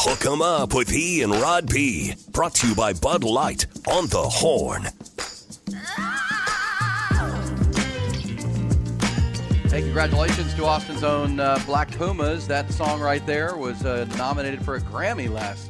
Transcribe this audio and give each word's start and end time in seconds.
Hook 0.00 0.24
'em 0.26 0.40
up 0.40 0.74
with 0.74 0.92
E 0.92 1.22
and 1.22 1.34
Rod 1.34 1.68
B. 1.68 2.14
Brought 2.30 2.54
to 2.56 2.68
you 2.68 2.74
by 2.76 2.92
Bud 2.92 3.24
Light 3.24 3.66
on 3.88 4.06
the 4.06 4.22
Horn. 4.22 4.84
Hey, 9.68 9.82
congratulations 9.82 10.54
to 10.54 10.64
Austin's 10.66 11.02
own 11.02 11.40
uh, 11.40 11.60
Black 11.66 11.90
Pumas. 11.90 12.46
That 12.46 12.70
song 12.72 13.00
right 13.00 13.26
there 13.26 13.56
was 13.56 13.84
uh, 13.84 14.06
nominated 14.16 14.64
for 14.64 14.76
a 14.76 14.80
Grammy 14.80 15.28
last 15.28 15.68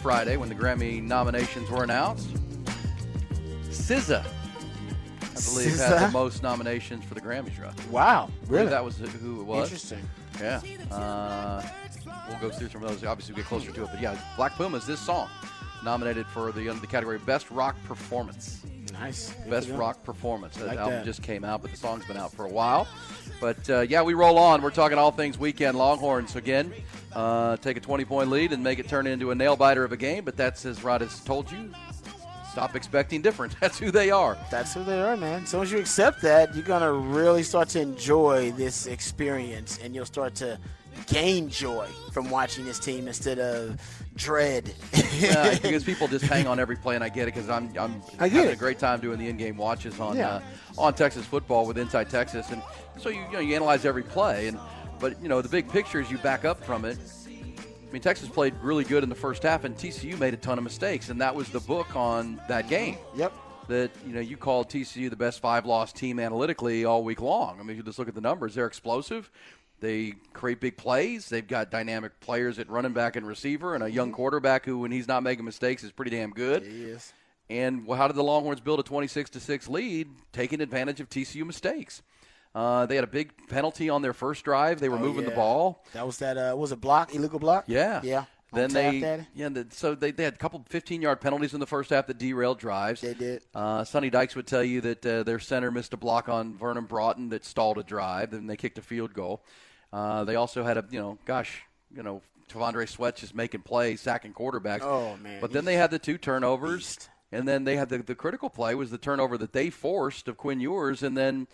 Friday 0.00 0.36
when 0.36 0.48
the 0.48 0.54
Grammy 0.54 1.02
nominations 1.02 1.68
were 1.68 1.82
announced. 1.82 2.28
SZA, 3.70 4.24
I 4.24 5.52
believe, 5.52 5.76
had 5.78 6.08
the 6.08 6.12
most 6.12 6.44
nominations 6.44 7.04
for 7.04 7.14
the 7.14 7.20
Grammys. 7.20 7.60
Right? 7.60 7.88
Wow, 7.90 8.30
really? 8.46 8.68
That 8.68 8.84
was 8.84 8.98
who 8.98 9.40
it 9.40 9.44
was. 9.44 9.64
Interesting. 9.64 10.08
Yeah. 10.40 10.60
Uh, 10.94 11.62
we'll 12.40 12.50
go 12.50 12.56
through 12.56 12.68
some 12.68 12.82
of 12.82 12.88
those. 12.90 13.04
Obviously, 13.04 13.34
we 13.34 13.42
get 13.42 13.46
closer 13.48 13.70
to 13.72 13.82
it. 13.84 13.88
But 13.92 14.00
yeah, 14.00 14.16
Black 14.36 14.56
Pumas, 14.56 14.86
this 14.86 15.00
song, 15.00 15.28
nominated 15.84 16.26
for 16.26 16.52
the 16.52 16.68
under 16.68 16.80
the 16.80 16.86
category 16.86 17.18
Best 17.18 17.50
Rock 17.50 17.76
Performance. 17.84 18.62
Nice. 18.92 19.32
Good 19.32 19.50
Best 19.50 19.68
rock 19.70 20.04
performance. 20.04 20.56
That 20.58 20.66
Like 20.68 20.78
album 20.78 20.94
that. 20.96 21.04
just 21.06 21.22
came 21.22 21.44
out, 21.44 21.62
but 21.62 21.70
the 21.70 21.76
song's 21.78 22.04
been 22.04 22.18
out 22.18 22.30
for 22.32 22.44
a 22.44 22.48
while. 22.50 22.86
But 23.40 23.68
uh, 23.70 23.80
yeah, 23.80 24.02
we 24.02 24.12
roll 24.12 24.36
on. 24.38 24.60
We're 24.60 24.70
talking 24.70 24.98
all 24.98 25.10
things 25.10 25.38
weekend 25.38 25.78
Longhorns 25.78 26.36
again. 26.36 26.72
Uh, 27.12 27.56
take 27.56 27.78
a 27.78 27.80
20 27.80 28.04
point 28.04 28.28
lead 28.28 28.52
and 28.52 28.62
make 28.62 28.78
it 28.78 28.88
turn 28.88 29.06
into 29.06 29.30
a 29.30 29.34
nail 29.34 29.56
biter 29.56 29.82
of 29.82 29.92
a 29.92 29.96
game. 29.96 30.24
But 30.26 30.36
that's 30.36 30.66
as 30.66 30.84
Rod 30.84 31.00
has 31.00 31.20
told 31.20 31.50
you. 31.50 31.70
Stop 32.52 32.76
expecting 32.76 33.22
different. 33.22 33.56
That's 33.60 33.78
who 33.78 33.90
they 33.90 34.10
are. 34.10 34.36
That's 34.50 34.74
who 34.74 34.84
they 34.84 35.00
are, 35.00 35.16
man. 35.16 35.44
As 35.44 35.48
soon 35.48 35.62
as 35.62 35.72
you 35.72 35.78
accept 35.78 36.20
that, 36.20 36.54
you're 36.54 36.62
gonna 36.62 36.92
really 36.92 37.42
start 37.42 37.70
to 37.70 37.80
enjoy 37.80 38.50
this 38.52 38.84
experience, 38.86 39.78
and 39.82 39.94
you'll 39.94 40.04
start 40.04 40.34
to 40.34 40.58
gain 41.06 41.48
joy 41.48 41.86
from 42.12 42.30
watching 42.30 42.64
this 42.64 42.78
team 42.78 43.06
instead 43.08 43.38
of 43.38 43.80
dread. 44.16 44.72
Yeah, 45.18 45.58
because 45.58 45.84
people 45.92 46.08
just 46.08 46.24
hang 46.24 46.46
on 46.46 46.58
every 46.60 46.76
play, 46.76 46.94
and 46.94 47.04
I 47.04 47.08
get 47.08 47.28
it 47.28 47.34
because 47.34 47.48
I'm 47.48 47.72
I'm 47.78 48.02
I 48.18 48.28
get 48.28 48.36
having 48.36 48.50
it. 48.50 48.54
a 48.54 48.58
great 48.58 48.78
time 48.78 49.00
doing 49.00 49.18
the 49.18 49.28
in-game 49.28 49.56
watches 49.56 49.98
on 50.00 50.16
Yeah. 50.16 50.36
uh, 50.36 50.40
on 50.78 50.94
Texas 50.94 51.24
football 51.26 51.66
with 51.66 51.78
Inside 51.78 52.10
Texas, 52.10 52.50
and 52.50 52.62
so 52.98 53.08
you 53.08 53.20
you 53.26 53.32
know 53.32 53.38
you 53.40 53.54
analyze 53.54 53.84
every 53.84 54.02
play, 54.02 54.48
and 54.48 54.58
but 55.00 55.20
you 55.22 55.28
know 55.28 55.40
the 55.42 55.48
big 55.48 55.68
picture 55.70 56.00
is 56.00 56.10
you 56.10 56.18
back 56.18 56.44
up 56.44 56.64
from 56.64 56.84
it. 56.84 56.98
I 57.28 57.92
mean, 57.92 58.00
Texas 58.02 58.28
played 58.28 58.54
really 58.62 58.84
good 58.84 59.02
in 59.02 59.10
the 59.10 59.14
first 59.14 59.42
half, 59.42 59.64
and 59.64 59.76
TCU 59.76 60.18
made 60.18 60.32
a 60.32 60.38
ton 60.38 60.56
of 60.56 60.64
mistakes, 60.64 61.10
and 61.10 61.20
that 61.20 61.34
was 61.34 61.50
the 61.50 61.60
book 61.60 61.94
on 61.94 62.40
that 62.48 62.68
game. 62.68 62.96
yep. 63.14 63.32
That 63.68 63.90
you 64.06 64.12
know 64.12 64.20
you 64.20 64.36
called 64.36 64.68
TCU 64.70 65.08
the 65.08 65.16
best 65.16 65.40
five-loss 65.40 65.92
team 65.92 66.18
analytically 66.18 66.84
all 66.84 67.04
week 67.04 67.20
long. 67.20 67.60
I 67.60 67.62
mean, 67.62 67.76
you 67.76 67.82
just 67.82 67.98
look 67.98 68.08
at 68.08 68.14
the 68.14 68.20
numbers; 68.20 68.54
they're 68.54 68.66
explosive. 68.66 69.30
They 69.82 70.14
create 70.32 70.60
big 70.60 70.76
plays. 70.76 71.28
They've 71.28 71.46
got 71.46 71.72
dynamic 71.72 72.20
players 72.20 72.60
at 72.60 72.70
running 72.70 72.92
back 72.92 73.16
and 73.16 73.26
receiver, 73.26 73.74
and 73.74 73.82
a 73.82 73.90
young 73.90 74.12
quarterback 74.12 74.64
who, 74.64 74.78
when 74.78 74.92
he's 74.92 75.08
not 75.08 75.24
making 75.24 75.44
mistakes, 75.44 75.82
is 75.82 75.90
pretty 75.90 76.12
damn 76.12 76.30
good. 76.30 76.62
He 76.62 76.84
is. 76.84 77.12
And 77.50 77.86
how 77.88 78.06
did 78.06 78.14
the 78.14 78.22
Longhorns 78.22 78.60
build 78.60 78.78
a 78.78 78.84
26 78.84 79.30
to 79.30 79.40
six 79.40 79.68
lead, 79.68 80.08
taking 80.32 80.60
advantage 80.60 81.00
of 81.00 81.08
TCU 81.10 81.44
mistakes? 81.44 82.00
Uh, 82.54 82.86
they 82.86 82.94
had 82.94 83.02
a 83.02 83.08
big 83.08 83.32
penalty 83.48 83.90
on 83.90 84.02
their 84.02 84.12
first 84.12 84.44
drive. 84.44 84.78
They 84.78 84.88
were 84.88 84.98
moving 85.00 85.24
the 85.24 85.32
Oh, 85.32 85.36
ball. 85.36 85.84
That 85.94 86.06
was 86.06 86.18
that. 86.18 86.38
Uh, 86.38 86.54
was 86.56 86.70
it 86.70 86.80
block? 86.80 87.12
Illegal 87.12 87.40
block? 87.40 87.64
Yeah. 87.66 88.00
Yeah. 88.04 88.26
Then 88.52 88.70
they, 88.70 89.00
Daddy? 89.00 89.26
yeah. 89.34 89.48
the- 89.48 89.66
So 89.70 89.94
they, 89.96 90.10
they 90.12 90.24
had 90.24 90.34
a 90.34 90.36
couple 90.36 90.62
15 90.68 91.00
yard 91.02 91.20
penalties 91.22 91.54
in 91.54 91.60
the 91.60 91.66
first 91.66 91.88
half 91.90 92.06
that 92.06 92.18
derailed 92.18 92.58
drives. 92.58 93.00
They 93.00 93.14
did. 93.14 93.42
Uh, 93.54 93.82
Sonny 93.82 94.10
Dykes 94.10 94.36
would 94.36 94.46
tell 94.46 94.62
you 94.62 94.80
that 94.82 95.04
uh, 95.06 95.22
their 95.24 95.40
center 95.40 95.70
missed 95.70 95.92
a 95.94 95.96
block 95.96 96.28
on 96.28 96.56
Vernon 96.58 96.84
Broughton 96.84 97.30
that 97.30 97.44
stalled 97.46 97.78
a 97.78 97.82
drive. 97.82 98.30
Then 98.30 98.46
they 98.46 98.56
kicked 98.56 98.76
a 98.78 98.82
field 98.82 99.14
goal. 99.14 99.42
Uh, 99.92 100.24
they 100.24 100.36
also 100.36 100.64
had 100.64 100.76
a, 100.78 100.84
you 100.90 100.98
know, 101.00 101.18
gosh, 101.26 101.62
you 101.94 102.02
know, 102.02 102.22
T'Vondre 102.48 102.88
Sweat 102.88 103.16
just 103.16 103.34
making 103.34 103.60
plays, 103.62 104.00
sacking 104.00 104.32
quarterbacks. 104.32 104.80
Oh, 104.82 105.16
man, 105.22 105.40
But 105.40 105.52
then 105.52 105.64
they 105.64 105.74
had 105.76 105.90
the 105.90 105.98
two 105.98 106.18
turnovers. 106.18 106.78
beast. 106.96 107.08
And 107.34 107.48
then 107.48 107.64
they 107.64 107.76
had 107.76 107.88
the, 107.88 107.98
the 107.98 108.14
critical 108.14 108.50
play 108.50 108.74
was 108.74 108.90
the 108.90 108.98
turnover 108.98 109.38
that 109.38 109.52
they 109.54 109.70
forced 109.70 110.28
of 110.28 110.36
Quinn 110.36 110.60
Ewers, 110.60 111.02
and 111.02 111.16
then 111.16 111.46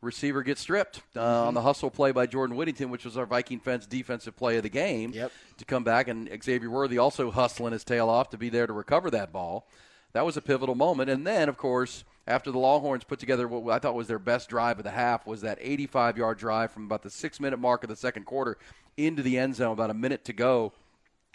receiver 0.00 0.42
gets 0.44 0.60
stripped 0.60 0.98
uh, 1.16 1.20
Mm-hmm. 1.20 1.48
on 1.48 1.54
the 1.54 1.62
hustle 1.62 1.90
play 1.90 2.12
by 2.12 2.26
Jordan 2.26 2.54
Whittington, 2.56 2.88
which 2.90 3.04
was 3.04 3.16
our 3.16 3.26
Viking 3.26 3.58
fence 3.58 3.84
defensive 3.84 4.36
play 4.36 4.56
of 4.58 4.62
the 4.62 4.68
game. 4.68 5.10
Yep. 5.12 5.32
To 5.58 5.64
come 5.64 5.82
back, 5.82 6.06
and 6.06 6.28
Xavier 6.44 6.70
Worthy 6.70 6.98
also 6.98 7.32
hustling 7.32 7.72
his 7.72 7.82
tail 7.82 8.08
off 8.08 8.30
to 8.30 8.38
be 8.38 8.48
there 8.48 8.66
to 8.68 8.72
recover 8.72 9.10
that 9.10 9.32
ball. 9.32 9.66
That 10.12 10.24
was 10.24 10.36
a 10.36 10.40
pivotal 10.42 10.76
moment. 10.76 11.10
And 11.10 11.26
then, 11.26 11.48
of 11.48 11.56
course, 11.56 12.04
after 12.26 12.50
the 12.50 12.58
Longhorns 12.58 13.04
put 13.04 13.18
together 13.18 13.46
what 13.46 13.74
I 13.74 13.78
thought 13.78 13.94
was 13.94 14.08
their 14.08 14.18
best 14.18 14.48
drive 14.48 14.78
of 14.78 14.84
the 14.84 14.90
half, 14.90 15.26
was 15.26 15.42
that 15.42 15.58
85 15.60 16.16
yard 16.16 16.38
drive 16.38 16.70
from 16.72 16.84
about 16.84 17.02
the 17.02 17.10
six 17.10 17.38
minute 17.38 17.58
mark 17.58 17.84
of 17.84 17.90
the 17.90 17.96
second 17.96 18.24
quarter 18.24 18.58
into 18.96 19.22
the 19.22 19.38
end 19.38 19.56
zone, 19.56 19.72
about 19.72 19.90
a 19.90 19.94
minute 19.94 20.24
to 20.26 20.32
go 20.32 20.72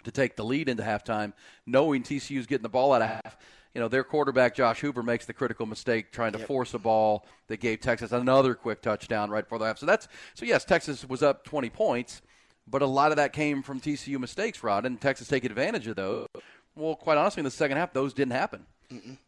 to 0.04 0.10
take 0.10 0.36
the 0.36 0.44
lead 0.44 0.68
into 0.68 0.82
halftime, 0.82 1.32
knowing 1.66 2.02
TCU's 2.02 2.46
getting 2.46 2.62
the 2.62 2.68
ball 2.68 2.92
out 2.92 3.02
of 3.02 3.08
half. 3.08 3.36
You 3.74 3.80
know, 3.80 3.88
their 3.88 4.02
quarterback, 4.02 4.56
Josh 4.56 4.80
Hoover, 4.80 5.02
makes 5.02 5.26
the 5.26 5.32
critical 5.32 5.64
mistake 5.64 6.10
trying 6.10 6.32
to 6.32 6.38
force 6.38 6.74
a 6.74 6.78
ball 6.78 7.24
that 7.46 7.58
gave 7.60 7.80
Texas 7.80 8.10
another 8.10 8.54
quick 8.54 8.82
touchdown 8.82 9.30
right 9.30 9.44
before 9.44 9.60
the 9.60 9.66
half. 9.66 9.78
So 9.78 9.86
that's 9.86 10.08
so 10.34 10.44
yes, 10.44 10.64
Texas 10.64 11.08
was 11.08 11.22
up 11.22 11.44
20 11.44 11.70
points, 11.70 12.20
but 12.66 12.82
a 12.82 12.86
lot 12.86 13.12
of 13.12 13.16
that 13.18 13.32
came 13.32 13.62
from 13.62 13.80
TCU 13.80 14.18
mistakes, 14.18 14.64
Rod, 14.64 14.86
and 14.86 15.00
Texas 15.00 15.28
take 15.28 15.44
advantage 15.44 15.86
of 15.86 15.94
those. 15.96 16.26
Well, 16.74 16.96
quite 16.96 17.18
honestly, 17.18 17.40
in 17.40 17.44
the 17.44 17.50
second 17.50 17.76
half, 17.76 17.92
those 17.92 18.12
didn't 18.12 18.32
happen. 18.32 18.66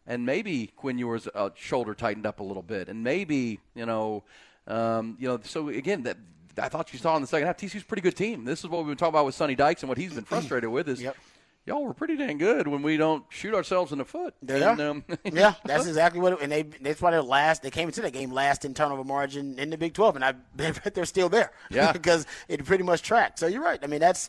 And 0.07 0.27
maybe 0.27 0.69
Quinn 0.77 0.99
Ewers' 0.99 1.29
uh, 1.35 1.51
shoulder 1.55 1.95
tightened 1.95 2.27
up 2.27 2.41
a 2.41 2.43
little 2.43 2.63
bit, 2.63 2.89
and 2.89 3.05
maybe 3.05 3.61
you 3.75 3.87
know, 3.87 4.25
um, 4.67 5.17
you 5.21 5.29
know. 5.29 5.39
So 5.45 5.69
again, 5.69 6.03
that 6.03 6.17
I 6.59 6.69
thought 6.69 6.93
you 6.93 6.99
saw 6.99 7.17
in 7.17 7.23
the 7.23 7.29
second 7.29 7.47
half, 7.47 7.57
TCU's 7.57 7.83
a 7.83 7.87
pretty 7.87 8.03
good 8.03 8.17
team. 8.17 8.45
This 8.45 8.61
is 8.61 8.69
what 8.69 8.79
we've 8.79 8.89
been 8.89 8.97
talking 8.97 9.11
about 9.11 9.27
with 9.27 9.35
Sonny 9.35 9.55
Dykes 9.55 9.83
and 9.83 9.89
what 9.89 9.99
he's 9.99 10.15
been 10.15 10.25
frustrated 10.25 10.71
with 10.71 10.89
is. 10.89 11.03
Yep. 11.03 11.17
Y'all 11.65 11.85
were 11.85 11.95
pretty 11.95 12.17
dang 12.17 12.39
good 12.39 12.67
when 12.67 12.83
we 12.83 12.97
don't 12.97 13.25
shoot 13.29 13.55
ourselves 13.55 13.93
in 13.93 13.99
the 13.99 14.05
foot. 14.05 14.35
They 14.43 14.61
And, 14.61 14.81
um, 14.81 15.05
yeah, 15.25 15.55
that's 15.65 15.87
exactly 15.87 16.21
what. 16.21 16.33
It, 16.33 16.41
and 16.43 16.51
they 16.51 16.63
that's 16.63 17.01
why 17.01 17.13
they're 17.13 17.23
last. 17.23 17.63
They 17.63 17.71
came 17.71 17.87
into 17.89 18.03
that 18.03 18.13
game 18.13 18.33
last 18.33 18.65
in 18.65 18.75
turnover 18.75 19.05
margin 19.05 19.61
in 19.61 19.71
the 19.71 19.79
Big 19.79 19.95
Twelve, 19.95 20.17
and 20.17 20.25
I 20.25 20.33
bet 20.57 20.93
they're 20.93 21.05
still 21.05 21.29
there. 21.29 21.53
Yeah. 21.71 21.93
because 21.93 22.27
it 22.49 22.65
pretty 22.65 22.83
much 22.83 23.03
tracked. 23.03 23.39
So 23.39 23.47
you're 23.47 23.63
right. 23.63 23.79
I 23.81 23.87
mean, 23.87 24.01
that's 24.01 24.29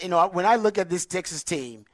you 0.00 0.08
know 0.08 0.28
when 0.28 0.46
I 0.46 0.54
look 0.54 0.78
at 0.78 0.88
this 0.88 1.04
Texas 1.04 1.42
team. 1.42 1.84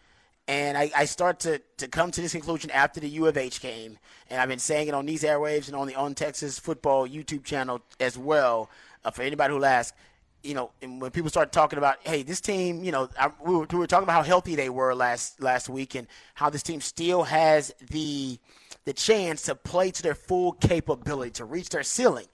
And 0.47 0.77
I, 0.77 0.91
I 0.95 1.05
start 1.07 1.41
to, 1.41 1.61
to 1.79 1.89
come 1.89 2.11
to 2.11 2.21
this 2.21 2.33
conclusion 2.33 2.71
after 2.71 3.01
the 3.01 3.09
U 3.09 3.27
of 3.27 3.37
H 3.37 3.63
game, 3.63 3.99
and 4.29 4.41
I've 4.41 4.49
been 4.49 4.59
saying 4.59 4.89
it 4.89 4.95
on 4.95 5.07
these 5.07 5.23
airwaves 5.23 5.69
and 5.69 5.77
on 5.77 5.87
the 5.87 5.95
On 5.95 6.15
Texas 6.15 6.59
Football 6.59 7.09
YouTube 7.09 7.45
channel 7.45 7.81
as 7.99 8.19
well. 8.19 8.69
Uh, 9.05 9.11
for 9.11 9.23
anybody 9.23 9.55
who'll 9.55 9.65
ask, 9.65 9.95
you 10.43 10.53
know, 10.53 10.71
when 10.83 11.11
people 11.11 11.31
start 11.31 11.51
talking 11.51 11.79
about, 11.79 11.97
hey, 12.03 12.23
this 12.23 12.43
team, 12.43 12.85
you 12.85 12.93
know, 12.93 13.09
I, 13.19 13.31
we, 13.43 13.55
were, 13.55 13.67
we 13.73 13.79
were 13.79 13.87
talking 13.87 14.05
about 14.05 14.17
how 14.17 14.23
healthy 14.23 14.55
they 14.55 14.69
were 14.69 14.95
last 14.95 15.41
last 15.41 15.71
week, 15.71 15.95
and 15.95 16.07
how 16.35 16.51
this 16.51 16.63
team 16.63 16.83
still 16.83 17.23
has 17.23 17.73
the 17.91 18.39
the 18.85 18.93
chance 18.93 19.43
to 19.43 19.55
play 19.55 19.91
to 19.91 20.03
their 20.03 20.15
full 20.15 20.53
capability, 20.53 21.31
to 21.33 21.47
reach 21.47 21.71
their 21.71 21.83
ceiling. 21.83 22.27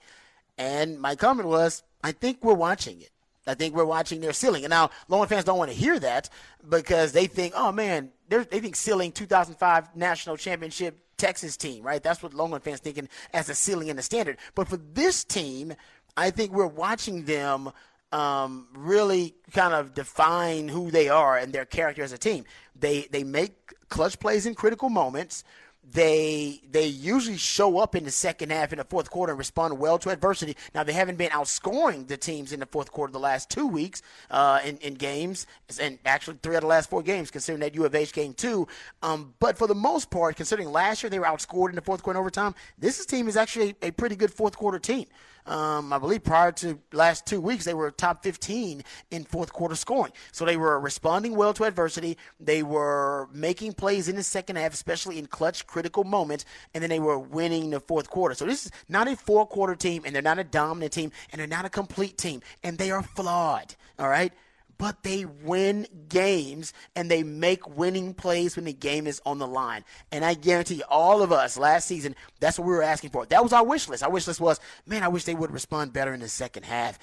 And 0.57 0.99
my 0.99 1.15
comment 1.15 1.47
was, 1.47 1.81
I 2.03 2.11
think 2.11 2.43
we're 2.43 2.53
watching 2.53 2.99
it. 2.99 3.11
I 3.47 3.55
think 3.55 3.75
we're 3.75 3.85
watching 3.85 4.21
their 4.21 4.33
ceiling. 4.33 4.63
And 4.63 4.69
now, 4.69 4.91
Longhorn 5.07 5.29
fans 5.29 5.45
don't 5.45 5.57
want 5.57 5.71
to 5.71 5.77
hear 5.77 5.99
that 5.99 6.29
because 6.67 7.11
they 7.11 7.27
think, 7.27 7.53
oh 7.55 7.71
man, 7.71 8.11
they 8.29 8.43
think 8.43 8.75
ceiling 8.75 9.11
2005 9.11 9.95
national 9.95 10.37
championship 10.37 10.97
Texas 11.17 11.57
team, 11.57 11.83
right? 11.83 12.01
That's 12.01 12.23
what 12.23 12.33
Longhorn 12.33 12.61
fans 12.61 12.79
thinking 12.79 13.07
as 13.33 13.49
a 13.49 13.55
ceiling 13.55 13.89
and 13.89 13.99
a 13.99 14.01
standard. 14.01 14.37
But 14.55 14.67
for 14.67 14.77
this 14.77 15.23
team, 15.23 15.73
I 16.17 16.31
think 16.31 16.51
we're 16.51 16.67
watching 16.67 17.25
them 17.25 17.71
um, 18.11 18.67
really 18.75 19.35
kind 19.53 19.73
of 19.73 19.93
define 19.93 20.67
who 20.67 20.91
they 20.91 21.09
are 21.09 21.37
and 21.37 21.53
their 21.53 21.65
character 21.65 22.03
as 22.03 22.11
a 22.11 22.17
team. 22.17 22.45
They 22.75 23.07
they 23.11 23.23
make 23.23 23.73
clutch 23.89 24.19
plays 24.19 24.45
in 24.45 24.55
critical 24.55 24.89
moments. 24.89 25.43
They 25.83 26.61
they 26.69 26.85
usually 26.85 27.37
show 27.37 27.79
up 27.79 27.95
in 27.95 28.03
the 28.03 28.11
second 28.11 28.51
half 28.51 28.71
in 28.71 28.77
the 28.77 28.83
fourth 28.83 29.09
quarter 29.09 29.31
and 29.31 29.39
respond 29.39 29.79
well 29.79 29.97
to 29.99 30.09
adversity. 30.09 30.55
Now 30.75 30.83
they 30.83 30.93
haven't 30.93 31.17
been 31.17 31.31
outscoring 31.31 32.07
the 32.07 32.17
teams 32.17 32.53
in 32.53 32.59
the 32.59 32.67
fourth 32.67 32.91
quarter 32.91 33.11
the 33.11 33.19
last 33.19 33.49
two 33.49 33.65
weeks 33.65 34.03
uh, 34.29 34.59
in 34.63 34.77
in 34.77 34.93
games, 34.93 35.47
and 35.81 35.97
actually 36.05 36.37
three 36.43 36.53
out 36.53 36.57
of 36.57 36.61
the 36.61 36.67
last 36.67 36.89
four 36.89 37.01
games, 37.01 37.31
considering 37.31 37.61
that 37.61 37.73
U 37.73 37.83
of 37.83 37.95
H 37.95 38.13
game 38.13 38.33
too. 38.35 38.67
Um, 39.01 39.33
but 39.39 39.57
for 39.57 39.65
the 39.65 39.75
most 39.75 40.11
part, 40.11 40.35
considering 40.35 40.71
last 40.71 41.01
year 41.01 41.09
they 41.09 41.17
were 41.19 41.25
outscored 41.25 41.69
in 41.69 41.75
the 41.75 41.81
fourth 41.81 42.03
quarter 42.03 42.17
in 42.19 42.21
overtime, 42.21 42.53
this 42.77 43.03
team 43.07 43.27
is 43.27 43.35
actually 43.35 43.75
a, 43.81 43.87
a 43.87 43.91
pretty 43.91 44.15
good 44.15 44.31
fourth 44.31 44.55
quarter 44.55 44.77
team. 44.77 45.07
Um, 45.45 45.91
I 45.91 45.97
believe 45.97 46.23
prior 46.23 46.51
to 46.53 46.79
last 46.93 47.25
two 47.25 47.41
weeks, 47.41 47.65
they 47.65 47.73
were 47.73 47.89
top 47.91 48.23
15 48.23 48.83
in 49.09 49.23
fourth 49.23 49.51
quarter 49.51 49.75
scoring. 49.75 50.13
So 50.31 50.45
they 50.45 50.57
were 50.57 50.79
responding 50.79 51.35
well 51.35 51.53
to 51.53 51.63
adversity. 51.63 52.17
They 52.39 52.63
were 52.63 53.27
making 53.33 53.73
plays 53.73 54.07
in 54.07 54.15
the 54.15 54.23
second 54.23 54.57
half, 54.57 54.73
especially 54.73 55.17
in 55.17 55.27
clutch, 55.27 55.65
critical 55.71 56.03
moments, 56.03 56.45
and 56.73 56.83
then 56.83 56.89
they 56.89 56.99
were 56.99 57.17
winning 57.17 57.69
the 57.69 57.79
fourth 57.79 58.09
quarter. 58.09 58.35
So 58.35 58.45
this 58.45 58.65
is 58.65 58.71
not 58.89 59.07
a 59.07 59.15
four 59.15 59.47
quarter 59.47 59.75
team, 59.75 60.03
and 60.05 60.13
they're 60.13 60.21
not 60.21 60.39
a 60.39 60.43
dominant 60.43 60.93
team, 60.93 61.11
and 61.31 61.39
they're 61.39 61.47
not 61.47 61.65
a 61.65 61.69
complete 61.69 62.17
team, 62.17 62.41
and 62.63 62.77
they 62.77 62.91
are 62.91 63.03
flawed. 63.03 63.75
All 63.97 64.09
right 64.09 64.33
but 64.81 65.03
they 65.03 65.25
win 65.25 65.85
games 66.09 66.73
and 66.95 67.11
they 67.11 67.21
make 67.21 67.77
winning 67.77 68.15
plays 68.15 68.55
when 68.55 68.65
the 68.65 68.73
game 68.73 69.05
is 69.05 69.21
on 69.27 69.37
the 69.37 69.45
line. 69.45 69.85
And 70.11 70.25
I 70.25 70.33
guarantee 70.33 70.81
all 70.89 71.21
of 71.21 71.31
us 71.31 71.55
last 71.55 71.87
season, 71.87 72.15
that's 72.39 72.57
what 72.57 72.67
we 72.67 72.73
were 72.73 72.81
asking 72.81 73.11
for. 73.11 73.27
That 73.27 73.43
was 73.43 73.53
our 73.53 73.63
wish 73.63 73.87
list. 73.87 74.01
Our 74.01 74.09
wish 74.09 74.25
list 74.25 74.41
was, 74.41 74.59
man, 74.87 75.03
I 75.03 75.07
wish 75.07 75.25
they 75.25 75.35
would 75.35 75.51
respond 75.51 75.93
better 75.93 76.15
in 76.15 76.19
the 76.19 76.27
second 76.27 76.63
half. 76.63 76.97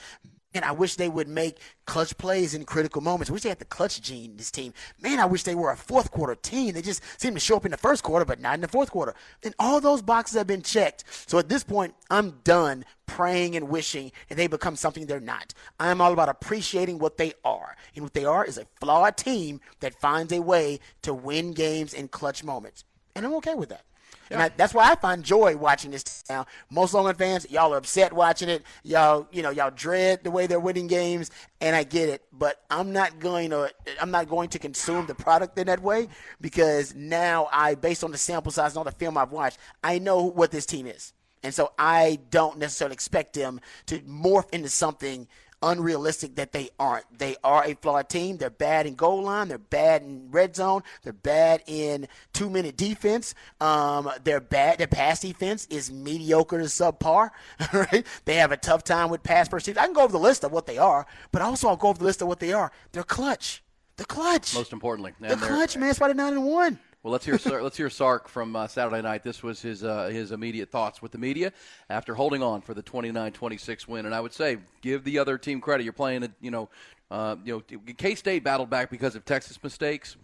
And 0.54 0.64
I 0.64 0.72
wish 0.72 0.94
they 0.94 1.10
would 1.10 1.28
make 1.28 1.58
clutch 1.84 2.16
plays 2.16 2.54
in 2.54 2.64
critical 2.64 3.02
moments. 3.02 3.28
I 3.28 3.34
wish 3.34 3.42
they 3.42 3.50
had 3.50 3.58
the 3.58 3.66
clutch 3.66 4.00
gene 4.00 4.36
this 4.38 4.50
team. 4.50 4.72
Man, 5.00 5.20
I 5.20 5.26
wish 5.26 5.42
they 5.42 5.54
were 5.54 5.70
a 5.70 5.76
fourth 5.76 6.10
quarter 6.10 6.34
team. 6.34 6.72
They 6.72 6.80
just 6.80 7.02
seem 7.20 7.34
to 7.34 7.40
show 7.40 7.56
up 7.56 7.66
in 7.66 7.70
the 7.70 7.76
first 7.76 8.02
quarter, 8.02 8.24
but 8.24 8.40
not 8.40 8.54
in 8.54 8.62
the 8.62 8.68
fourth 8.68 8.90
quarter. 8.90 9.14
And 9.42 9.54
all 9.58 9.78
those 9.80 10.00
boxes 10.00 10.38
have 10.38 10.46
been 10.46 10.62
checked. 10.62 11.04
So 11.26 11.38
at 11.38 11.50
this 11.50 11.64
point, 11.64 11.94
I'm 12.10 12.40
done 12.44 12.86
praying 13.06 13.56
and 13.56 13.68
wishing 13.68 14.10
that 14.28 14.36
they 14.36 14.46
become 14.46 14.74
something 14.74 15.04
they're 15.04 15.20
not. 15.20 15.52
I'm 15.78 16.00
all 16.00 16.14
about 16.14 16.30
appreciating 16.30 16.98
what 16.98 17.18
they 17.18 17.34
are. 17.44 17.76
And 17.94 18.04
what 18.04 18.14
they 18.14 18.24
are 18.24 18.44
is 18.44 18.56
a 18.56 18.66
flawed 18.80 19.18
team 19.18 19.60
that 19.80 20.00
finds 20.00 20.32
a 20.32 20.40
way 20.40 20.80
to 21.02 21.12
win 21.12 21.52
games 21.52 21.92
in 21.92 22.08
clutch 22.08 22.42
moments. 22.42 22.84
And 23.14 23.26
I'm 23.26 23.34
okay 23.34 23.54
with 23.54 23.68
that. 23.68 23.84
And 24.30 24.42
I, 24.42 24.48
that's 24.50 24.75
why 24.75 24.90
I 24.90 24.94
find 24.94 25.22
joy 25.22 25.56
watching 25.56 25.90
this 25.90 26.25
now. 26.28 26.46
Most 26.70 26.94
Longhorn 26.94 27.16
fans, 27.16 27.50
y'all 27.50 27.72
are 27.72 27.78
upset 27.78 28.12
watching 28.12 28.48
it. 28.48 28.62
Y'all, 28.82 29.26
you 29.32 29.42
know, 29.42 29.50
y'all 29.50 29.70
dread 29.70 30.25
the 30.25 30.30
way 30.30 30.46
they're 30.46 30.60
winning 30.60 30.86
games, 30.86 31.30
and 31.60 31.75
I 31.75 31.84
get 31.84 32.08
it. 32.08 32.22
But 32.32 32.62
I'm 32.70 32.92
not 32.92 33.19
going 33.19 33.50
to, 33.50 33.72
I'm 34.00 34.10
not 34.10 34.28
going 34.28 34.48
to 34.50 34.58
consume 34.58 35.06
the 35.06 35.14
product 35.14 35.58
in 35.58 35.66
that 35.66 35.82
way 35.82 36.08
because 36.40 36.94
now 36.94 37.48
I, 37.52 37.75
based 37.75 38.04
on 38.04 38.10
the 38.10 38.19
sample 38.19 38.52
size 38.52 38.72
and 38.72 38.78
all 38.78 38.84
the 38.84 38.92
film 38.92 39.16
I've 39.16 39.32
watched, 39.32 39.58
I 39.82 39.98
know 39.98 40.25
what 40.25 40.50
this 40.50 40.66
team 40.66 40.86
is, 40.86 41.12
and 41.42 41.54
so 41.54 41.72
I 41.78 42.19
don't 42.31 42.58
necessarily 42.58 42.94
expect 42.94 43.34
them 43.34 43.60
to 43.86 43.98
morph 44.00 44.50
into 44.52 44.69
something 44.69 45.28
unrealistic 45.62 46.37
that 46.37 46.52
they 46.52 46.70
aren't. 46.78 47.19
They 47.19 47.37
are 47.43 47.64
a 47.64 47.75
flawed 47.75 48.08
team. 48.08 48.37
They're 48.37 48.50
bad 48.50 48.87
in 48.87 48.94
goal 48.94 49.22
line. 49.22 49.49
They're 49.49 49.58
bad 49.58 50.02
in 50.02 50.28
red 50.31 50.56
zone. 50.56 50.82
They're 51.02 51.12
bad 51.12 51.62
in 51.66 52.08
two 52.32 52.50
minute 52.50 52.76
defense. 52.76 53.34
Um, 53.60 54.10
they're 54.25 54.40
bad. 54.40 54.78
Their 54.78 54.87
pass 54.87 55.20
defense 55.20 55.66
is 55.70 55.90
mediocre 55.90 56.58
to 56.58 56.64
subpar. 56.64 57.31
Right? 57.72 58.06
They 58.25 58.37
have 58.37 58.50
a 58.50 58.56
tough 58.56 58.82
time 58.82 59.10
with 59.10 59.22
pass 59.22 59.49
pursuit. 59.49 59.78
I 59.78 59.84
can 59.84 59.93
go 59.93 60.02
over 60.02 60.12
the 60.12 60.19
list 60.19 60.43
of 60.43 60.52
what 60.52 60.66
they 60.66 60.78
are, 60.78 61.06
but 61.32 61.43
also 61.43 61.69
I'll 61.69 61.76
go 61.76 61.88
over 61.88 61.99
the 61.99 62.05
list 62.05 62.22
of 62.22 62.28
what 62.28 62.40
they 62.40 62.52
are. 62.52 62.72
They're 62.93 63.02
clutch. 63.02 63.62
They're 63.96 64.06
clutch. 64.06 64.55
Most 64.55 64.72
importantly, 64.72 65.12
they're 65.20 65.37
clutch, 65.37 65.76
man. 65.76 65.88
That's 65.88 66.00
why 66.00 66.08
they're 66.08 66.14
nine 66.14 66.32
and 66.32 66.44
one. 66.44 66.78
Well, 67.08 67.12
let's 67.14 67.25
hear 67.25 67.62
let's 67.62 67.78
hear 67.78 67.88
Sark 67.88 68.28
from 68.28 68.55
uh, 68.55 68.66
Saturday 68.66 69.00
night. 69.00 69.25
This 69.25 69.43
was 69.43 69.62
his 69.62 69.82
uh, 69.82 70.08
his 70.08 70.31
immediate 70.31 70.70
thoughts 70.70 71.00
with 71.00 71.10
the 71.10 71.16
media 71.16 71.55
after 71.88 72.14
holding 72.14 72.43
on 72.43 72.60
for 72.60 72.75
the 72.75 72.82
29-26 72.82 73.88
win. 73.88 74.05
And 74.05 74.14
I 74.14 74.20
would 74.20 74.34
say, 74.34 74.58
give 74.82 75.05
the 75.05 75.19
other 75.19 75.38
team 75.38 75.62
credit. 75.62 75.84
You're 75.84 75.94
playing, 75.94 76.28
you 76.43 76.50
know, 76.50 76.69
uh, 77.10 77.37
you 77.46 77.64
know, 77.70 77.78
K 77.96 78.14
State 78.14 78.44
battled 78.44 78.69
back 78.69 78.90
because 78.90 79.14
of 79.14 79.25
Texas 79.25 79.58
mistakes. 79.62 80.19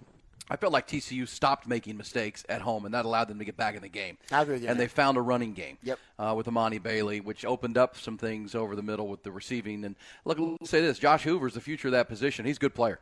I 0.51 0.57
felt 0.57 0.75
like 0.75 0.87
TCU 0.87 1.27
stopped 1.27 1.67
making 1.67 1.97
mistakes 1.97 2.45
at 2.51 2.61
home, 2.61 2.85
and 2.85 2.93
that 2.93 3.07
allowed 3.07 3.29
them 3.29 3.39
to 3.39 3.47
get 3.47 3.57
back 3.57 3.77
in 3.77 3.81
the 3.81 3.89
game. 3.89 4.19
I 4.31 4.43
agree 4.43 4.57
with 4.57 4.65
you. 4.65 4.69
And 4.69 4.79
they 4.79 4.89
found 4.89 5.17
a 5.17 5.23
running 5.23 5.55
game. 5.55 5.79
Yep. 5.85 5.99
Uh, 6.19 6.35
with 6.37 6.45
Emani 6.45 6.83
Bailey, 6.83 7.21
which 7.21 7.47
opened 7.47 7.79
up 7.79 7.97
some 7.97 8.19
things 8.19 8.55
over 8.55 8.77
the 8.77 8.83
middle 8.83 9.09
with 9.09 9.23
the 9.23 9.33
receiving. 9.33 9.87
And 9.87 9.97
look, 10.27 10.39
let's 10.39 10.69
say 10.69 10.83
this: 10.83 10.99
Josh 10.99 11.23
Hoover's 11.23 11.55
the 11.55 11.63
future 11.63 11.89
of 11.89 11.93
that 11.93 12.11
position. 12.11 12.45
He's 12.45 12.59
a 12.59 12.61
good 12.61 12.75
player 12.75 13.01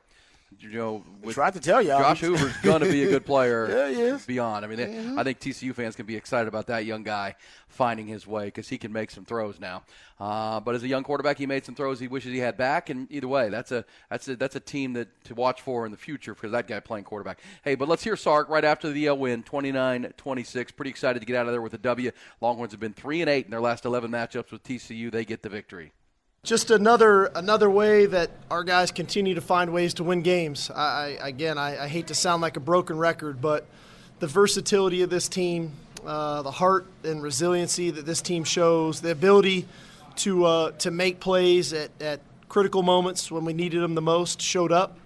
you 0.61 0.71
know, 0.71 1.05
with 1.23 1.35
tried 1.35 1.55
to 1.55 1.61
tell 1.61 1.81
y'all. 1.83 2.01
Josh 2.01 2.21
Hoover's 2.21 2.57
going 2.59 2.81
to 2.81 2.91
be 2.91 3.05
a 3.05 3.09
good 3.09 3.27
player 3.27 3.69
yeah, 3.71 3.89
he 3.89 4.01
is. 4.01 4.27
beyond. 4.27 4.65
I 4.65 4.69
mean, 4.69 4.79
mm-hmm. 4.79 5.19
I 5.19 5.25
think 5.25 5.41
TCU 5.41 5.75
fans 5.75 5.97
can 5.97 6.07
be 6.07 6.17
excited 6.17 6.49
about 6.49 6.67
that 6.69 6.85
young 6.85 7.03
guy 7.03 7.37
finding 7.69 8.07
his 8.07 8.27
way 8.27 8.47
because 8.47 8.69
he 8.69 8.79
can 8.79 8.93
make 8.93 9.11
some 9.11 9.25
throws 9.25 9.59
now. 9.59 9.83
Uh, 10.21 10.61
but 10.61 10.75
as 10.75 10.83
a 10.83 10.89
young 10.89 11.03
quarterback, 11.03 11.39
he 11.39 11.47
made 11.47 11.65
some 11.65 11.75
throws 11.75 11.99
he 11.99 12.09
wishes 12.09 12.33
he 12.33 12.39
had 12.39 12.57
back. 12.57 12.91
And 12.91 13.11
either 13.11 13.29
way, 13.29 13.49
that's 13.49 13.73
a 13.73 13.85
that's 14.11 14.29
a 14.29 14.37
that's 14.37 14.57
a 14.57 14.61
team 14.61 14.93
that 14.95 15.09
to 15.25 15.35
watch 15.35 15.61
for 15.61 15.85
in 15.85 15.93
the 15.93 15.99
future 15.99 16.35
because 16.35 16.53
that 16.53 16.67
guy 16.67 16.81
playing 16.81 17.05
quarterback. 17.05 17.41
Hey, 17.63 17.75
but 17.75 17.89
let's 17.89 18.05
hear 18.05 18.17
Sark 18.17 18.49
right 18.49 18.65
after 18.65 18.91
the 18.91 19.09
uh, 19.09 19.15
win, 19.15 19.43
29-26. 19.43 20.77
Pretty 20.77 20.91
excited 20.91 21.21
to 21.21 21.27
get 21.27 21.37
out 21.37 21.47
of 21.47 21.53
there 21.53 21.63
with 21.63 21.75
a 21.75 21.79
W. 21.79 22.11
Longhorns 22.41 22.73
have 22.73 22.81
been 22.81 22.95
three 22.95 23.21
and 23.21 23.31
eight 23.31 23.45
in 23.47 23.51
their 23.51 23.61
last 23.61 23.85
11 23.85 24.11
matchups 24.11 24.53
with 24.53 24.63
TCU. 24.63 25.11
They 25.11 25.25
get 25.25 25.43
the 25.43 25.49
victory 25.49 25.93
just 26.45 26.73
another 26.73 27.27
another 27.37 27.71
way 27.71 28.05
that 28.05 28.29
our 28.51 28.65
guys 28.65 28.91
continue 28.91 29.33
to 29.33 29.41
find 29.41 29.73
ways 29.73 29.95
to 29.95 30.03
win 30.03 30.23
games. 30.23 30.73
I, 30.73 31.17
I 31.23 31.29
again, 31.29 31.57
I, 31.57 31.85
I, 31.85 31.87
hate 31.87 32.09
to 32.09 32.17
sound 32.17 32.43
like 32.43 32.57
a 32.57 32.61
broken 32.61 32.99
record, 32.99 33.41
but 33.41 33.65
the 34.19 34.27
versatility 34.27 35.03
of 35.03 35.11
this 35.11 35.29
team, 35.29 35.71
uh, 36.05 36.43
the 36.43 36.51
heart 36.51 36.89
and 37.05 37.23
resiliency 37.23 37.91
that 37.93 38.07
this 38.07 38.21
team 38.21 38.43
shows, 38.43 39.01
the 39.01 39.13
ability 39.13 39.69
to 40.17 40.45
uh, 40.45 40.71
to 40.79 40.91
make 40.91 41.21
plays 41.21 41.73
at, 41.73 41.91
at 42.01 42.19
critical 42.49 42.83
moments 42.83 43.31
when 43.31 43.45
we 43.45 43.53
needed 43.53 43.81
them 43.81 43.95
the 43.95 44.03
most, 44.03 44.43
showed 44.43 44.73
up. 44.73 44.99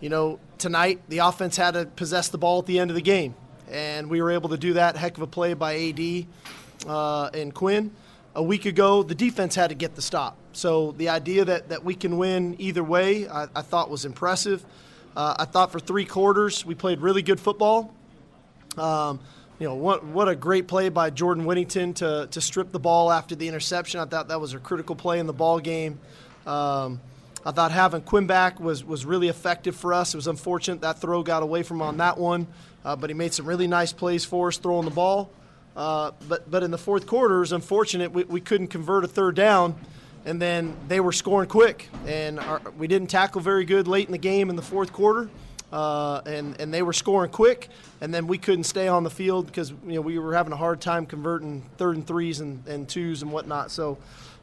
You 0.00 0.08
know, 0.08 0.40
tonight 0.56 1.02
the 1.10 1.18
offense 1.18 1.58
had 1.58 1.72
to 1.72 1.84
possess 1.84 2.28
the 2.28 2.38
ball 2.38 2.60
at 2.60 2.64
the 2.64 2.78
end 2.78 2.90
of 2.90 2.94
the 2.94 3.02
game, 3.02 3.34
and 3.70 4.08
we 4.08 4.22
were 4.22 4.30
able 4.30 4.48
to 4.48 4.56
do 4.56 4.72
that. 4.72 4.96
Heck 4.96 5.18
of 5.18 5.22
a 5.22 5.26
play 5.26 5.52
by 5.52 5.76
AD 5.76 6.88
uh, 6.88 7.28
and 7.34 7.52
Quinn 7.52 7.90
a 8.34 8.42
week 8.42 8.64
ago, 8.64 9.02
the 9.02 9.14
defense 9.14 9.54
had 9.54 9.70
to 9.70 9.74
get 9.74 9.94
the 9.96 10.02
stop. 10.02 10.36
So 10.52 10.92
the 10.92 11.08
idea 11.08 11.44
that, 11.44 11.68
that 11.68 11.84
we 11.84 11.94
can 11.94 12.18
win 12.18 12.56
either 12.58 12.82
way, 12.82 13.28
I, 13.28 13.48
I 13.54 13.62
thought 13.62 13.90
was 13.90 14.04
impressive. 14.04 14.64
Uh, 15.16 15.34
I 15.38 15.44
thought 15.44 15.72
for 15.72 15.80
three 15.80 16.04
quarters 16.04 16.64
we 16.64 16.74
played 16.74 17.00
really 17.00 17.22
good 17.22 17.40
football. 17.40 17.92
Um, 18.76 19.20
you 19.58 19.66
know, 19.66 19.74
what, 19.74 20.04
what 20.04 20.28
a 20.28 20.34
great 20.34 20.68
play 20.68 20.88
by 20.88 21.10
Jordan 21.10 21.44
Whittington 21.44 21.92
to, 21.94 22.28
to 22.30 22.40
strip 22.40 22.72
the 22.72 22.78
ball 22.78 23.12
after 23.12 23.34
the 23.34 23.46
interception. 23.46 24.00
I 24.00 24.06
thought 24.06 24.28
that 24.28 24.40
was 24.40 24.54
a 24.54 24.58
critical 24.58 24.96
play 24.96 25.18
in 25.18 25.26
the 25.26 25.32
ball 25.32 25.60
game. 25.60 25.98
Um, 26.46 27.00
I 27.44 27.50
thought 27.52 27.72
having 27.72 28.02
Quinn 28.02 28.26
back 28.26 28.60
was, 28.60 28.84
was 28.84 29.04
really 29.04 29.28
effective 29.28 29.76
for 29.76 29.92
us. 29.92 30.14
It 30.14 30.16
was 30.16 30.26
unfortunate 30.28 30.80
that 30.82 30.98
throw 30.98 31.22
got 31.22 31.42
away 31.42 31.62
from 31.62 31.82
on 31.82 31.98
that 31.98 32.16
one, 32.16 32.46
uh, 32.84 32.96
but 32.96 33.10
he 33.10 33.14
made 33.14 33.34
some 33.34 33.46
really 33.46 33.66
nice 33.66 33.92
plays 33.92 34.24
for 34.24 34.48
us 34.48 34.56
throwing 34.56 34.84
the 34.84 34.90
ball. 34.90 35.30
Uh, 35.76 36.10
but 36.28 36.50
but 36.50 36.62
in 36.62 36.70
the 36.70 36.78
fourth 36.78 37.06
quarter, 37.06 37.36
it 37.36 37.40
was 37.40 37.52
unfortunate. 37.52 38.12
We, 38.12 38.24
we 38.24 38.40
couldn't 38.40 38.68
convert 38.68 39.04
a 39.04 39.08
third 39.08 39.36
down, 39.36 39.76
and 40.24 40.40
then 40.40 40.76
they 40.88 41.00
were 41.00 41.12
scoring 41.12 41.48
quick, 41.48 41.88
and 42.06 42.40
our, 42.40 42.60
we 42.76 42.88
didn't 42.88 43.08
tackle 43.08 43.40
very 43.40 43.64
good 43.64 43.86
late 43.86 44.06
in 44.06 44.12
the 44.12 44.18
game 44.18 44.50
in 44.50 44.56
the 44.56 44.62
fourth 44.62 44.92
quarter, 44.92 45.30
uh, 45.72 46.22
and 46.26 46.60
and 46.60 46.74
they 46.74 46.82
were 46.82 46.92
scoring 46.92 47.30
quick, 47.30 47.68
and 48.00 48.12
then 48.12 48.26
we 48.26 48.36
couldn't 48.36 48.64
stay 48.64 48.88
on 48.88 49.04
the 49.04 49.10
field 49.10 49.46
because 49.46 49.70
you 49.86 49.94
know 49.94 50.00
we 50.00 50.18
were 50.18 50.34
having 50.34 50.52
a 50.52 50.56
hard 50.56 50.80
time 50.80 51.06
converting 51.06 51.62
third 51.76 51.96
and 51.96 52.06
threes 52.06 52.40
and, 52.40 52.66
and 52.66 52.88
twos 52.88 53.22
and 53.22 53.30
whatnot. 53.30 53.70
So 53.70 53.98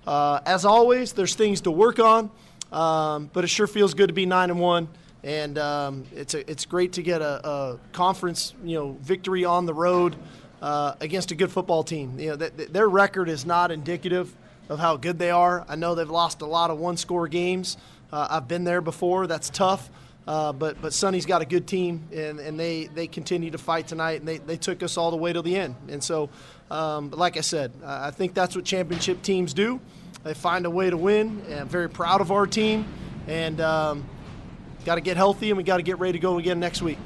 uh, 0.06 0.40
as 0.46 0.64
always, 0.64 1.12
there's 1.12 1.36
things 1.36 1.62
to 1.62 1.72
work 1.72 2.00
on, 2.00 2.32
um, 2.72 3.30
but 3.34 3.44
it 3.44 3.48
sure 3.48 3.68
feels 3.68 3.94
good 3.94 4.08
to 4.08 4.14
be 4.14 4.26
nine 4.26 4.50
and 4.50 4.60
one. 4.60 4.88
And 5.24 5.58
um, 5.58 6.06
it's 6.16 6.36
a, 6.36 6.50
it's 6.50 6.66
great 6.66 6.94
to 6.94 7.02
get 7.02 7.22
a, 7.22 7.46
a, 7.46 7.80
conference 7.92 8.54
you 8.64 8.78
know 8.78 8.98
victory 9.02 9.44
on 9.44 9.66
the 9.66 9.74
road 9.74 10.16
uh, 10.62 10.96
against 11.00 11.32
a 11.32 11.36
good 11.36 11.52
football 11.52 11.84
team. 11.84 12.20
You 12.20 12.30
know, 12.30 12.38
th- 12.38 12.58
th- 12.58 12.70
their 12.70 12.88
record 12.88 13.30
is 13.30 13.46
not 13.46 13.72
indicative 13.72 14.36
of 14.70 14.80
how 14.80 14.98
good 14.98 15.20
they 15.20 15.32
are. 15.32 15.66
I 15.70 15.76
know 15.76 15.96
they've 15.96 16.10
lost 16.10 16.42
a 16.42 16.46
lot 16.46 16.72
of 16.72 16.80
one-score 16.80 17.28
games. 17.28 17.78
Uh, 18.12 18.28
I've 18.30 18.48
been 18.48 18.64
there 18.64 18.82
before. 18.82 19.28
That's 19.28 19.50
tough. 19.50 19.90
Uh, 20.28 20.52
but 20.52 20.82
but 20.82 20.92
Sonny's 20.92 21.26
got 21.26 21.42
a 21.42 21.46
good 21.46 21.68
team, 21.68 22.04
and, 22.12 22.40
and 22.42 22.60
they, 22.60 22.88
they 22.88 23.08
continue 23.08 23.50
to 23.52 23.58
fight 23.58 23.88
tonight, 23.88 24.20
and 24.20 24.28
they, 24.28 24.40
they 24.40 24.58
took 24.58 24.84
us 24.84 24.98
all 24.98 25.10
the 25.10 25.16
way 25.16 25.32
to 25.32 25.42
the 25.42 25.56
end. 25.56 25.76
And 25.88 26.04
so, 26.04 26.30
um, 26.70 27.12
like 27.12 27.38
I 27.38 27.42
said, 27.42 27.72
I 27.86 28.12
think 28.12 28.34
that's 28.34 28.54
what 28.54 28.66
championship 28.66 29.22
teams 29.22 29.54
do. 29.54 29.80
They 30.24 30.34
find 30.34 30.66
a 30.66 30.70
way 30.70 30.90
to 30.90 30.98
win. 30.98 31.42
And 31.48 31.62
I'm 31.62 31.70
very 31.70 31.90
proud 31.90 32.20
of 32.20 32.32
our 32.34 32.46
team, 32.46 32.86
and 33.28 33.62
um, 33.62 34.06
got 34.84 34.96
to 34.96 35.02
get 35.02 35.16
healthy, 35.16 35.50
and 35.50 35.58
we 35.58 35.64
got 35.64 35.78
to 35.78 35.84
get 35.84 35.98
ready 36.00 36.14
to 36.14 36.20
go 36.20 36.38
again 36.40 36.60
next 36.60 36.82
week. 36.82 37.00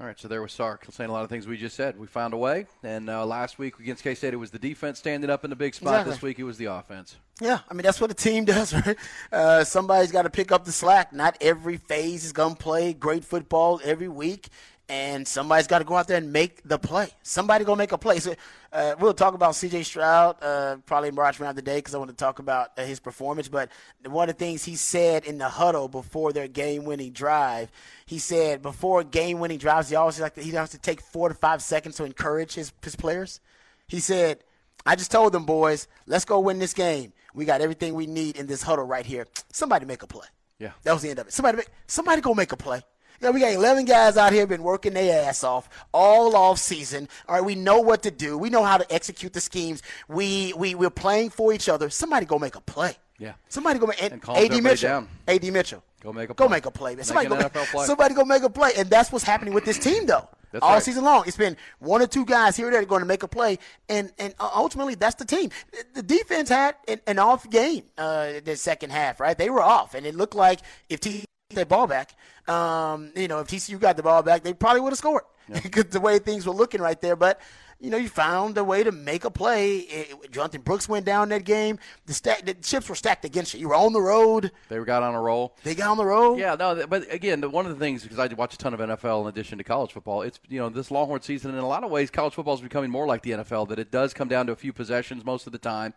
All 0.00 0.06
right, 0.06 0.16
so 0.16 0.28
there 0.28 0.40
was 0.40 0.52
Sark 0.52 0.86
saying 0.90 1.10
a 1.10 1.12
lot 1.12 1.24
of 1.24 1.28
things 1.28 1.48
we 1.48 1.56
just 1.56 1.74
said. 1.74 1.98
We 1.98 2.06
found 2.06 2.32
a 2.32 2.36
way, 2.36 2.66
and 2.84 3.10
uh, 3.10 3.26
last 3.26 3.58
week 3.58 3.80
against 3.80 4.04
K 4.04 4.14
State, 4.14 4.32
it 4.32 4.36
was 4.36 4.52
the 4.52 4.58
defense 4.58 5.00
standing 5.00 5.28
up 5.28 5.42
in 5.42 5.50
the 5.50 5.56
big 5.56 5.74
spot. 5.74 5.94
Exactly. 5.94 6.12
This 6.12 6.22
week, 6.22 6.38
it 6.38 6.44
was 6.44 6.56
the 6.56 6.66
offense. 6.66 7.16
Yeah, 7.40 7.58
I 7.68 7.74
mean 7.74 7.82
that's 7.82 8.00
what 8.00 8.08
a 8.08 8.14
team 8.14 8.44
does, 8.44 8.72
right? 8.72 8.96
Uh, 9.32 9.64
somebody's 9.64 10.12
got 10.12 10.22
to 10.22 10.30
pick 10.30 10.52
up 10.52 10.64
the 10.64 10.70
slack. 10.70 11.12
Not 11.12 11.36
every 11.40 11.78
phase 11.78 12.24
is 12.24 12.32
going 12.32 12.54
to 12.54 12.62
play 12.62 12.92
great 12.92 13.24
football 13.24 13.80
every 13.82 14.06
week, 14.06 14.50
and 14.88 15.28
somebody's 15.28 15.66
got 15.66 15.80
to 15.80 15.84
go 15.84 15.96
out 15.96 16.08
there 16.08 16.16
and 16.16 16.32
make 16.32 16.62
the 16.66 16.78
play. 16.78 17.10
Somebody 17.22 17.64
gonna 17.64 17.76
make 17.76 17.92
a 17.92 17.98
play. 17.98 18.18
So, 18.20 18.34
uh, 18.72 18.94
we'll 18.98 19.14
talk 19.14 19.34
about 19.34 19.54
C.J. 19.54 19.82
Stroud 19.82 20.36
uh, 20.42 20.76
probably 20.86 21.10
March 21.10 21.40
around 21.40 21.56
the 21.56 21.62
day 21.62 21.76
because 21.76 21.94
I 21.94 21.98
want 21.98 22.10
to 22.10 22.16
talk 22.16 22.38
about 22.38 22.70
uh, 22.78 22.84
his 22.84 23.00
performance. 23.00 23.48
But 23.48 23.70
one 24.06 24.28
of 24.28 24.36
the 24.36 24.38
things 24.38 24.64
he 24.64 24.76
said 24.76 25.24
in 25.24 25.38
the 25.38 25.48
huddle 25.48 25.88
before 25.88 26.32
their 26.32 26.48
game-winning 26.48 27.12
drive, 27.12 27.70
he 28.06 28.18
said 28.18 28.62
before 28.62 29.04
game-winning 29.04 29.58
drives, 29.58 29.90
he 29.90 29.96
always 29.96 30.20
like 30.20 30.34
to, 30.34 30.42
he 30.42 30.50
has 30.52 30.70
to 30.70 30.78
take 30.78 31.00
four 31.00 31.28
to 31.28 31.34
five 31.34 31.62
seconds 31.62 31.96
to 31.96 32.04
encourage 32.04 32.54
his 32.54 32.72
his 32.82 32.96
players. 32.96 33.40
He 33.86 34.00
said, 34.00 34.42
"I 34.86 34.96
just 34.96 35.10
told 35.10 35.32
them 35.32 35.44
boys, 35.44 35.86
let's 36.06 36.24
go 36.24 36.40
win 36.40 36.58
this 36.58 36.74
game. 36.74 37.12
We 37.34 37.44
got 37.44 37.60
everything 37.60 37.94
we 37.94 38.06
need 38.06 38.36
in 38.36 38.46
this 38.46 38.62
huddle 38.62 38.84
right 38.84 39.04
here. 39.06 39.26
Somebody 39.52 39.84
make 39.84 40.02
a 40.02 40.06
play." 40.06 40.26
Yeah, 40.58 40.72
that 40.82 40.92
was 40.92 41.02
the 41.02 41.10
end 41.10 41.18
of 41.20 41.28
it. 41.28 41.32
Somebody, 41.32 41.58
make, 41.58 41.68
somebody 41.86 42.20
go 42.20 42.34
make 42.34 42.52
a 42.52 42.56
play. 42.56 42.82
You 43.20 43.32
we 43.32 43.40
got 43.40 43.52
11 43.52 43.84
guys 43.84 44.16
out 44.16 44.32
here 44.32 44.46
been 44.46 44.62
working 44.62 44.94
their 44.94 45.28
ass 45.28 45.42
off 45.42 45.68
all 45.92 46.36
off 46.36 46.58
season. 46.58 47.08
All 47.28 47.34
right, 47.34 47.44
we 47.44 47.56
know 47.56 47.80
what 47.80 48.02
to 48.04 48.10
do. 48.10 48.38
We 48.38 48.48
know 48.48 48.62
how 48.62 48.78
to 48.78 48.92
execute 48.92 49.32
the 49.32 49.40
schemes. 49.40 49.82
We 50.08 50.52
we 50.56 50.74
we're 50.74 50.90
playing 50.90 51.30
for 51.30 51.52
each 51.52 51.68
other. 51.68 51.90
Somebody 51.90 52.26
go 52.26 52.38
make 52.38 52.54
a 52.54 52.60
play. 52.60 52.96
Yeah. 53.18 53.32
Somebody 53.48 53.80
go 53.80 53.86
make 53.86 54.00
and, 54.00 54.12
and 54.12 54.52
AD 54.52 54.62
Mitchell. 54.62 54.88
Down. 54.88 55.08
AD 55.26 55.52
Mitchell. 55.52 55.82
Go 56.00 56.12
make 56.12 56.30
a 56.30 56.34
play. 56.34 56.46
Go 56.46 56.48
make 56.48 56.66
a 56.66 56.70
play, 56.70 56.94
man. 56.94 57.04
Somebody 57.04 57.28
go, 57.28 57.36
make, 57.36 57.52
play. 57.52 57.86
somebody 57.86 58.14
go 58.14 58.24
make 58.24 58.44
a 58.44 58.50
play. 58.50 58.70
And 58.76 58.88
that's 58.88 59.10
what's 59.10 59.24
happening 59.24 59.52
with 59.52 59.64
this 59.64 59.78
team 59.78 60.06
though. 60.06 60.28
That's 60.50 60.62
all 60.62 60.74
right. 60.74 60.82
season 60.82 61.04
long. 61.04 61.24
It's 61.26 61.36
been 61.36 61.58
one 61.78 62.00
or 62.00 62.06
two 62.06 62.24
guys 62.24 62.56
here 62.56 62.68
or 62.68 62.70
there 62.70 62.82
going 62.86 63.02
to 63.02 63.06
make 63.06 63.22
a 63.22 63.28
play, 63.28 63.58
and 63.90 64.10
and 64.18 64.34
ultimately 64.40 64.94
that's 64.94 65.16
the 65.16 65.26
team. 65.26 65.50
The 65.92 66.02
defense 66.02 66.48
had 66.48 66.74
an, 66.88 67.02
an 67.06 67.18
off 67.18 67.50
game 67.50 67.82
uh, 67.98 68.40
the 68.42 68.56
second 68.56 68.88
half, 68.88 69.20
right? 69.20 69.36
They 69.36 69.50
were 69.50 69.60
off, 69.60 69.92
and 69.92 70.06
it 70.06 70.14
looked 70.14 70.34
like 70.34 70.60
if 70.88 71.00
TCU 71.00 71.24
their 71.50 71.64
ball 71.64 71.86
back, 71.86 72.14
um, 72.46 73.10
you 73.16 73.26
know, 73.26 73.40
if 73.40 73.48
TCU 73.48 73.80
got 73.80 73.96
the 73.96 74.02
ball 74.02 74.22
back, 74.22 74.42
they 74.42 74.52
probably 74.52 74.82
would 74.82 74.90
have 74.90 74.98
scored 74.98 75.22
because 75.62 75.84
the 75.90 76.00
way 76.00 76.18
things 76.18 76.46
were 76.46 76.52
looking 76.52 76.80
right 76.80 77.00
there. 77.00 77.16
But 77.16 77.40
you 77.80 77.90
know, 77.90 77.96
you 77.96 78.08
found 78.08 78.58
a 78.58 78.64
way 78.64 78.82
to 78.82 78.90
make 78.92 79.24
a 79.24 79.30
play. 79.30 79.76
It, 79.78 80.32
Jonathan 80.32 80.60
Brooks 80.60 80.88
went 80.88 81.06
down 81.06 81.28
that 81.28 81.44
game. 81.44 81.78
The, 82.06 82.12
stack, 82.12 82.44
the 82.44 82.52
chips 82.54 82.88
were 82.88 82.96
stacked 82.96 83.24
against 83.24 83.54
you. 83.54 83.60
You 83.60 83.68
were 83.68 83.76
on 83.76 83.92
the 83.92 84.00
road. 84.00 84.50
They 84.68 84.82
got 84.84 85.02
on 85.02 85.14
a 85.14 85.20
roll. 85.20 85.56
They 85.62 85.74
got 85.74 85.90
on 85.90 85.96
the 85.96 86.04
road. 86.04 86.38
Yeah, 86.38 86.56
no, 86.56 86.86
but 86.86 87.10
again, 87.10 87.40
one 87.50 87.66
of 87.66 87.72
the 87.72 87.78
things 87.78 88.02
because 88.02 88.18
I 88.18 88.26
watch 88.34 88.52
a 88.52 88.58
ton 88.58 88.74
of 88.74 88.80
NFL 88.80 89.22
in 89.22 89.28
addition 89.28 89.56
to 89.58 89.64
college 89.64 89.92
football, 89.92 90.22
it's 90.22 90.40
you 90.48 90.58
know 90.58 90.68
this 90.68 90.90
Longhorn 90.90 91.22
season 91.22 91.52
in 91.52 91.58
a 91.58 91.68
lot 91.68 91.82
of 91.82 91.90
ways 91.90 92.10
college 92.10 92.34
football 92.34 92.54
is 92.54 92.60
becoming 92.60 92.90
more 92.90 93.06
like 93.06 93.22
the 93.22 93.30
NFL. 93.30 93.68
That 93.68 93.78
it 93.78 93.90
does 93.90 94.12
come 94.12 94.28
down 94.28 94.46
to 94.48 94.52
a 94.52 94.56
few 94.56 94.74
possessions 94.74 95.24
most 95.24 95.46
of 95.46 95.52
the 95.52 95.58
time. 95.58 95.94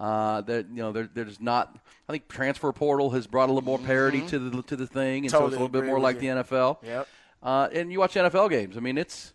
Uh, 0.00 0.42
that 0.42 0.66
you 0.68 0.76
know 0.76 0.92
there, 0.92 1.08
there's 1.12 1.40
not. 1.40 1.76
I 2.08 2.12
think 2.12 2.28
transfer 2.28 2.72
portal 2.72 3.10
has 3.10 3.26
brought 3.26 3.48
a 3.48 3.52
little 3.52 3.66
more 3.66 3.78
parity 3.78 4.20
to 4.28 4.38
the 4.38 4.62
to 4.62 4.76
the 4.76 4.86
thing, 4.86 5.24
and 5.24 5.30
so 5.30 5.46
it's 5.46 5.48
a 5.48 5.50
little 5.50 5.68
bit 5.68 5.84
more 5.84 5.98
like 5.98 6.22
you. 6.22 6.34
the 6.34 6.42
NFL. 6.42 6.78
Yep. 6.84 7.08
Uh, 7.42 7.68
and 7.72 7.90
you 7.92 7.98
watch 7.98 8.14
NFL 8.14 8.50
games. 8.50 8.76
I 8.76 8.80
mean, 8.80 8.96
it's 8.96 9.32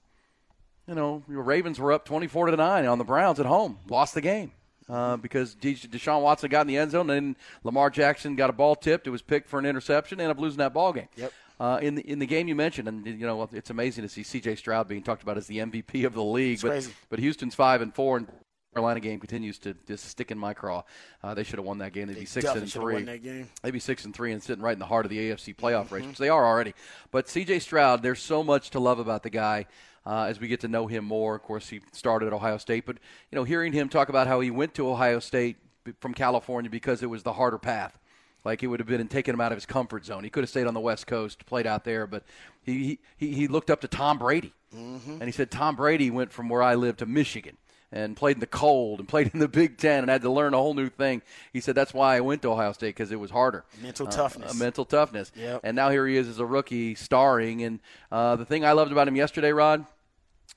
you 0.88 0.96
know, 0.96 1.24
your 1.30 1.42
Ravens 1.42 1.80
were 1.80 1.92
up 1.94 2.06
24 2.06 2.48
to 2.48 2.58
9 2.58 2.86
on 2.86 2.98
the 2.98 3.04
Browns 3.06 3.40
at 3.40 3.46
home, 3.46 3.80
lost 3.90 4.14
the 4.14 4.22
game. 4.22 4.52
Uh, 4.90 5.16
because 5.16 5.56
De- 5.56 5.76
Deshaun 5.76 6.22
Watson 6.22 6.50
got 6.50 6.62
in 6.62 6.68
the 6.68 6.78
end 6.78 6.92
zone, 6.92 7.10
and 7.10 7.38
Lamar 7.64 7.90
Jackson 7.90 8.36
got 8.36 8.50
a 8.50 8.54
ball 8.54 8.76
tipped. 8.76 9.08
It 9.08 9.12
was 9.12 9.22
picked 9.22 9.48
for 9.48 9.58
an 9.58 9.66
interception, 9.66 10.20
ended 10.20 10.36
up 10.36 10.42
losing 10.42 10.58
that 10.58 10.74
ball 10.74 10.92
game. 10.92 11.08
Yep. 11.16 11.32
Uh, 11.60 11.80
in 11.82 11.96
the 11.96 12.02
in 12.10 12.20
the 12.20 12.26
game 12.26 12.50
you 12.50 12.56
mentioned, 12.56 12.90
and 12.90 13.06
you 13.06 13.26
know 13.26 13.48
it's 13.54 13.70
amazing 13.70 14.02
to 14.04 14.10
see 14.10 14.24
C.J. 14.24 14.56
Stroud 14.56 14.90
being 14.90 15.04
talked 15.04 15.24
about 15.24 15.38
as 15.38 15.48
the 15.48 15.60
MVP 15.60 16.06
of 16.06 16.14
the 16.14 16.24
league. 16.24 16.60
but 16.62 16.70
crazy. 16.70 16.92
but 17.10 17.20
Houston's 17.20 17.56
five 17.56 17.82
and 17.82 17.94
four, 17.96 18.18
and 18.18 18.28
Carolina 18.74 19.00
game 19.00 19.20
continues 19.20 19.60
to 19.60 19.76
just 19.88 20.06
stick 20.06 20.32
in 20.32 20.38
my 20.38 20.54
craw. 20.54 20.84
Uh, 21.24 21.34
they 21.34 21.44
should 21.44 21.60
have 21.60 21.66
won 21.66 21.78
that 21.80 21.94
game. 21.94 22.08
They'd 22.08 22.20
be 22.20 22.26
six 22.26 22.46
and 22.48 22.72
three. 22.72 22.96
won 22.96 23.06
that 23.06 23.24
game. 23.24 23.50
They'd 23.62 23.72
be 23.72 23.80
six 23.80 24.06
and 24.06 24.14
three 24.16 24.32
and 24.32 24.42
sitting 24.42 24.64
right 24.64 24.74
in 24.74 24.80
the 24.80 24.86
heart 24.86 25.06
of 25.06 25.10
the 25.10 25.18
AFC 25.18 25.56
playoff 25.56 25.92
race, 25.92 26.06
which 26.06 26.18
they 26.18 26.30
are 26.30 26.46
already. 26.46 26.74
But 27.12 27.30
C.J. 27.30 27.60
Stroud, 27.60 28.02
there's 28.02 28.22
so 28.22 28.44
much 28.44 28.72
to 28.72 28.80
love 28.80 29.00
about 29.00 29.24
the 29.24 29.30
guy. 29.30 29.68
Uh, 30.06 30.26
as 30.26 30.38
we 30.38 30.50
get 30.50 30.60
to 30.60 30.68
know 30.68 30.88
him 30.88 31.06
more, 31.06 31.34
of 31.36 31.44
course, 31.44 31.70
he 31.70 31.80
started 31.94 32.28
at 32.28 32.34
Ohio 32.34 32.58
State, 32.58 32.86
but 32.86 32.98
you 33.32 33.38
know, 33.38 33.46
hearing 33.46 33.72
him 33.72 33.88
talk 33.88 34.10
about 34.10 34.28
how 34.28 34.42
he 34.42 34.52
went 34.52 34.74
to 34.74 34.90
Ohio 34.90 35.20
State 35.20 35.56
from 36.02 36.14
California 36.14 36.70
because 36.70 37.02
it 37.02 37.06
was 37.10 37.24
the 37.24 37.32
harder 37.34 37.58
path. 37.58 37.98
Like 38.44 38.64
it 38.64 38.68
would 38.68 38.82
have 38.82 38.88
been 38.88 39.08
taken 39.08 39.34
him 39.34 39.40
out 39.40 39.54
of 39.54 39.56
his 39.56 39.66
comfort 39.66 40.04
zone. 40.04 40.26
He 40.26 40.30
could 40.30 40.44
have 40.44 40.50
stayed 40.50 40.68
on 40.68 40.74
the 40.74 40.82
West 40.82 41.08
Coast, 41.08 41.46
played 41.46 41.66
out 41.66 41.86
there, 41.86 42.06
but 42.06 42.24
he 42.64 43.00
he, 43.16 43.34
he 43.34 43.48
looked 43.48 43.70
up 43.70 43.80
to 43.82 43.88
Tom 43.88 44.18
Brady, 44.18 44.54
and 44.74 45.24
he 45.24 45.32
said 45.32 45.50
Tom 45.50 45.78
Brady 45.78 46.12
went 46.12 46.34
from 46.34 46.50
where 46.50 46.62
I 46.62 46.76
live 46.76 46.98
to 46.98 47.06
Michigan 47.06 47.56
and 47.94 48.18
played 48.18 48.36
in 48.36 48.40
the 48.42 48.48
cold 48.48 49.00
and 49.00 49.08
played 49.14 49.30
in 49.34 49.40
the 49.40 49.48
Big 49.48 49.78
Ten 49.78 50.00
and 50.04 50.10
had 50.10 50.24
to 50.24 50.30
learn 50.30 50.54
a 50.54 50.58
whole 50.58 50.74
new 50.74 50.90
thing. 50.90 51.22
He 51.54 51.62
said 51.62 51.76
that's 51.76 51.94
why 51.94 52.18
I 52.18 52.20
went 52.22 52.42
to 52.42 52.50
Ohio 52.50 52.74
State 52.74 52.90
because 52.96 53.12
it 53.12 53.20
was 53.20 53.32
harder. 53.32 53.64
Mental 53.82 54.08
Uh, 54.08 54.12
toughness. 54.12 54.52
uh, 54.52 54.56
mental 54.56 54.84
toughness. 54.84 55.32
Yep. 55.36 55.62
And 55.64 55.76
now 55.76 55.90
here 55.90 56.06
he 56.08 56.18
is 56.18 56.28
as 56.28 56.40
a 56.40 56.46
rookie 56.46 56.96
starring. 56.96 57.64
And 57.64 57.80
uh, 58.12 58.36
the 58.36 58.46
thing 58.46 58.66
I 58.66 58.72
loved 58.74 58.92
about 58.92 59.08
him 59.08 59.16
yesterday, 59.16 59.52
Rod, 59.54 59.86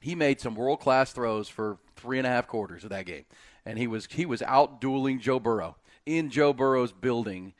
he 0.00 0.14
made 0.14 0.40
some 0.40 0.55
world 0.57 0.81
class 0.81 1.12
throws 1.12 1.49
for 1.49 1.78
three 1.95 2.19
and 2.19 2.26
a 2.26 2.31
half 2.31 2.47
quarters 2.49 2.83
of 2.85 2.90
that 2.90 3.07
game, 3.07 3.25
and 3.64 3.78
he 3.78 3.87
was 3.87 4.07
he 4.11 4.26
was 4.26 4.43
out 4.43 4.81
dueling 4.81 5.21
Joe 5.21 5.38
Burrow 5.38 5.76
in 6.05 6.28
Joe 6.31 6.52
Burrow's 6.52 6.93
building, 6.93 7.55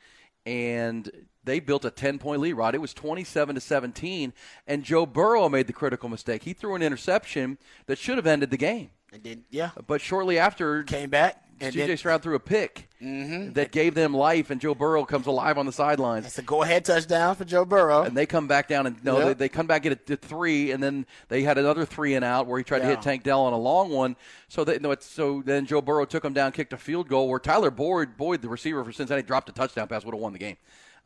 and 0.45 1.09
they 1.43 1.59
built 1.59 1.85
a 1.85 1.89
ten 1.91 2.19
point 2.19 2.41
lead. 2.41 2.53
Rod, 2.53 2.75
it 2.75 2.81
was 2.81 2.93
twenty 2.93 3.23
seven 3.23 3.55
to 3.55 3.61
seventeen, 3.61 4.33
and 4.67 4.83
Joe 4.83 5.05
Burrow 5.05 5.49
made 5.49 5.67
the 5.67 5.73
critical 5.73 6.09
mistake. 6.09 6.43
He 6.43 6.53
threw 6.53 6.75
an 6.75 6.81
interception 6.83 7.57
that 7.87 7.97
should 7.97 8.17
have 8.17 8.27
ended 8.27 8.51
the 8.51 8.57
game, 8.57 8.91
And 9.13 9.23
then, 9.23 9.43
yeah, 9.49 9.71
but 9.87 10.01
shortly 10.01 10.37
after, 10.37 10.83
came 10.83 11.09
back. 11.09 11.41
And 11.59 11.73
C.J. 11.73 11.79
then, 11.79 11.89
Mm-hmm. 11.89 11.97
Stroud 11.97 12.21
threw 12.21 12.35
a 12.35 12.39
pick 12.39 12.87
that 13.01 13.71
gave 13.71 13.95
them 13.95 14.13
life, 14.13 14.51
and 14.51 14.61
Joe 14.61 14.75
Burrow 14.75 15.05
comes 15.05 15.25
alive 15.25 15.57
on 15.57 15.65
the 15.65 15.71
sidelines. 15.71 16.27
it's 16.27 16.37
a 16.37 16.43
go 16.43 16.61
ahead 16.61 16.85
touchdown 16.85 17.33
for 17.33 17.45
Joe 17.45 17.65
Burrow. 17.65 18.03
And 18.03 18.15
they 18.15 18.27
come 18.27 18.47
back 18.47 18.67
down 18.67 18.85
and 18.85 19.03
no, 19.03 19.17
Yep. 19.17 19.25
they, 19.27 19.33
they 19.33 19.49
come 19.49 19.65
back 19.65 19.87
at 19.87 20.07
a, 20.07 20.17
three, 20.17 20.69
and 20.69 20.83
then 20.83 21.07
they 21.29 21.41
had 21.41 21.57
another 21.57 21.83
three 21.83 22.13
and 22.13 22.23
out 22.23 22.45
where 22.45 22.59
he 22.59 22.63
tried 22.63 22.79
to 22.79 22.85
hit 22.85 23.01
Tank 23.01 23.23
Dell 23.23 23.41
on 23.41 23.53
a 23.53 23.57
long 23.57 23.89
one. 23.89 24.15
So 24.49 24.63
they, 24.63 24.77
no, 24.77 24.91
it's, 24.91 25.07
so 25.07 25.41
then 25.43 25.65
Joe 25.65 25.81
Burrow 25.81 26.05
took 26.05 26.23
him 26.23 26.33
down, 26.33 26.51
kicked 26.51 26.73
a 26.73 26.77
field 26.77 27.07
goal 27.07 27.27
where 27.27 27.39
Tyler 27.39 27.71
Boyd, 27.71 28.17
Boyd, 28.17 28.43
the 28.43 28.49
receiver 28.49 28.83
for 28.83 28.91
Cincinnati, 28.91 29.25
dropped 29.25 29.49
a 29.49 29.51
touchdown 29.51 29.87
pass, 29.87 30.05
would 30.05 30.13
have 30.13 30.21
won 30.21 30.33
the 30.33 30.39
game. 30.39 30.57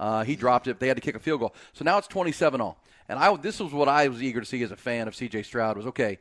Uh, 0.02 0.26
he 0.26 0.36
dropped 0.36 0.68
it. 0.68 0.80
They 0.82 0.90
had 0.90 0.98
to 0.98 1.02
kick 1.02 1.16
a 1.16 1.20
field 1.20 1.40
goal. 1.40 1.56
So 1.72 1.86
now 1.86 1.98
it's 1.98 2.08
twenty-seven 2.08 2.60
all. 2.60 2.78
And 3.08 3.20
I 3.20 3.34
this 3.38 3.60
was 3.62 3.72
what 3.72 3.88
I 3.88 4.08
was 4.10 4.22
eager 4.22 4.40
to 4.42 4.46
see 4.46 4.62
as 4.64 4.72
a 4.72 4.76
fan 4.76 5.08
of 5.08 5.16
C.J. 5.16 5.44
Stroud 5.44 5.78
was 5.78 5.86
okay. 5.88 6.20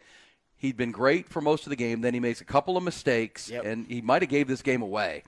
He'd 0.60 0.76
been 0.76 0.92
great 0.92 1.28
for 1.28 1.40
most 1.40 1.64
of 1.66 1.70
the 1.70 1.76
game. 1.76 2.02
Then 2.02 2.12
he 2.14 2.20
makes 2.20 2.40
a 2.40 2.44
couple 2.44 2.76
of 2.76 2.82
mistakes, 2.84 3.48
Yep. 3.48 3.64
and 3.64 3.86
he 3.86 4.00
might 4.02 4.20
have 4.22 4.28
gave 4.28 4.46
this 4.46 4.60
game 4.62 4.82
away. 4.82 5.22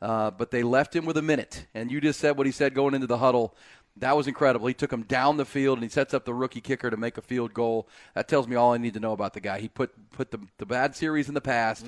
Uh, 0.00 0.30
but 0.30 0.50
they 0.50 0.62
left 0.62 0.96
him 0.96 1.04
with 1.04 1.16
a 1.18 1.22
minute. 1.22 1.66
And 1.74 1.90
you 1.92 2.00
just 2.00 2.18
said 2.20 2.38
what 2.38 2.46
he 2.46 2.52
said 2.52 2.72
going 2.74 2.94
into 2.94 3.06
the 3.06 3.18
huddle. 3.18 3.54
That 4.00 4.16
was 4.16 4.26
incredible. 4.26 4.66
He 4.66 4.74
took 4.74 4.92
him 4.92 5.02
down 5.02 5.36
the 5.36 5.44
field 5.44 5.78
and 5.78 5.82
he 5.82 5.88
sets 5.88 6.14
up 6.14 6.24
the 6.24 6.34
rookie 6.34 6.60
kicker 6.60 6.90
to 6.90 6.96
make 6.96 7.18
a 7.18 7.22
field 7.22 7.52
goal. 7.52 7.88
That 8.14 8.28
tells 8.28 8.46
me 8.46 8.56
all 8.56 8.72
I 8.72 8.78
need 8.78 8.94
to 8.94 9.00
know 9.00 9.12
about 9.12 9.34
the 9.34 9.40
guy. 9.40 9.58
He 9.58 9.68
put 9.68 9.90
put 10.12 10.30
the, 10.30 10.38
the 10.58 10.66
bad 10.66 10.94
series 10.94 11.28
in 11.28 11.34
the 11.34 11.40
past, 11.40 11.86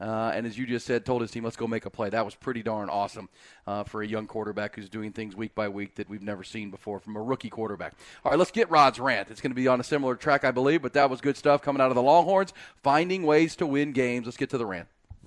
uh, 0.00 0.32
and 0.34 0.46
as 0.46 0.56
you 0.56 0.66
just 0.66 0.86
said, 0.86 1.04
told 1.04 1.22
his 1.22 1.30
team, 1.30 1.44
"Let's 1.44 1.56
go 1.56 1.66
make 1.66 1.86
a 1.86 1.90
play." 1.90 2.10
That 2.10 2.24
was 2.24 2.34
pretty 2.34 2.62
darn 2.62 2.88
awesome 2.88 3.28
uh, 3.66 3.84
for 3.84 4.02
a 4.02 4.06
young 4.06 4.26
quarterback 4.26 4.76
who's 4.76 4.88
doing 4.88 5.12
things 5.12 5.34
week 5.34 5.54
by 5.54 5.68
week 5.68 5.96
that 5.96 6.08
we've 6.08 6.22
never 6.22 6.44
seen 6.44 6.70
before 6.70 7.00
from 7.00 7.16
a 7.16 7.22
rookie 7.22 7.50
quarterback. 7.50 7.94
All 8.24 8.30
right, 8.30 8.38
let's 8.38 8.50
get 8.50 8.70
Rod's 8.70 9.00
rant. 9.00 9.30
It's 9.30 9.40
going 9.40 9.50
to 9.52 9.56
be 9.56 9.68
on 9.68 9.80
a 9.80 9.84
similar 9.84 10.14
track, 10.16 10.44
I 10.44 10.50
believe, 10.50 10.82
but 10.82 10.92
that 10.92 11.10
was 11.10 11.20
good 11.20 11.36
stuff 11.36 11.62
coming 11.62 11.80
out 11.80 11.90
of 11.90 11.94
the 11.94 12.02
Longhorns, 12.02 12.52
finding 12.82 13.24
ways 13.24 13.56
to 13.56 13.66
win 13.66 13.92
games. 13.92 14.26
Let's 14.26 14.36
get 14.36 14.50
to 14.50 14.58
the 14.58 14.66
rant. 14.66 14.88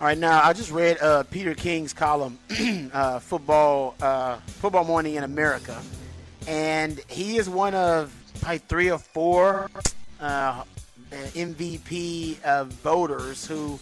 All 0.00 0.06
right, 0.06 0.16
now 0.16 0.40
I 0.44 0.52
just 0.52 0.70
read 0.70 1.02
uh, 1.02 1.24
Peter 1.24 1.56
King's 1.56 1.92
column, 1.92 2.38
uh, 2.92 3.18
football, 3.18 3.96
uh, 4.00 4.36
football 4.46 4.84
morning 4.84 5.16
in 5.16 5.24
America, 5.24 5.76
and 6.46 7.00
he 7.08 7.36
is 7.36 7.48
one 7.48 7.74
of 7.74 8.14
probably 8.40 8.58
three 8.58 8.92
or 8.92 8.98
four 8.98 9.68
uh, 10.20 10.62
MVP 11.10 12.36
voters 12.66 13.44
who 13.44 13.80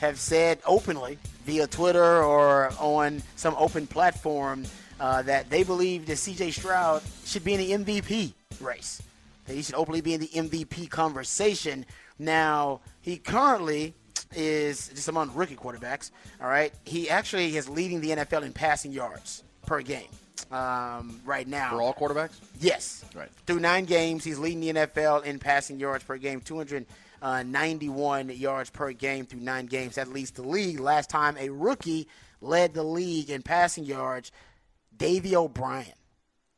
have 0.00 0.18
said 0.18 0.58
openly 0.66 1.16
via 1.44 1.68
Twitter 1.68 2.24
or 2.24 2.72
on 2.80 3.22
some 3.36 3.54
open 3.56 3.86
platform 3.86 4.64
uh, 4.98 5.22
that 5.22 5.48
they 5.48 5.62
believe 5.62 6.06
that 6.06 6.16
C.J. 6.16 6.50
Stroud 6.50 7.04
should 7.24 7.44
be 7.44 7.54
in 7.54 7.84
the 7.84 7.84
MVP 7.84 8.32
race. 8.60 9.00
That 9.46 9.54
he 9.54 9.62
should 9.62 9.76
openly 9.76 10.00
be 10.00 10.14
in 10.14 10.20
the 10.20 10.28
MVP 10.28 10.90
conversation. 10.90 11.86
Now 12.18 12.80
he 13.00 13.16
currently 13.16 13.94
is 14.34 14.88
just 14.88 15.08
among 15.08 15.34
rookie 15.34 15.56
quarterbacks. 15.56 16.10
All 16.40 16.48
right, 16.48 16.72
he 16.84 17.10
actually 17.10 17.56
is 17.56 17.68
leading 17.68 18.00
the 18.00 18.10
NFL 18.10 18.42
in 18.42 18.52
passing 18.52 18.92
yards 18.92 19.42
per 19.66 19.80
game 19.82 20.08
um, 20.50 21.20
right 21.24 21.46
now. 21.46 21.70
For 21.70 21.82
all 21.82 21.94
quarterbacks? 21.94 22.38
Yes. 22.60 23.04
Right. 23.14 23.28
Through 23.46 23.60
nine 23.60 23.84
games, 23.84 24.24
he's 24.24 24.38
leading 24.38 24.60
the 24.60 24.72
NFL 24.86 25.24
in 25.24 25.38
passing 25.38 25.78
yards 25.78 26.04
per 26.04 26.16
game, 26.16 26.40
291 26.40 28.30
yards 28.30 28.70
per 28.70 28.92
game 28.92 29.26
through 29.26 29.40
nine 29.40 29.66
games. 29.66 29.96
That 29.96 30.08
leads 30.08 30.30
the 30.32 30.42
league. 30.42 30.80
Last 30.80 31.10
time 31.10 31.36
a 31.38 31.48
rookie 31.50 32.08
led 32.40 32.74
the 32.74 32.82
league 32.82 33.30
in 33.30 33.42
passing 33.42 33.84
yards, 33.84 34.32
Davy 34.96 35.36
O'Brien, 35.36 35.94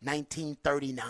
1939. 0.00 1.06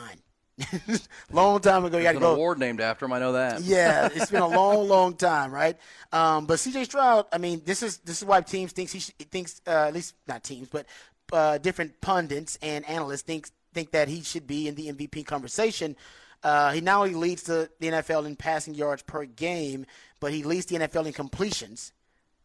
long 1.33 1.61
time 1.61 1.85
ago. 1.85 1.99
You 1.99 2.05
got 2.05 2.15
an 2.15 2.21
go. 2.21 2.35
award 2.35 2.59
named 2.59 2.81
after 2.81 3.05
him. 3.05 3.13
I 3.13 3.19
know 3.19 3.33
that. 3.33 3.63
Yeah, 3.63 4.09
it's 4.13 4.31
been 4.31 4.43
a 4.43 4.49
long, 4.57 4.89
long 4.89 5.15
time, 5.17 5.51
right? 5.53 5.77
Um, 6.13 6.47
but 6.47 6.59
CJ 6.59 6.85
Stroud, 6.85 7.27
I 7.33 7.39
mean, 7.39 7.63
this 7.65 7.83
is 7.83 7.99
this 7.99 8.19
is 8.23 8.25
why 8.25 8.41
teams 8.41 8.73
thinks 8.73 8.93
he 8.93 9.01
thinks 9.01 9.61
uh, 9.67 9.87
at 9.89 9.95
least 9.95 10.15
not 10.29 10.45
teams, 10.45 10.69
but 10.69 10.87
uh, 11.33 11.59
different 11.59 12.01
pundits 12.01 12.59
and 12.63 12.89
analysts 12.89 13.23
think 13.23 13.49
think 13.73 13.91
that 13.91 14.09
he 14.09 14.23
should 14.23 14.47
be 14.47 14.69
in 14.69 14.75
the 14.75 14.93
MVP 14.93 15.27
conversation. 15.27 15.97
Uh, 16.43 16.73
he 16.73 16.81
not 16.81 17.01
only 17.01 17.15
leads 17.15 17.45
the, 17.45 17.71
the 17.81 17.89
NFL 17.89 18.27
in 18.27 18.37
passing 18.37 18.75
yards 18.75 19.03
per 19.03 19.25
game, 19.25 19.87
but 20.21 20.33
he 20.33 20.45
leads 20.45 20.67
the 20.67 20.77
NFL 20.77 21.07
in 21.07 21.13
completions, 21.15 21.93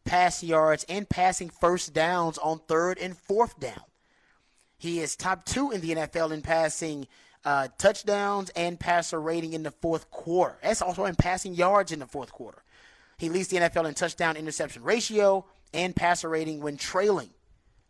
pass 0.06 0.42
yards, 0.42 0.84
and 0.88 1.08
passing 1.08 1.50
first 1.50 1.92
downs 1.92 2.38
on 2.38 2.60
third 2.66 2.98
and 2.98 3.16
fourth 3.16 3.60
down. 3.60 3.82
He 4.78 5.00
is 5.00 5.14
top 5.14 5.44
two 5.44 5.70
in 5.70 5.82
the 5.82 5.94
NFL 5.94 6.32
in 6.32 6.40
passing 6.40 7.06
uh, 7.44 7.68
touchdowns 7.78 8.50
and 8.50 8.78
passer 8.78 9.20
rating 9.20 9.52
in 9.52 9.62
the 9.62 9.70
fourth 9.70 10.10
quarter. 10.10 10.56
That's 10.62 10.82
also 10.82 11.04
in 11.04 11.14
passing 11.14 11.54
yards 11.54 11.92
in 11.92 11.98
the 11.98 12.06
fourth 12.06 12.32
quarter. 12.32 12.62
He 13.18 13.28
leads 13.28 13.48
the 13.48 13.58
NFL 13.58 13.86
in 13.86 13.94
touchdown 13.94 14.36
interception 14.36 14.82
ratio 14.82 15.44
and 15.72 15.94
passer 15.94 16.28
rating 16.28 16.60
when 16.60 16.76
trailing 16.76 17.30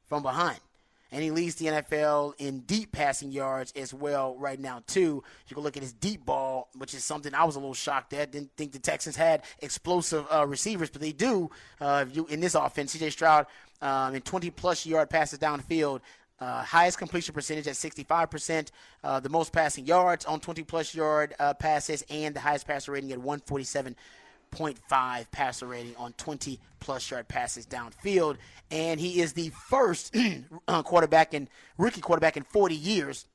from 0.08 0.22
behind. 0.22 0.60
And 1.12 1.22
he 1.22 1.32
leads 1.32 1.56
the 1.56 1.66
NFL 1.66 2.34
in 2.38 2.60
deep 2.60 2.92
passing 2.92 3.32
yards 3.32 3.72
as 3.74 3.92
well 3.92 4.36
right 4.36 4.60
now, 4.60 4.82
too. 4.86 5.24
You 5.48 5.54
can 5.54 5.64
look 5.64 5.76
at 5.76 5.82
his 5.82 5.92
deep 5.92 6.24
ball, 6.24 6.68
which 6.76 6.94
is 6.94 7.02
something 7.02 7.34
I 7.34 7.44
was 7.44 7.56
a 7.56 7.58
little 7.58 7.74
shocked 7.74 8.12
at. 8.12 8.30
Didn't 8.30 8.52
think 8.56 8.70
the 8.70 8.78
Texans 8.78 9.16
had 9.16 9.42
explosive 9.58 10.24
uh, 10.32 10.46
receivers, 10.46 10.88
but 10.88 11.00
they 11.00 11.10
do 11.10 11.50
uh, 11.80 12.04
in 12.28 12.40
this 12.40 12.54
offense. 12.54 12.94
CJ 12.94 13.10
Stroud 13.10 13.46
um, 13.82 14.14
in 14.14 14.22
20 14.22 14.50
plus 14.50 14.86
yard 14.86 15.10
passes 15.10 15.40
downfield. 15.40 16.00
Uh, 16.40 16.62
highest 16.62 16.96
completion 16.96 17.34
percentage 17.34 17.66
at 17.66 17.74
65%, 17.74 18.70
uh, 19.04 19.20
the 19.20 19.28
most 19.28 19.52
passing 19.52 19.84
yards 19.84 20.24
on 20.24 20.40
20 20.40 20.62
plus 20.62 20.94
yard 20.94 21.34
uh, 21.38 21.52
passes, 21.52 22.02
and 22.08 22.34
the 22.34 22.40
highest 22.40 22.66
passer 22.66 22.92
rating 22.92 23.12
at 23.12 23.18
147.5 23.18 25.30
passer 25.30 25.66
rating 25.66 25.94
on 25.96 26.14
20 26.14 26.58
plus 26.80 27.10
yard 27.10 27.28
passes 27.28 27.66
downfield. 27.66 28.38
And 28.70 28.98
he 28.98 29.20
is 29.20 29.34
the 29.34 29.50
first 29.68 30.16
uh, 30.68 30.82
quarterback 30.82 31.34
and 31.34 31.50
rookie 31.76 32.00
quarterback 32.00 32.38
in 32.38 32.44
40 32.44 32.74
years 32.74 33.26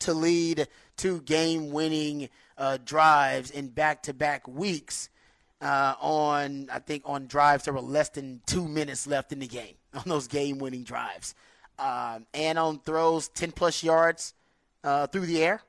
to 0.00 0.12
lead 0.12 0.68
two 0.98 1.22
game 1.22 1.70
winning 1.70 2.28
uh, 2.58 2.76
drives 2.84 3.50
in 3.50 3.68
back 3.68 4.02
to 4.04 4.12
back 4.12 4.46
weeks. 4.46 5.08
Uh, 5.58 5.94
on, 6.00 6.68
I 6.70 6.80
think, 6.80 7.04
on 7.06 7.28
drives 7.28 7.64
there 7.64 7.72
were 7.72 7.80
less 7.80 8.10
than 8.10 8.42
two 8.44 8.68
minutes 8.68 9.06
left 9.06 9.32
in 9.32 9.38
the 9.38 9.46
game 9.46 9.76
on 9.94 10.02
those 10.04 10.26
game 10.26 10.58
winning 10.58 10.84
drives. 10.84 11.34
Um, 11.78 12.26
and 12.32 12.58
on 12.58 12.78
throws 12.80 13.28
10 13.28 13.52
plus 13.52 13.82
yards 13.82 14.34
uh, 14.82 15.06
through 15.08 15.26
the 15.26 15.42
air. 15.42 15.60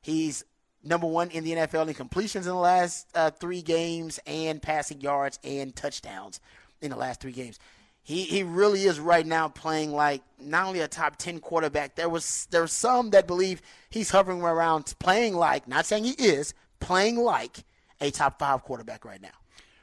He's 0.00 0.44
number 0.82 1.06
one 1.06 1.30
in 1.30 1.44
the 1.44 1.52
NFL 1.52 1.88
in 1.88 1.94
completions 1.94 2.46
in 2.46 2.52
the 2.52 2.58
last 2.58 3.06
uh, 3.14 3.30
three 3.30 3.62
games 3.62 4.18
and 4.26 4.60
passing 4.60 5.00
yards 5.00 5.38
and 5.44 5.74
touchdowns 5.74 6.40
in 6.80 6.90
the 6.90 6.96
last 6.96 7.20
three 7.20 7.32
games. 7.32 7.58
He 8.04 8.24
he 8.24 8.42
really 8.42 8.82
is 8.82 8.98
right 8.98 9.24
now 9.24 9.46
playing 9.46 9.92
like 9.92 10.22
not 10.40 10.66
only 10.66 10.80
a 10.80 10.88
top 10.88 11.16
ten 11.16 11.38
quarterback. 11.38 11.94
There 11.94 12.08
was 12.08 12.48
there 12.50 12.66
some 12.66 13.10
that 13.10 13.28
believe 13.28 13.62
he's 13.90 14.10
hovering 14.10 14.42
around 14.42 14.92
playing 14.98 15.36
like 15.36 15.68
not 15.68 15.86
saying 15.86 16.04
he 16.04 16.10
is 16.12 16.52
playing 16.80 17.16
like 17.16 17.62
a 18.00 18.10
top 18.10 18.40
five 18.40 18.64
quarterback 18.64 19.04
right 19.04 19.22
now. 19.22 19.28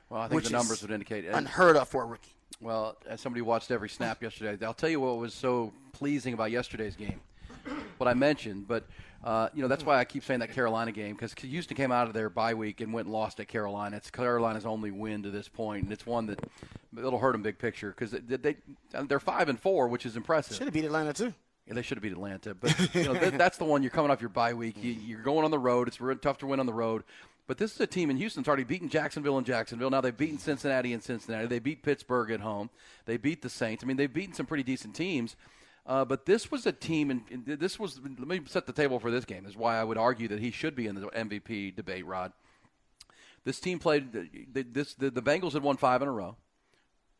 Well, 0.10 0.22
I 0.22 0.27
think 0.27 0.43
the 0.43 0.50
numbers 0.50 0.81
would 0.81 0.91
indicate 0.91 1.25
unheard 1.27 1.77
of 1.77 1.88
for 1.88 2.03
a 2.03 2.05
rookie. 2.05 2.36
Well, 2.62 2.98
as 3.08 3.22
somebody 3.22 3.41
watched 3.41 3.72
every 3.72 3.89
snap 3.89 4.22
yesterday, 4.22 4.65
I'll 4.65 4.74
tell 4.74 4.89
you 4.89 5.00
what 5.00 5.18
was 5.18 5.34
so 5.34 5.72
pleasing 5.94 6.34
about 6.34 6.51
yesterday's 6.51 6.96
game. 6.96 7.22
What 7.98 8.08
I 8.08 8.13
mentioned, 8.13 8.68
but 8.68 8.86
uh, 9.24 9.50
you 9.53 9.62
know, 9.62 9.68
that's 9.68 9.86
why 9.86 9.98
I 9.98 10.06
keep 10.06 10.24
saying 10.24 10.39
that 10.39 10.53
Carolina 10.53 10.91
game 10.91 11.13
because 11.13 11.34
Houston 11.34 11.75
came 11.75 11.91
out 11.91 12.08
of 12.08 12.13
their 12.13 12.29
bye 12.29 12.53
week 12.53 12.79
and 12.79 12.94
went 12.94 13.08
and 13.08 13.13
lost 13.13 13.39
at 13.39 13.48
Carolina. 13.50 13.98
It's 13.98 14.10
Carolina's 14.10 14.65
only 14.65 14.91
win 14.91 15.24
to 15.24 15.29
this 15.29 15.50
point, 15.50 15.84
and 15.84 15.91
it's 15.91 16.06
one 16.06 16.27
that 16.27 16.39
it'll 16.98 17.20
hurt 17.20 17.34
them 17.34 17.41
big 17.41 17.60
picture 17.60 17.89
because 17.89 18.12
they, 18.12 18.38
they 18.38 18.56
they're 19.08 19.20
five 19.20 19.50
and 19.50 19.60
four, 19.60 19.89
which 19.89 20.06
is 20.06 20.15
impressive. 20.15 20.56
Should 20.56 20.68
have 20.68 20.74
beat 20.74 20.86
Atlanta 20.86 21.12
too. 21.12 21.34
Yeah, 21.68 21.74
they 21.74 21.82
should 21.82 21.98
have 21.98 22.03
beat 22.03 22.13
Atlanta, 22.13 22.56
but 22.56 22.96
you 22.96 23.03
know 23.03 23.13
that, 23.13 23.38
that's 23.38 23.58
the 23.58 23.65
one 23.65 23.84
you're 23.84 23.91
coming 23.91 24.10
off 24.10 24.22
your 24.22 24.29
bye 24.29 24.53
week. 24.53 24.75
You, 24.82 25.18
are 25.18 25.22
going 25.22 25.44
on 25.44 25.51
the 25.51 25.60
road. 25.60 25.88
It's 25.89 26.00
really 26.00 26.20
tough 26.20 26.38
to 26.39 26.48
win 26.48 26.60
on 26.60 26.65
the 26.65 26.74
road. 26.74 27.03
But 27.50 27.58
this 27.58 27.74
is 27.74 27.79
a 27.79 27.88
team 27.88 28.12
in 28.12 28.18
Houston's 28.18 28.48
already 28.48 28.63
beaten 28.63 28.89
Jacksonville 28.89 29.39
and 29.39 29.46
Jacksonville. 29.46 29.89
Now 29.89 30.01
they've 30.01 30.15
beaten 30.15 30.38
Cincinnati 30.38 30.94
and 30.94 31.01
Cincinnati. 31.01 31.48
They 31.48 31.58
beat 31.58 31.82
Pittsburgh 31.82 32.29
at 32.29 32.41
home. 32.41 32.70
They 33.08 33.18
beat 33.18 33.41
the 33.41 33.50
Saints. 33.50 33.84
I 33.84 33.88
mean, 33.88 33.98
they've 33.98 34.13
beaten 34.13 34.36
some 34.36 34.46
pretty 34.46 34.62
decent 34.62 34.94
teams. 34.94 35.36
Uh, 35.84 36.06
but 36.06 36.27
this 36.27 36.51
was 36.51 36.68
a 36.68 36.72
team, 36.72 37.10
and, 37.10 37.44
this 37.44 37.79
was. 37.79 38.00
Let 38.03 38.27
me 38.27 38.41
set 38.46 38.68
the 38.68 38.72
table 38.72 39.00
for 39.00 39.10
this 39.10 39.25
game. 39.25 39.46
This 39.46 39.53
Is 39.53 39.58
why 39.58 39.79
I 39.79 39.84
would 39.84 39.98
argue 39.98 40.27
that 40.27 40.39
he 40.39 40.51
should 40.51 40.75
be 40.75 40.86
in 40.86 40.94
the 40.94 41.08
MVP 41.08 41.75
debate. 41.75 42.06
Rod, 42.06 42.34
this 43.46 43.60
team 43.60 43.79
played. 43.79 44.13
This 44.53 44.94
the, 44.94 45.10
the 45.10 45.24
Bengals 45.24 45.53
had 45.53 45.63
won 45.63 45.77
five 45.77 46.03
in 46.03 46.08
a 46.08 46.12
row. 46.12 46.36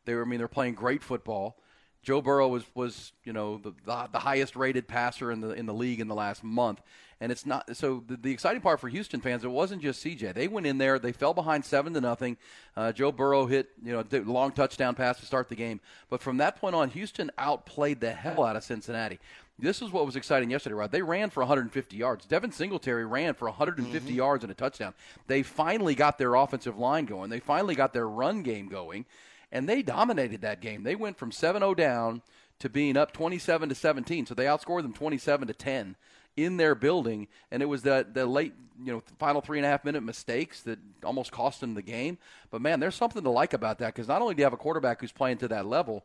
They 0.04 0.14
were. 0.14 0.22
I 0.22 0.26
mean, 0.26 0.38
they're 0.38 0.46
playing 0.46 0.74
great 0.74 1.02
football. 1.02 1.56
Joe 2.04 2.22
Burrow 2.22 2.46
was 2.46 2.64
was 2.76 3.12
you 3.24 3.32
know 3.32 3.58
the, 3.58 3.72
the, 3.84 4.08
the 4.12 4.20
highest 4.20 4.54
rated 4.54 4.86
passer 4.86 5.32
in 5.32 5.40
the 5.40 5.50
in 5.50 5.66
the 5.66 5.74
league 5.74 5.98
in 5.98 6.06
the 6.06 6.14
last 6.14 6.44
month, 6.44 6.80
and 7.20 7.30
it's 7.30 7.44
not 7.44 7.76
so. 7.76 8.02
The, 8.06 8.16
the, 8.16 8.32
exciting 8.32 8.62
part 8.62 8.80
for 8.80 8.88
Houston 8.88 9.20
fans, 9.20 9.44
it 9.44 9.50
wasn't 9.50 9.82
just 9.82 10.04
CJ. 10.04 10.34
They 10.34 10.48
went 10.48 10.66
in 10.66 10.78
there, 10.78 10.98
they 10.98 11.12
fell 11.12 11.34
behind 11.34 11.64
seven 11.64 11.92
to 11.94 12.00
nothing. 12.00 12.36
Uh, 12.76 12.92
Joe 12.92 13.12
Burrow 13.12 13.46
hit 13.46 13.70
you 13.84 13.92
know 13.92 14.04
a 14.10 14.18
long 14.20 14.52
touchdown 14.52 14.94
pass 14.94 15.20
to 15.20 15.26
start 15.26 15.48
the 15.48 15.56
game, 15.56 15.80
but 16.08 16.22
from 16.22 16.38
that 16.38 16.56
point 16.56 16.74
on, 16.74 16.90
Houston 16.90 17.30
outplayed 17.38 18.00
the 18.00 18.12
hell 18.12 18.44
out 18.44 18.56
of 18.56 18.64
Cincinnati. 18.64 19.18
This 19.58 19.82
is 19.82 19.92
what 19.92 20.06
was 20.06 20.16
exciting 20.16 20.50
yesterday, 20.50 20.74
Rod. 20.74 20.90
They 20.90 21.02
ran 21.02 21.28
for 21.28 21.40
150 21.40 21.94
yards. 21.94 22.24
Devin 22.24 22.50
Singletary 22.50 23.04
ran 23.04 23.34
for 23.34 23.46
150 23.46 23.98
mm-hmm. 23.98 24.16
yards 24.16 24.42
and 24.42 24.50
a 24.50 24.54
touchdown. 24.54 24.94
They 25.26 25.42
finally 25.42 25.94
got 25.94 26.16
their 26.16 26.34
offensive 26.34 26.78
line 26.78 27.04
going. 27.04 27.28
They 27.28 27.40
finally 27.40 27.74
got 27.74 27.92
their 27.92 28.08
run 28.08 28.42
game 28.42 28.68
going 28.68 29.04
and 29.52 29.68
they 29.68 29.82
dominated 29.82 30.42
that 30.42 30.60
game. 30.60 30.82
They 30.82 30.94
went 30.94 31.18
from 31.18 31.30
7-0 31.30 31.76
down 31.76 32.22
to 32.60 32.68
being 32.68 32.96
up 32.96 33.12
27 33.12 33.68
to 33.68 33.74
17, 33.74 34.26
so 34.26 34.34
they 34.34 34.44
outscored 34.44 34.82
them 34.82 34.92
27 34.92 35.48
to 35.48 35.54
10 35.54 35.96
in 36.36 36.56
their 36.56 36.74
building, 36.74 37.28
and 37.50 37.62
it 37.62 37.66
was 37.66 37.82
the 37.82 38.06
the 38.12 38.26
late 38.26 38.54
you 38.82 38.92
know 38.92 39.02
final 39.18 39.40
three 39.40 39.58
and 39.58 39.66
a 39.66 39.68
half 39.68 39.84
minute 39.84 40.02
mistakes 40.02 40.62
that 40.62 40.78
almost 41.04 41.32
cost 41.32 41.60
them 41.60 41.74
the 41.74 41.82
game. 41.82 42.18
But 42.50 42.62
man, 42.62 42.80
there's 42.80 42.94
something 42.94 43.22
to 43.22 43.30
like 43.30 43.52
about 43.52 43.78
that 43.78 43.94
because 43.94 44.08
not 44.08 44.22
only 44.22 44.34
do 44.34 44.40
you 44.40 44.44
have 44.44 44.52
a 44.52 44.58
quarterback 44.58 45.00
who's 45.00 45.12
playing 45.12 45.38
to 45.38 45.48
that 45.48 45.66
level. 45.66 46.04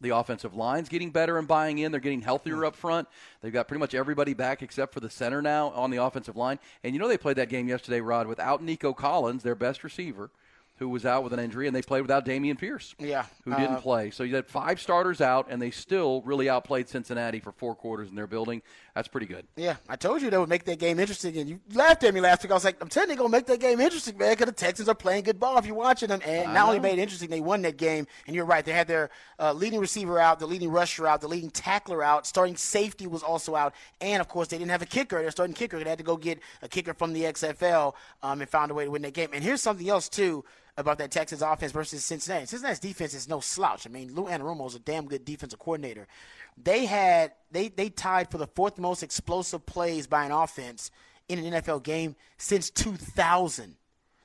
The 0.00 0.10
offensive 0.10 0.54
line's 0.54 0.88
getting 0.88 1.10
better 1.10 1.38
and 1.38 1.46
buying 1.48 1.78
in. 1.78 1.92
They're 1.92 2.00
getting 2.00 2.20
healthier 2.20 2.64
up 2.64 2.74
front. 2.74 3.08
They've 3.40 3.52
got 3.52 3.68
pretty 3.68 3.78
much 3.78 3.94
everybody 3.94 4.34
back 4.34 4.60
except 4.60 4.92
for 4.92 5.00
the 5.00 5.08
center 5.08 5.40
now 5.40 5.68
on 5.70 5.90
the 5.90 6.02
offensive 6.02 6.36
line. 6.36 6.58
And 6.82 6.94
you 6.94 7.00
know 7.00 7.08
they 7.08 7.16
played 7.16 7.36
that 7.36 7.48
game 7.48 7.68
yesterday, 7.68 8.00
Rod, 8.00 8.26
without 8.26 8.62
Nico 8.62 8.92
Collins, 8.92 9.44
their 9.44 9.54
best 9.54 9.84
receiver 9.84 10.30
who 10.78 10.88
was 10.88 11.06
out 11.06 11.22
with 11.22 11.32
an 11.32 11.38
injury, 11.38 11.68
and 11.68 11.76
they 11.76 11.82
played 11.82 12.02
without 12.02 12.26
Dameon 12.26 12.58
Pierce, 12.58 12.96
yeah, 12.98 13.26
who 13.44 13.52
didn't 13.52 13.76
uh, 13.76 13.80
play. 13.80 14.10
So 14.10 14.24
you 14.24 14.34
had 14.34 14.46
five 14.46 14.80
starters 14.80 15.20
out, 15.20 15.46
and 15.48 15.62
they 15.62 15.70
still 15.70 16.20
really 16.22 16.48
outplayed 16.48 16.88
Cincinnati 16.88 17.38
for 17.38 17.52
four 17.52 17.76
quarters 17.76 18.08
in 18.08 18.16
their 18.16 18.26
building. 18.26 18.60
That's 18.94 19.06
pretty 19.06 19.26
good. 19.26 19.46
Yeah, 19.56 19.76
I 19.88 19.94
told 19.94 20.20
you 20.20 20.30
they 20.30 20.38
would 20.38 20.48
make 20.48 20.64
that 20.64 20.80
game 20.80 20.98
interesting, 20.98 21.36
and 21.36 21.48
you 21.48 21.60
laughed 21.72 22.02
at 22.02 22.12
me 22.12 22.20
last 22.20 22.42
week. 22.42 22.50
I 22.50 22.54
was 22.54 22.64
like, 22.64 22.82
I'm 22.82 22.88
telling 22.88 23.10
you, 23.10 23.16
gonna 23.16 23.28
make 23.28 23.46
that 23.46 23.60
game 23.60 23.80
interesting, 23.80 24.18
man, 24.18 24.32
because 24.32 24.46
the 24.46 24.52
Texans 24.52 24.88
are 24.88 24.94
playing 24.96 25.24
good 25.24 25.38
ball 25.38 25.56
if 25.58 25.66
you're 25.66 25.76
watching 25.76 26.08
them. 26.08 26.20
And 26.24 26.52
not 26.52 26.66
only 26.66 26.80
made 26.80 26.98
it 26.98 27.02
interesting, 27.02 27.30
they 27.30 27.40
won 27.40 27.62
that 27.62 27.76
game. 27.76 28.06
And 28.26 28.34
you're 28.34 28.44
right, 28.44 28.64
they 28.64 28.72
had 28.72 28.88
their 28.88 29.10
uh, 29.38 29.52
leading 29.52 29.78
receiver 29.78 30.18
out, 30.18 30.40
the 30.40 30.46
leading 30.46 30.70
rusher 30.70 31.06
out, 31.06 31.20
the 31.20 31.28
leading 31.28 31.50
tackler 31.50 32.02
out, 32.02 32.26
starting 32.26 32.56
safety 32.56 33.06
was 33.06 33.22
also 33.22 33.54
out, 33.54 33.74
and 34.00 34.20
of 34.20 34.28
course 34.28 34.48
they 34.48 34.58
didn't 34.58 34.72
have 34.72 34.82
a 34.82 34.86
kicker. 34.86 35.22
Their 35.22 35.30
starting 35.30 35.54
kicker, 35.54 35.82
they 35.82 35.88
had 35.88 35.98
to 35.98 36.04
go 36.04 36.16
get 36.16 36.40
a 36.62 36.68
kicker 36.68 36.94
from 36.94 37.12
the 37.12 37.22
XFL, 37.22 37.94
um, 38.24 38.40
and 38.40 38.50
found 38.50 38.72
a 38.72 38.74
way 38.74 38.84
to 38.84 38.90
win 38.90 39.02
that 39.02 39.14
game. 39.14 39.30
And 39.32 39.44
here's 39.44 39.60
something 39.60 39.88
else 39.88 40.08
too 40.08 40.44
about 40.76 40.98
that 40.98 41.10
Texas 41.10 41.40
offense 41.40 41.72
versus 41.72 42.04
Cincinnati. 42.04 42.46
Cincinnati's 42.46 42.80
defense 42.80 43.14
is 43.14 43.28
no 43.28 43.40
slouch. 43.40 43.86
I 43.86 43.90
mean, 43.90 44.14
Lou 44.14 44.24
Anarumo 44.24 44.66
is 44.66 44.74
a 44.74 44.80
damn 44.80 45.06
good 45.06 45.24
defensive 45.24 45.58
coordinator. 45.58 46.06
They 46.62 46.86
had 46.86 47.32
they 47.50 47.68
they 47.68 47.88
tied 47.88 48.30
for 48.30 48.38
the 48.38 48.46
fourth 48.46 48.78
most 48.78 49.02
explosive 49.02 49.64
plays 49.66 50.06
by 50.06 50.24
an 50.24 50.32
offense 50.32 50.90
in 51.28 51.38
an 51.38 51.62
NFL 51.62 51.82
game 51.82 52.16
since 52.38 52.70
2000. 52.70 53.76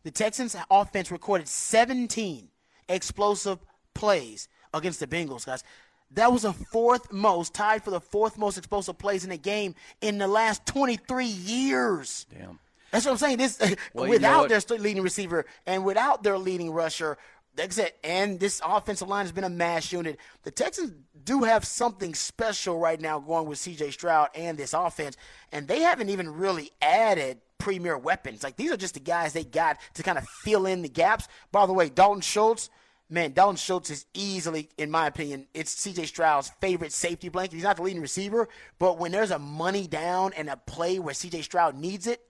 The 0.04 0.12
Texans 0.12 0.56
offense 0.72 1.12
recorded 1.12 1.48
17 1.48 2.50
explosive 2.88 3.60
plays 3.94 4.48
against 4.74 5.00
the 5.00 5.08
Bengals, 5.08 5.46
guys. 5.46 5.64
That 6.12 6.32
was 6.32 6.42
the 6.42 6.54
fourth 6.54 7.12
most, 7.12 7.54
tied 7.54 7.84
for 7.84 7.92
the 7.92 8.00
fourth 8.00 8.38
most 8.38 8.58
explosive 8.58 8.98
plays 8.98 9.26
in 9.26 9.32
a 9.32 9.38
game 9.38 9.76
in 10.02 10.18
the 10.18 10.28
last 10.28 10.66
23 10.66 11.26
years. 11.26 12.26
Damn. 12.36 12.60
That's 12.92 13.06
what 13.06 13.12
I'm 13.12 13.18
saying. 13.18 13.38
This 13.38 13.60
well, 13.94 14.10
without 14.10 14.44
you 14.44 14.50
know 14.50 14.60
their 14.60 14.78
leading 14.78 15.04
receiver 15.04 15.46
and 15.66 15.86
without 15.86 16.24
their 16.24 16.38
leading 16.38 16.72
rusher, 16.72 17.18
that's 17.56 17.78
it. 17.78 17.98
And 18.04 18.40
this 18.40 18.62
offensive 18.66 19.08
line 19.08 19.26
has 19.26 19.32
been 19.32 19.44
a 19.44 19.50
mass 19.50 19.92
unit. 19.92 20.18
The 20.44 20.52
Texans 20.52 20.94
do 21.24 21.44
have 21.44 21.66
something 21.66 22.16
special 22.16 22.80
right 22.80 23.00
now 23.00 23.20
going 23.20 23.48
with 23.48 23.60
C.J. 23.60 23.92
Stroud 23.92 24.30
and 24.34 24.58
this 24.58 24.74
offense, 24.74 25.18
and 25.52 25.68
they 25.68 25.82
haven't 25.82 26.10
even 26.10 26.30
really 26.30 26.72
added 26.82 27.40
premier 27.58 27.98
weapons. 27.98 28.44
Like 28.44 28.56
these 28.56 28.72
are 28.72 28.78
just 28.78 28.94
the 28.94 29.00
guys 29.00 29.34
they 29.34 29.44
got 29.44 29.78
to 29.96 30.04
kind 30.04 30.18
of 30.18 30.28
fill 30.28 30.66
in 30.66 30.82
the 30.82 30.90
gaps. 30.90 31.28
By 31.52 31.66
the 31.66 31.74
way, 31.74 31.90
Dalton 31.90 32.22
Schultz. 32.22 32.70
Man, 33.12 33.34
Dalton 33.34 33.56
Schultz 33.56 33.90
is 33.90 34.06
easily, 34.14 34.70
in 34.78 34.92
my 34.92 35.08
opinion, 35.08 35.48
it's 35.56 35.74
CJ 35.84 36.06
Stroud's 36.06 36.52
favorite 36.62 36.92
safety 36.92 37.28
blanket. 37.28 37.56
He's 37.56 37.64
not 37.64 37.78
the 37.78 37.82
leading 37.82 38.04
receiver, 38.04 38.48
but 38.78 39.00
when 39.00 39.12
there's 39.12 39.32
a 39.32 39.40
money 39.40 39.88
down 39.88 40.32
and 40.34 40.48
a 40.48 40.56
play 40.56 41.00
where 41.00 41.16
CJ 41.16 41.44
Stroud 41.44 41.76
needs 41.76 42.06
it, 42.06 42.24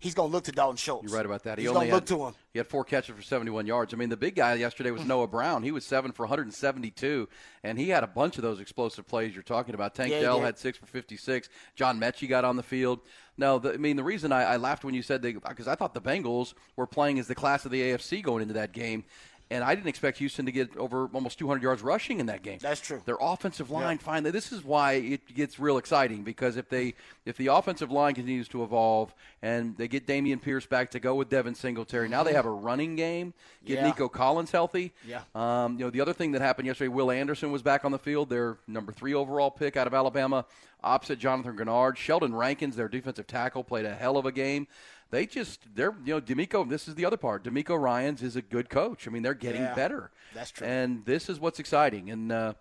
he's 0.00 0.14
going 0.14 0.30
to 0.30 0.32
look 0.32 0.44
to 0.44 0.52
Dalton 0.52 0.76
Schultz. 0.76 1.04
You're 1.04 1.16
right 1.16 1.26
about 1.26 1.44
that. 1.44 1.58
He 1.58 1.64
he's 1.64 1.72
going 1.72 1.88
to 1.88 1.94
look 1.94 2.06
to 2.06 2.26
him. 2.26 2.34
He 2.52 2.58
had 2.58 2.66
four 2.66 2.84
catches 2.84 3.14
for 3.14 3.22
71 3.22 3.66
yards. 3.66 3.94
I 3.94 3.96
mean, 3.96 4.08
the 4.08 4.16
big 4.16 4.34
guy 4.34 4.54
yesterday 4.54 4.90
was 4.90 5.04
Noah 5.06 5.28
Brown. 5.28 5.62
He 5.62 5.70
was 5.70 5.84
seven 5.84 6.10
for 6.10 6.24
172, 6.24 7.28
and 7.62 7.78
he 7.78 7.90
had 7.90 8.02
a 8.02 8.08
bunch 8.08 8.36
of 8.36 8.42
those 8.42 8.58
explosive 8.58 9.06
plays 9.06 9.34
you're 9.34 9.44
talking 9.44 9.74
about. 9.74 9.94
Tank 9.94 10.10
yeah, 10.10 10.22
Dell 10.22 10.40
had 10.40 10.58
six 10.58 10.76
for 10.76 10.86
56. 10.86 11.48
John 11.76 12.00
Metchie 12.00 12.28
got 12.28 12.44
on 12.44 12.56
the 12.56 12.62
field. 12.62 13.00
No, 13.36 13.58
the, 13.58 13.72
I 13.72 13.76
mean 13.78 13.96
the 13.96 14.04
reason 14.04 14.32
I, 14.32 14.42
I 14.42 14.56
laughed 14.56 14.84
when 14.84 14.94
you 14.94 15.02
said 15.02 15.22
they 15.22 15.32
because 15.32 15.68
I 15.68 15.74
thought 15.74 15.94
the 15.94 16.00
Bengals 16.00 16.52
were 16.76 16.86
playing 16.86 17.18
as 17.18 17.26
the 17.26 17.34
class 17.34 17.64
of 17.64 17.70
the 17.70 17.80
AFC 17.80 18.22
going 18.22 18.42
into 18.42 18.54
that 18.54 18.72
game. 18.72 19.04
And 19.52 19.64
I 19.64 19.74
didn't 19.74 19.88
expect 19.88 20.18
Houston 20.18 20.46
to 20.46 20.52
get 20.52 20.76
over 20.76 21.08
almost 21.12 21.38
200 21.40 21.60
yards 21.60 21.82
rushing 21.82 22.20
in 22.20 22.26
that 22.26 22.42
game. 22.42 22.58
That's 22.60 22.80
true. 22.80 23.02
Their 23.04 23.16
offensive 23.20 23.68
line 23.68 23.98
finally. 23.98 24.30
This 24.30 24.52
is 24.52 24.62
why 24.62 24.92
it 24.92 25.34
gets 25.34 25.58
real 25.58 25.76
exciting 25.76 26.22
because 26.22 26.56
if 26.56 26.68
they 26.68 26.94
if 27.24 27.36
the 27.36 27.48
offensive 27.48 27.90
line 27.90 28.14
continues 28.14 28.46
to 28.48 28.62
evolve 28.62 29.12
and 29.42 29.76
they 29.76 29.88
get 29.88 30.06
Dameon 30.06 30.40
Pierce 30.40 30.66
back 30.66 30.92
to 30.92 31.00
go 31.00 31.16
with 31.16 31.28
Devin 31.30 31.56
Singletary, 31.56 32.08
now 32.08 32.22
they 32.22 32.32
have 32.32 32.46
a 32.46 32.50
running 32.50 32.94
game. 32.94 33.34
Get 33.64 33.78
Yeah. 33.78 33.86
Nico 33.86 34.08
Collins 34.08 34.52
healthy. 34.52 34.92
Yeah. 35.04 35.22
Um, 35.34 35.72
you 35.78 35.84
know 35.84 35.90
the 35.90 36.00
other 36.00 36.12
thing 36.12 36.30
that 36.32 36.40
happened 36.42 36.66
yesterday, 36.68 36.88
Will 36.88 37.10
Anderson 37.10 37.50
was 37.50 37.62
back 37.62 37.84
on 37.84 37.90
the 37.90 37.98
field. 37.98 38.30
Their 38.30 38.58
number 38.68 38.92
three 38.92 39.14
overall 39.14 39.50
pick 39.50 39.76
out 39.76 39.88
of 39.88 39.94
Alabama, 39.94 40.46
opposite 40.84 41.18
Jonathan 41.18 41.56
Greenard. 41.56 41.96
Sheldon 41.96 42.34
Rankins, 42.36 42.76
their 42.76 42.88
defensive 42.88 43.26
tackle, 43.26 43.64
played 43.64 43.84
a 43.84 43.94
hell 43.94 44.16
of 44.16 44.26
a 44.26 44.32
game. 44.32 44.68
They 45.10 45.26
just 45.26 45.60
they're 45.74 45.94
you 46.04 46.14
know 46.14 46.20
DeMeco. 46.20 46.68
This 46.68 46.86
is 46.88 46.94
the 46.94 47.04
other 47.04 47.16
part. 47.16 47.44
DeMeco 47.44 47.78
Ryans 47.80 48.22
is 48.22 48.36
a 48.36 48.42
good 48.42 48.68
coach. 48.70 49.06
I 49.08 49.10
mean 49.10 49.22
they're 49.22 49.34
getting 49.34 49.62
Yeah. 49.62 49.74
better. 49.74 50.10
That's 50.34 50.50
true. 50.50 50.66
And 50.66 51.04
this 51.04 51.28
is 51.28 51.40
what's 51.40 51.58
exciting. 51.58 52.10
And 52.10 52.30
uh, 52.32 52.54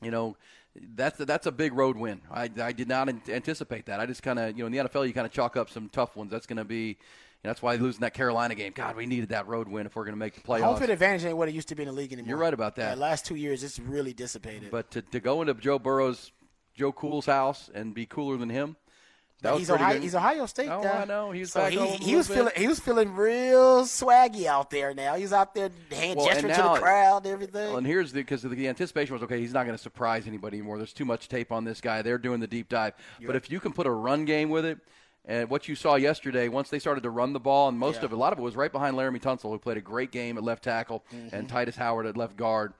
you 0.00 0.10
know. 0.10 0.36
That's 0.94 1.18
that's 1.18 1.46
a 1.46 1.52
big 1.52 1.74
road 1.74 1.98
win. 1.98 2.22
I, 2.30 2.48
I 2.58 2.72
did 2.72 2.88
not 2.88 3.06
anticipate 3.28 3.84
that. 3.84 4.00
I 4.00 4.06
just 4.06 4.22
kind 4.22 4.38
of 4.38 4.56
you 4.56 4.62
know 4.62 4.66
in 4.68 4.72
the 4.72 4.78
NFL 4.88 5.06
you 5.06 5.12
kind 5.12 5.26
of 5.26 5.30
chalk 5.34 5.54
up 5.54 5.68
some 5.68 5.90
tough 5.90 6.16
ones. 6.16 6.30
That's 6.30 6.46
going 6.46 6.56
to 6.56 6.64
be, 6.64 6.96
that's 7.42 7.60
why 7.60 7.74
losing 7.76 8.00
that 8.00 8.14
Carolina 8.14 8.54
game. 8.54 8.72
God, 8.74 8.96
we 8.96 9.04
needed 9.04 9.28
that 9.28 9.46
road 9.46 9.68
win 9.68 9.84
if 9.84 9.94
we're 9.94 10.04
going 10.04 10.14
to 10.14 10.18
make 10.18 10.34
the 10.34 10.40
playoffs. 10.40 10.62
Home 10.62 10.78
field 10.78 10.88
advantage 10.88 11.26
ain't 11.26 11.36
what 11.36 11.50
it 11.50 11.54
used 11.54 11.68
to 11.68 11.74
be 11.74 11.82
in 11.82 11.88
the 11.88 11.92
league 11.92 12.10
anymore. 12.14 12.30
You're 12.30 12.38
right 12.38 12.54
about 12.54 12.76
that. 12.76 12.94
The 12.94 13.00
last 13.02 13.26
two 13.26 13.34
years, 13.34 13.62
it's 13.62 13.78
really 13.78 14.14
dissipated. 14.14 14.70
But 14.70 14.90
to, 14.92 15.02
to 15.02 15.20
go 15.20 15.42
into 15.42 15.52
Joe 15.52 15.78
Burrow's, 15.78 16.32
Joe 16.74 16.90
Cool's 16.90 17.26
house 17.26 17.68
and 17.74 17.92
be 17.92 18.06
cooler 18.06 18.38
than 18.38 18.48
him, 18.48 18.76
that 19.42 19.50
But 19.50 19.52
was 19.54 19.60
he's 19.60 19.68
pretty 19.68 19.82
Ohio, 19.84 19.94
good. 19.94 20.02
he's 20.02 20.14
Ohio 20.14 20.46
State 20.46 20.68
Oh, 20.68 20.82
guy. 20.82 21.02
I 21.02 21.04
know. 21.04 21.30
He 21.32 21.40
was 21.40 21.52
so 21.52 21.64
he, 21.66 21.76
he 21.96 22.16
was 22.16 22.28
little 22.28 22.44
feeling 22.46 22.52
he 22.62 22.68
was 22.68 22.80
feeling 22.80 23.14
real 23.14 23.82
swaggy 23.84 24.46
out 24.46 24.70
there. 24.70 24.94
Now 24.94 25.14
he's 25.16 25.32
out 25.32 25.54
there 25.54 25.70
hand 25.90 26.16
Well, 26.16 26.26
and 26.28 26.34
gesturing 26.34 26.54
to 26.54 26.62
the 26.62 26.78
crowd, 26.80 27.24
and 27.26 27.32
everything. 27.34 27.68
Well, 27.68 27.76
and 27.78 27.86
here's 27.86 28.12
the 28.12 28.20
because 28.20 28.42
the, 28.42 28.68
anticipation 28.68 29.12
was 29.14 29.22
okay. 29.24 29.40
He's 29.40 29.52
not 29.52 29.66
going 29.66 29.76
to 29.76 29.82
surprise 29.82 30.26
anybody 30.26 30.58
anymore. 30.58 30.78
There's 30.78 30.92
too 30.92 31.04
much 31.04 31.28
tape 31.28 31.52
on 31.52 31.64
this 31.64 31.80
guy. 31.80 32.02
They're 32.02 32.18
doing 32.18 32.40
the 32.40 32.46
deep 32.46 32.68
dive. 32.68 32.94
But 33.26 33.36
if 33.36 33.50
you 33.50 33.60
can 33.60 33.72
put 33.72 33.86
a 33.86 33.90
run 33.90 34.24
game 34.24 34.48
with 34.48 34.64
it, 34.64 34.78
and 35.24 35.48
what 35.50 35.68
you 35.68 35.74
saw 35.76 35.94
yesterday, 35.96 36.48
once 36.48 36.68
they 36.70 36.78
started 36.78 37.02
to 37.02 37.10
run 37.10 37.32
the 37.32 37.40
ball, 37.40 37.68
and 37.68 37.78
most 37.78 38.00
Yeah. 38.00 38.06
of 38.06 38.12
it, 38.12 38.14
a 38.14 38.18
lot 38.18 38.32
of 38.32 38.38
it 38.38 38.42
was 38.42 38.56
right 38.56 38.72
behind 38.72 38.96
Laremy 38.96 39.20
Tunsil, 39.20 39.50
who 39.50 39.58
played 39.58 39.76
a 39.76 39.80
great 39.80 40.10
game 40.10 40.36
at 40.38 40.42
left 40.44 40.64
tackle, 40.64 41.04
Mm-hmm. 41.14 41.34
and 41.34 41.48
Tytus 41.48 41.76
Howard 41.76 42.06
at 42.06 42.16
left 42.16 42.36
guard. 42.36 42.72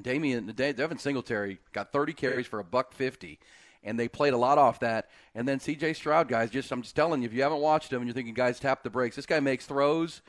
Dameon 0.00 0.54
De- 0.54 0.72
Devin 0.72 0.98
Singletary 0.98 1.58
got 1.72 1.92
30 1.92 2.12
carries 2.12 2.46
for 2.46 2.58
a 2.60 2.64
buck 2.64 2.92
50, 2.94 3.38
and 3.82 3.98
they 3.98 4.08
played 4.08 4.34
a 4.34 4.36
lot 4.36 4.58
off 4.58 4.80
that. 4.80 5.08
And 5.34 5.46
then 5.48 5.60
C.J. 5.60 5.94
Stroud, 5.94 6.28
guys, 6.28 6.50
just 6.50 6.70
I'm 6.70 6.82
just 6.82 6.96
telling 6.96 7.22
you, 7.22 7.26
if 7.26 7.34
you 7.34 7.42
haven't 7.42 7.60
watched 7.60 7.92
him 7.92 7.98
and 7.98 8.06
you're 8.06 8.14
thinking, 8.14 8.34
guys, 8.34 8.60
tap 8.60 8.82
the 8.82 8.90
brakes. 8.90 9.16
This 9.16 9.26
guy 9.26 9.40
makes 9.40 9.66
throws 9.66 10.22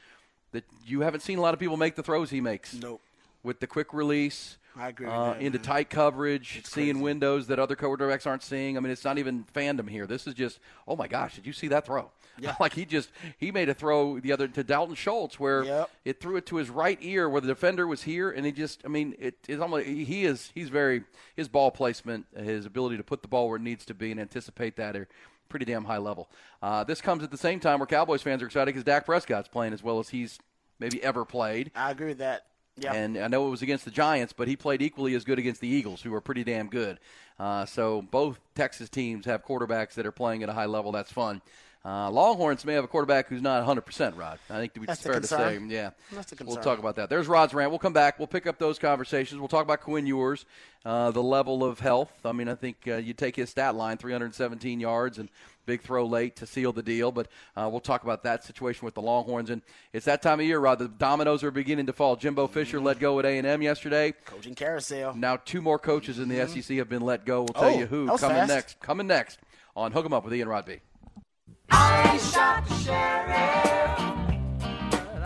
that 0.52 0.64
you 0.86 1.02
haven't 1.02 1.22
seen 1.22 1.38
a 1.38 1.42
lot 1.42 1.54
of 1.54 1.60
people 1.60 1.78
make 1.78 1.96
the 1.96 2.04
throws 2.04 2.30
he 2.30 2.42
makes. 2.42 2.74
Nope. 2.74 3.02
With 3.44 3.60
the 3.60 3.68
quick 3.68 3.94
release. 3.94 4.58
I 4.78 4.90
agree 4.90 5.08
with 5.08 5.16
uh, 5.16 5.34
that, 5.34 5.42
into 5.42 5.58
man. 5.58 5.66
tight 5.66 5.90
coverage, 5.90 6.62
seeing 6.66 7.02
windows 7.02 7.48
that 7.48 7.60
other 7.60 7.76
quarterbacks 7.76 8.26
aren't 8.26 8.44
seeing. 8.44 8.78
I 8.78 8.80
mean, 8.80 8.92
it's 8.92 9.04
not 9.04 9.18
even 9.18 9.44
fandom 9.54 9.90
here. 9.90 10.08
This 10.08 10.28
is 10.28 10.34
just, 10.34 10.60
oh 10.88 10.96
my 10.96 11.08
gosh, 11.08 11.36
did 11.36 11.46
you 11.46 11.52
see 11.52 11.68
that 11.70 11.86
throw? 11.86 12.10
Yeah. 12.40 12.56
like 12.60 12.74
he 12.74 12.86
just 12.86 13.10
he 13.38 13.52
made 13.52 13.70
a 13.70 13.74
throw 13.74 14.20
the 14.20 14.32
other 14.32 14.48
to 14.48 14.64
Dalton 14.64 14.96
Schultz 14.96 15.40
where 15.40 15.64
Yep. 15.64 15.90
it 16.06 16.20
threw 16.22 16.38
it 16.38 16.46
to 16.48 16.56
his 16.58 16.70
right 16.70 16.98
ear 17.02 17.30
where 17.30 17.42
the 17.42 17.48
defender 17.48 17.86
was 17.88 18.04
here, 18.04 18.30
and 18.32 18.46
he 18.46 18.52
just, 18.52 18.82
I 18.86 18.88
mean, 18.88 19.16
it 19.20 19.36
is 19.48 19.60
almost 19.60 19.86
he 19.86 20.26
is 20.26 20.52
he's 20.56 20.70
very 20.70 21.04
his 21.36 21.48
ball 21.48 21.72
placement, 21.72 22.26
his 22.36 22.66
ability 22.66 22.98
to 22.98 23.04
put 23.04 23.22
the 23.22 23.28
ball 23.28 23.48
where 23.48 23.58
it 23.58 23.62
needs 23.64 23.86
to 23.86 23.94
be 23.94 24.12
and 24.12 24.20
anticipate 24.20 24.76
that 24.78 24.96
are 24.96 25.08
pretty 25.50 25.66
damn 25.66 25.84
high 25.86 25.98
level. 25.98 26.30
Uh, 26.62 26.84
this 26.84 27.02
comes 27.02 27.24
at 27.24 27.32
the 27.32 27.38
same 27.38 27.60
time 27.60 27.80
where 27.80 27.88
Cowboys 27.88 28.22
fans 28.22 28.42
are 28.42 28.46
excited 28.46 28.68
because 28.68 28.84
Dak 28.86 29.06
Prescott's 29.06 29.50
playing 29.50 29.74
as 29.74 29.84
well 29.84 30.00
as 30.00 30.10
he's 30.10 30.40
maybe 30.80 31.04
ever 31.04 31.26
played. 31.26 31.72
I 31.76 31.92
agree 31.92 32.08
with 32.08 32.20
that. 32.20 32.46
Yeah. 32.78 32.94
And 32.94 33.18
I 33.18 33.28
know 33.28 33.46
it 33.48 33.50
was 33.50 33.62
against 33.62 33.84
the 33.84 33.92
Giants, 33.92 34.32
but 34.34 34.48
he 34.48 34.56
played 34.56 34.82
equally 34.82 35.14
as 35.14 35.26
good 35.26 35.38
against 35.38 35.60
the 35.60 35.68
Eagles, 35.68 36.02
who 36.02 36.14
are 36.14 36.22
pretty 36.22 36.46
damn 36.46 36.68
good. 36.70 37.00
Uh, 37.38 37.66
so 37.66 38.02
both 38.02 38.40
Texas 38.56 38.90
teams 38.90 39.26
have 39.26 39.46
quarterbacks 39.46 39.96
that 39.96 40.06
are 40.06 40.12
playing 40.12 40.42
at 40.42 40.48
a 40.50 40.54
high 40.54 40.68
level. 40.68 40.92
That's 40.94 41.12
fun. 41.12 41.42
Uh, 41.84 42.12
Longhorns 42.12 42.64
may 42.64 42.74
have 42.74 42.84
a 42.84 42.88
quarterback 42.88 43.28
who's 43.28 43.42
not 43.42 43.66
100%, 43.66 44.16
Rod. 44.16 44.38
I 44.52 44.60
think 44.60 44.74
it's 44.76 44.86
That's 44.86 45.02
fair 45.02 45.20
to 45.20 45.26
say. 45.26 45.60
Yeah. 45.68 45.92
That's 46.12 46.30
the 46.32 46.46
We'll 46.46 46.58
talk 46.58 46.78
about 46.78 46.98
that. 46.98 47.10
There's 47.10 47.26
Rod's 47.28 47.56
rant. 47.56 47.72
We'll 47.72 47.80
come 47.80 47.94
back. 47.94 48.20
We'll 48.20 48.28
pick 48.28 48.46
up 48.46 48.60
those 48.60 48.78
conversations. 48.78 49.40
We'll 49.40 49.48
talk 49.48 49.64
about 49.64 49.82
Quinn 49.82 50.06
Ewers, 50.06 50.46
uh, 50.86 51.10
the 51.10 51.24
level 51.24 51.64
of 51.64 51.80
health. 51.80 52.12
I 52.24 52.34
mean, 52.34 52.50
I 52.50 52.54
think 52.56 52.78
uh, 52.88 52.98
you 52.98 53.14
take 53.16 53.36
his 53.36 53.50
stat 53.50 53.74
line 53.74 53.98
317 53.98 54.80
yards 54.80 55.18
and 55.18 55.28
big 55.66 55.82
throw 55.82 56.06
late 56.06 56.36
to 56.36 56.46
seal 56.46 56.72
the 56.72 56.84
deal. 56.84 57.12
But 57.12 57.30
uh, 57.58 57.68
we'll 57.72 57.80
talk 57.80 58.04
about 58.04 58.22
that 58.24 58.44
situation 58.44 58.86
with 58.86 58.94
the 58.94 59.02
Longhorns. 59.02 59.50
And 59.50 59.64
it's 59.92 60.06
that 60.06 60.22
time 60.22 60.40
of 60.40 60.46
year, 60.46 60.60
Rod. 60.60 60.78
The 60.78 60.88
dominoes 60.88 61.44
are 61.44 61.50
beginning 61.50 61.88
to 61.88 61.94
fall. 61.94 62.16
Jimbo 62.16 62.46
Fisher 62.46 62.80
let 62.80 63.00
go 63.00 63.18
at 63.18 63.26
A&M 63.26 63.60
yesterday. 63.64 64.14
Coaching 64.26 64.54
carousel. 64.54 65.16
Now 65.16 65.38
two 65.38 65.64
more 65.64 65.80
coaches 65.80 66.20
in 66.20 66.30
the 66.30 66.48
SEC 66.48 66.78
have 66.78 66.90
been 66.90 67.02
let 67.02 67.26
go. 67.26 67.40
We'll 67.40 67.48
tell 67.48 67.64
Oh, 67.76 67.80
you 67.80 67.88
who 67.88 68.06
coming 68.06 68.20
fast. 68.38 68.50
next. 68.50 68.80
Coming 68.82 69.08
next 69.08 69.40
on 69.76 69.92
Hook 69.94 70.06
'em 70.06 70.14
Up 70.14 70.24
with 70.24 70.36
Ian 70.36 70.48
Rodby. 70.48 70.82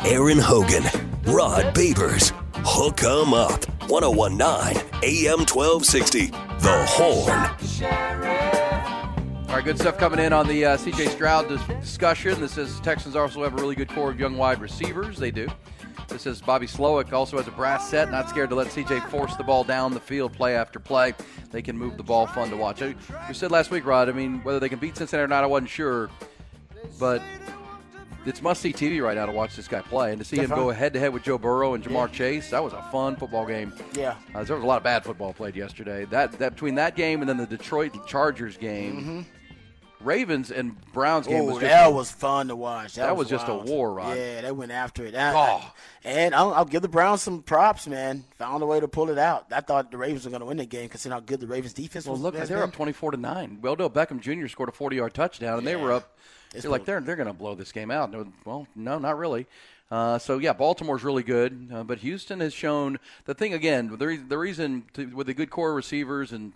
Aaron 0.05 0.37
Hogan, 0.37 0.83
Rod 1.25 1.73
Babers, 1.73 2.31
Hook 2.57 3.03
'em 3.03 3.33
Up, 3.33 3.65
1019 3.89 4.77
AM 5.03 5.45
1260. 5.45 6.27
The 6.27 6.85
Horn. 6.87 7.49
All 9.49 9.55
right, 9.55 9.63
good 9.63 9.77
stuff 9.79 9.97
coming 9.97 10.19
in 10.19 10.33
on 10.33 10.47
the 10.47 10.65
uh, 10.65 10.77
C.J. 10.77 11.07
Stroud 11.07 11.47
dis- 11.47 11.61
discussion. 11.81 12.39
This 12.41 12.53
says 12.53 12.79
Texans 12.81 13.15
also 13.15 13.43
have 13.43 13.53
a 13.53 13.57
really 13.57 13.75
good 13.75 13.89
core 13.89 14.11
of 14.11 14.19
young 14.19 14.37
wide 14.37 14.59
receivers. 14.61 15.17
They 15.17 15.31
do. 15.31 15.47
This 16.07 16.23
says 16.23 16.41
Bobby 16.41 16.67
Slowik 16.67 17.11
also 17.13 17.37
has 17.37 17.47
a 17.47 17.51
brass 17.51 17.89
set, 17.89 18.11
not 18.11 18.29
scared 18.29 18.49
to 18.49 18.55
let 18.55 18.71
C.J. 18.71 18.99
force 19.01 19.35
the 19.35 19.43
ball 19.43 19.63
down 19.63 19.93
the 19.93 19.99
field 19.99 20.33
play 20.33 20.55
after 20.55 20.79
play. 20.79 21.13
They 21.51 21.61
can 21.61 21.77
move 21.77 21.97
the 21.97 22.03
ball, 22.03 22.27
fun 22.27 22.49
to 22.51 22.57
watch. 22.57 22.81
We 22.81 22.95
said 23.33 23.51
last 23.51 23.71
week, 23.71 23.85
Rod. 23.85 24.07
I 24.09 24.11
mean, 24.11 24.41
whether 24.43 24.59
they 24.59 24.69
can 24.69 24.79
beat 24.79 24.97
Cincinnati 24.97 25.23
or 25.25 25.27
not, 25.27 25.43
I 25.43 25.47
wasn't 25.47 25.69
sure, 25.69 26.09
but 26.99 27.21
it's 28.25 28.41
must 28.41 28.61
see 28.61 28.73
TV 28.73 29.01
right 29.03 29.15
now 29.15 29.25
to 29.27 29.31
watch 29.31 29.55
this 29.55 29.67
guy 29.67 29.81
play 29.81 30.09
and 30.11 30.19
to 30.19 30.25
see 30.25 30.37
him 30.37 30.49
go 30.49 30.69
head 30.71 30.93
to 30.93 30.99
head 30.99 31.13
with 31.13 31.23
Joe 31.23 31.37
Burrow 31.37 31.75
and 31.75 31.83
Ja'Marr 31.83 32.11
Chase. 32.11 32.49
That 32.49 32.63
was 32.63 32.73
a 32.73 32.81
fun 32.91 33.15
football 33.15 33.45
game. 33.45 33.71
Yeah. 33.93 34.15
Uh, 34.33 34.43
there 34.43 34.55
was 34.55 34.63
a 34.63 34.67
lot 34.67 34.77
of 34.77 34.83
bad 34.83 35.03
football 35.03 35.31
played 35.33 35.55
yesterday. 35.55 36.05
That 36.05 36.31
that 36.39 36.53
between 36.53 36.75
that 36.75 36.95
game 36.95 37.21
and 37.21 37.29
then 37.29 37.37
the 37.37 37.45
Detroit 37.45 38.07
Chargers 38.07 38.57
game, 38.57 39.27
Ravens 40.01 40.51
and 40.51 40.75
Browns 40.91 41.25
game 41.27 41.41
Oh, 41.41 41.45
was 41.45 41.53
just 41.55 41.61
that 41.65 41.93
was 41.93 42.11
fun 42.11 42.47
to 42.49 42.55
watch. 42.55 42.95
That, 42.95 43.07
that 43.07 43.17
was 43.17 43.27
just 43.29 43.47
a 43.47 43.53
war, 43.55 43.93
Rod. 43.93 44.17
Yeah, 44.17 44.41
they 44.41 44.51
went 44.51 44.71
after 44.71 45.05
it. 45.05 45.15
I- 45.15 45.33
Oh. 45.35 45.71
and 46.03 46.33
I'll, 46.35 46.53
I'll 46.53 46.65
give 46.65 46.81
the 46.81 46.87
Browns 46.87 47.21
some 47.21 47.41
props, 47.43 47.87
man. 47.87 48.23
Found 48.39 48.61
a 48.61 48.65
way 48.65 48.79
to 48.79 48.87
pull 48.87 49.09
it 49.09 49.17
out. 49.17 49.45
I 49.51 49.61
thought 49.61 49.89
the 49.91 49.97
Ravens 49.97 50.25
were 50.25 50.31
going 50.31 50.41
to 50.41 50.45
win 50.45 50.57
the 50.57 50.65
game, 50.65 50.89
considering 50.89 51.19
how 51.21 51.25
good 51.25 51.39
the 51.39 51.47
Ravens 51.47 51.73
defense 51.73 52.05
Well, 52.05 52.13
was. 52.13 52.21
look, 52.21 52.33
they're 52.35 52.45
been. 52.45 52.57
up 52.59 52.73
twenty-four 52.73 53.11
to 53.11 53.17
nine. 53.17 53.59
Odell 53.63 53.89
Beckham 53.89 54.19
Jr. 54.19 54.47
scored 54.47 54.69
a 54.69 54.71
forty-yard 54.71 55.13
touchdown, 55.13 55.59
and 55.59 55.67
they 55.67 55.75
were 55.75 55.91
up. 55.91 56.14
It's 56.55 56.63
You're 56.63 56.71
like 56.71 56.85
they're 56.85 57.01
they're 57.01 57.15
going 57.15 57.27
to 57.27 57.33
blow 57.33 57.55
this 57.55 57.71
game 57.71 57.91
out. 57.91 58.11
No, 58.11 58.31
Well, 58.45 58.67
no, 58.75 58.97
not 58.97 59.17
really. 59.17 59.47
Uh, 59.91 60.17
so 60.17 60.39
yeah, 60.39 60.53
Baltimore's 60.53 61.03
really 61.03 61.23
good, 61.23 61.69
uh, 61.71 61.83
but 61.83 61.99
Houston 61.99 62.39
has 62.39 62.53
shown 62.53 62.97
the 63.25 63.35
thing 63.35 63.53
again. 63.53 63.95
The, 63.97 64.07
re- 64.07 64.17
the 64.17 64.37
reason 64.37 64.85
to, 64.93 65.05
with 65.05 65.27
the 65.27 65.33
good 65.33 65.51
core 65.51 65.75
receivers 65.75 66.31
and 66.31 66.53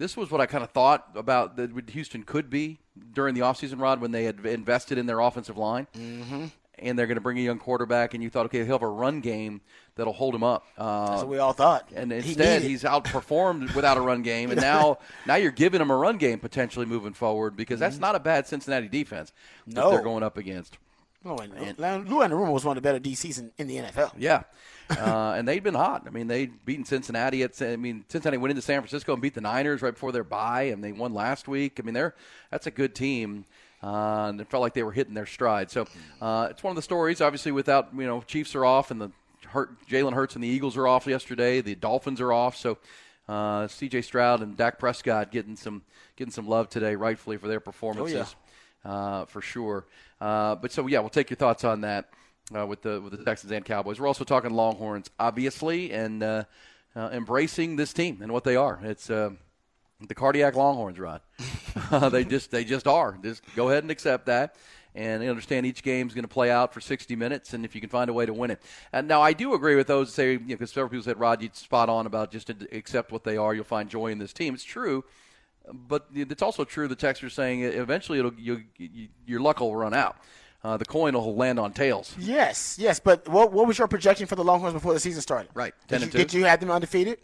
this 0.00 0.16
was 0.16 0.30
what 0.30 0.40
I 0.40 0.46
kind 0.46 0.64
of 0.64 0.70
thought 0.70 1.08
about 1.14 1.56
that 1.56 1.90
Houston 1.90 2.22
could 2.22 2.48
be 2.48 2.78
during 3.12 3.34
the 3.34 3.42
offseason, 3.42 3.78
Rod, 3.78 4.00
when 4.00 4.12
they 4.12 4.24
had 4.24 4.44
invested 4.46 4.96
in 4.96 5.04
their 5.04 5.20
offensive 5.20 5.58
line. 5.58 5.86
Mm-hmm. 5.94 6.46
And 6.80 6.98
they're 6.98 7.06
going 7.06 7.16
to 7.16 7.20
bring 7.20 7.38
a 7.38 7.42
young 7.42 7.58
quarterback, 7.58 8.14
and 8.14 8.22
you 8.22 8.30
thought, 8.30 8.46
okay, 8.46 8.58
he'll 8.64 8.74
have 8.74 8.82
a 8.82 8.88
run 8.88 9.20
game 9.20 9.60
that'll 9.96 10.12
hold 10.12 10.34
him 10.34 10.42
up. 10.42 10.64
Uh, 10.78 11.08
That's 11.10 11.22
what 11.22 11.28
we 11.28 11.38
all 11.38 11.52
thought. 11.52 11.90
and 11.94 12.12
instead 12.12 12.62
needed- 12.62 12.68
he's 12.70 12.84
outperformed 12.84 13.74
without 13.74 13.96
a 13.96 14.00
run 14.00 14.22
game, 14.22 14.50
and 14.50 14.60
now 14.60 14.98
now 15.26 15.34
you're 15.36 15.50
giving 15.50 15.80
him 15.80 15.90
a 15.90 15.96
run 15.96 16.16
game 16.16 16.38
potentially 16.38 16.86
moving 16.86 17.12
forward 17.12 17.56
because 17.56 17.78
that's 17.80 17.98
not 17.98 18.14
a 18.14 18.20
bad 18.20 18.46
Cincinnati 18.46 18.88
defense 18.88 19.32
that 19.66 19.70
Mm-hmm. 19.74 19.80
No. 19.80 19.90
they're 19.90 20.02
going 20.02 20.22
up 20.22 20.36
against. 20.36 20.78
Oh, 21.24 21.36
and 21.36 21.52
Lou 21.78 22.16
Lou 22.16 22.24
Anarumo 22.26 22.50
was 22.52 22.64
one 22.64 22.78
of 22.78 22.82
the 22.82 22.86
better 22.86 22.98
DCs 22.98 23.38
in, 23.38 23.52
in 23.58 23.66
the 23.66 23.76
NFL. 23.76 24.12
Yeah. 24.18 24.42
Uh, 24.90 25.34
and 25.36 25.46
they've 25.46 25.62
been 25.62 25.76
hot. 25.76 26.02
I 26.08 26.10
mean, 26.10 26.26
they'd 26.26 26.64
beaten 26.64 26.84
Cincinnati. 26.84 27.44
At, 27.44 27.62
I 27.62 27.76
mean, 27.76 28.04
Cincinnati 28.08 28.38
went 28.38 28.50
into 28.50 28.60
San 28.60 28.80
Francisco 28.80 29.12
and 29.12 29.22
beat 29.22 29.34
the 29.34 29.40
Niners 29.40 29.82
right 29.82 29.92
before 29.94 30.10
their 30.10 30.24
bye, 30.24 30.62
and 30.64 30.82
they 30.82 30.90
won 30.90 31.14
last 31.14 31.46
week. 31.46 31.78
I 31.78 31.84
mean, 31.84 31.94
they're 31.94 32.16
that's 32.50 32.66
a 32.66 32.72
good 32.72 32.92
team. 32.92 33.44
Uh, 33.82 34.26
and 34.28 34.40
it 34.40 34.48
felt 34.48 34.60
like 34.60 34.74
they 34.74 34.82
were 34.82 34.92
hitting 34.92 35.14
their 35.14 35.26
stride. 35.26 35.70
So 35.70 35.86
uh, 36.20 36.48
it's 36.50 36.62
one 36.62 36.70
of 36.70 36.76
the 36.76 36.82
stories. 36.82 37.20
Obviously, 37.20 37.52
without 37.52 37.88
you 37.96 38.06
know, 38.06 38.20
Chiefs 38.22 38.54
are 38.54 38.64
off, 38.64 38.90
and 38.90 39.00
the 39.00 39.10
Hurt, 39.46 39.70
Jalen 39.88 40.12
Hurts 40.12 40.34
and 40.34 40.44
the 40.44 40.48
Eagles 40.48 40.76
are 40.76 40.86
off 40.86 41.06
yesterday. 41.06 41.60
The 41.60 41.74
Dolphins 41.74 42.20
are 42.20 42.32
off. 42.32 42.56
So 42.56 42.78
uh, 43.28 43.68
C.J. 43.68 44.02
Stroud 44.02 44.42
and 44.42 44.56
Dak 44.56 44.78
Prescott 44.78 45.30
getting 45.30 45.56
some 45.56 45.82
getting 46.16 46.32
some 46.32 46.46
love 46.46 46.68
today, 46.68 46.94
rightfully 46.94 47.38
for 47.38 47.48
their 47.48 47.60
performances 47.60 48.34
uh, 48.84 49.24
for 49.26 49.40
sure. 49.40 49.86
Uh, 50.20 50.54
but 50.56 50.72
so 50.72 50.86
yeah, 50.86 51.00
we'll 51.00 51.08
take 51.08 51.30
your 51.30 51.36
thoughts 51.36 51.64
on 51.64 51.82
that 51.82 52.10
uh, 52.56 52.66
with 52.66 52.82
the 52.82 53.00
with 53.00 53.16
the 53.16 53.24
Texans 53.24 53.52
and 53.52 53.64
Cowboys. 53.64 54.00
We're 54.00 54.06
also 54.06 54.24
talking 54.24 54.50
Longhorns, 54.50 55.10
obviously, 55.18 55.92
and 55.92 56.22
uh, 56.22 56.44
uh, 56.94 57.10
embracing 57.12 57.76
this 57.76 57.92
team 57.92 58.20
and 58.22 58.32
what 58.32 58.44
they 58.44 58.56
are. 58.56 58.80
It's 58.82 59.10
uh, 59.10 59.30
the 60.06 60.14
cardiac 60.14 60.54
Longhorns, 60.56 60.98
Rod. 60.98 61.20
they 62.10 62.24
just 62.24 62.50
they 62.50 62.64
just 62.64 62.86
are. 62.86 63.18
Just 63.22 63.42
go 63.54 63.68
ahead 63.68 63.84
and 63.84 63.90
accept 63.90 64.26
that. 64.26 64.56
and 64.94 65.22
understand 65.22 65.66
each 65.66 65.82
game's 65.84 66.14
going 66.14 66.24
to 66.24 66.28
play 66.28 66.50
out 66.50 66.74
for 66.74 66.80
60 66.80 67.14
minutes, 67.14 67.52
and 67.54 67.64
if 67.64 67.74
you 67.76 67.80
can 67.80 67.90
find 67.90 68.10
a 68.10 68.12
way 68.12 68.26
to 68.26 68.32
win 68.32 68.50
it. 68.50 68.60
And 68.92 69.06
now 69.06 69.22
I 69.22 69.32
do 69.32 69.54
agree 69.54 69.76
with 69.76 69.86
those 69.86 70.08
who 70.08 70.12
say 70.12 70.36
because 70.36 70.48
you 70.50 70.56
know, 70.58 70.66
several 70.66 70.88
people 70.90 71.04
said 71.04 71.20
Rod, 71.20 71.40
you 71.42 71.50
spot 71.52 71.88
on 71.88 72.06
about 72.06 72.32
just 72.32 72.50
accept 72.72 73.12
what 73.12 73.22
they 73.24 73.36
are. 73.36 73.54
You'll 73.54 73.64
find 73.64 73.88
joy 73.88 74.08
in 74.08 74.18
this 74.18 74.32
team. 74.32 74.52
It's 74.54 74.64
true, 74.64 75.04
but 75.72 76.06
it's 76.12 76.42
also 76.42 76.64
true. 76.64 76.88
The 76.88 76.96
Texans 76.96 77.30
are 77.30 77.34
saying 77.34 77.62
eventually 77.62 78.18
it'll 78.18 78.34
you, 78.34 78.64
you, 78.78 79.08
your 79.26 79.40
luck 79.40 79.60
will 79.60 79.76
run 79.76 79.94
out. 79.94 80.16
Uh, 80.62 80.76
the 80.76 80.84
coin 80.84 81.14
will 81.14 81.34
land 81.36 81.58
on 81.58 81.72
tails. 81.72 82.14
Yes, 82.18 82.76
yes. 82.78 83.00
But 83.00 83.26
what, 83.28 83.50
what 83.50 83.66
was 83.66 83.78
your 83.78 83.88
projection 83.88 84.26
for 84.26 84.34
the 84.36 84.44
Longhorns 84.44 84.74
before 84.74 84.92
the 84.92 85.00
season 85.00 85.22
started? 85.22 85.50
Right, 85.54 85.72
Did 85.86 85.88
ten 85.88 86.00
you, 86.00 86.04
and 86.04 86.12
two. 86.12 86.18
did 86.18 86.34
you 86.34 86.44
have 86.44 86.60
them 86.60 86.70
undefeated? 86.70 87.18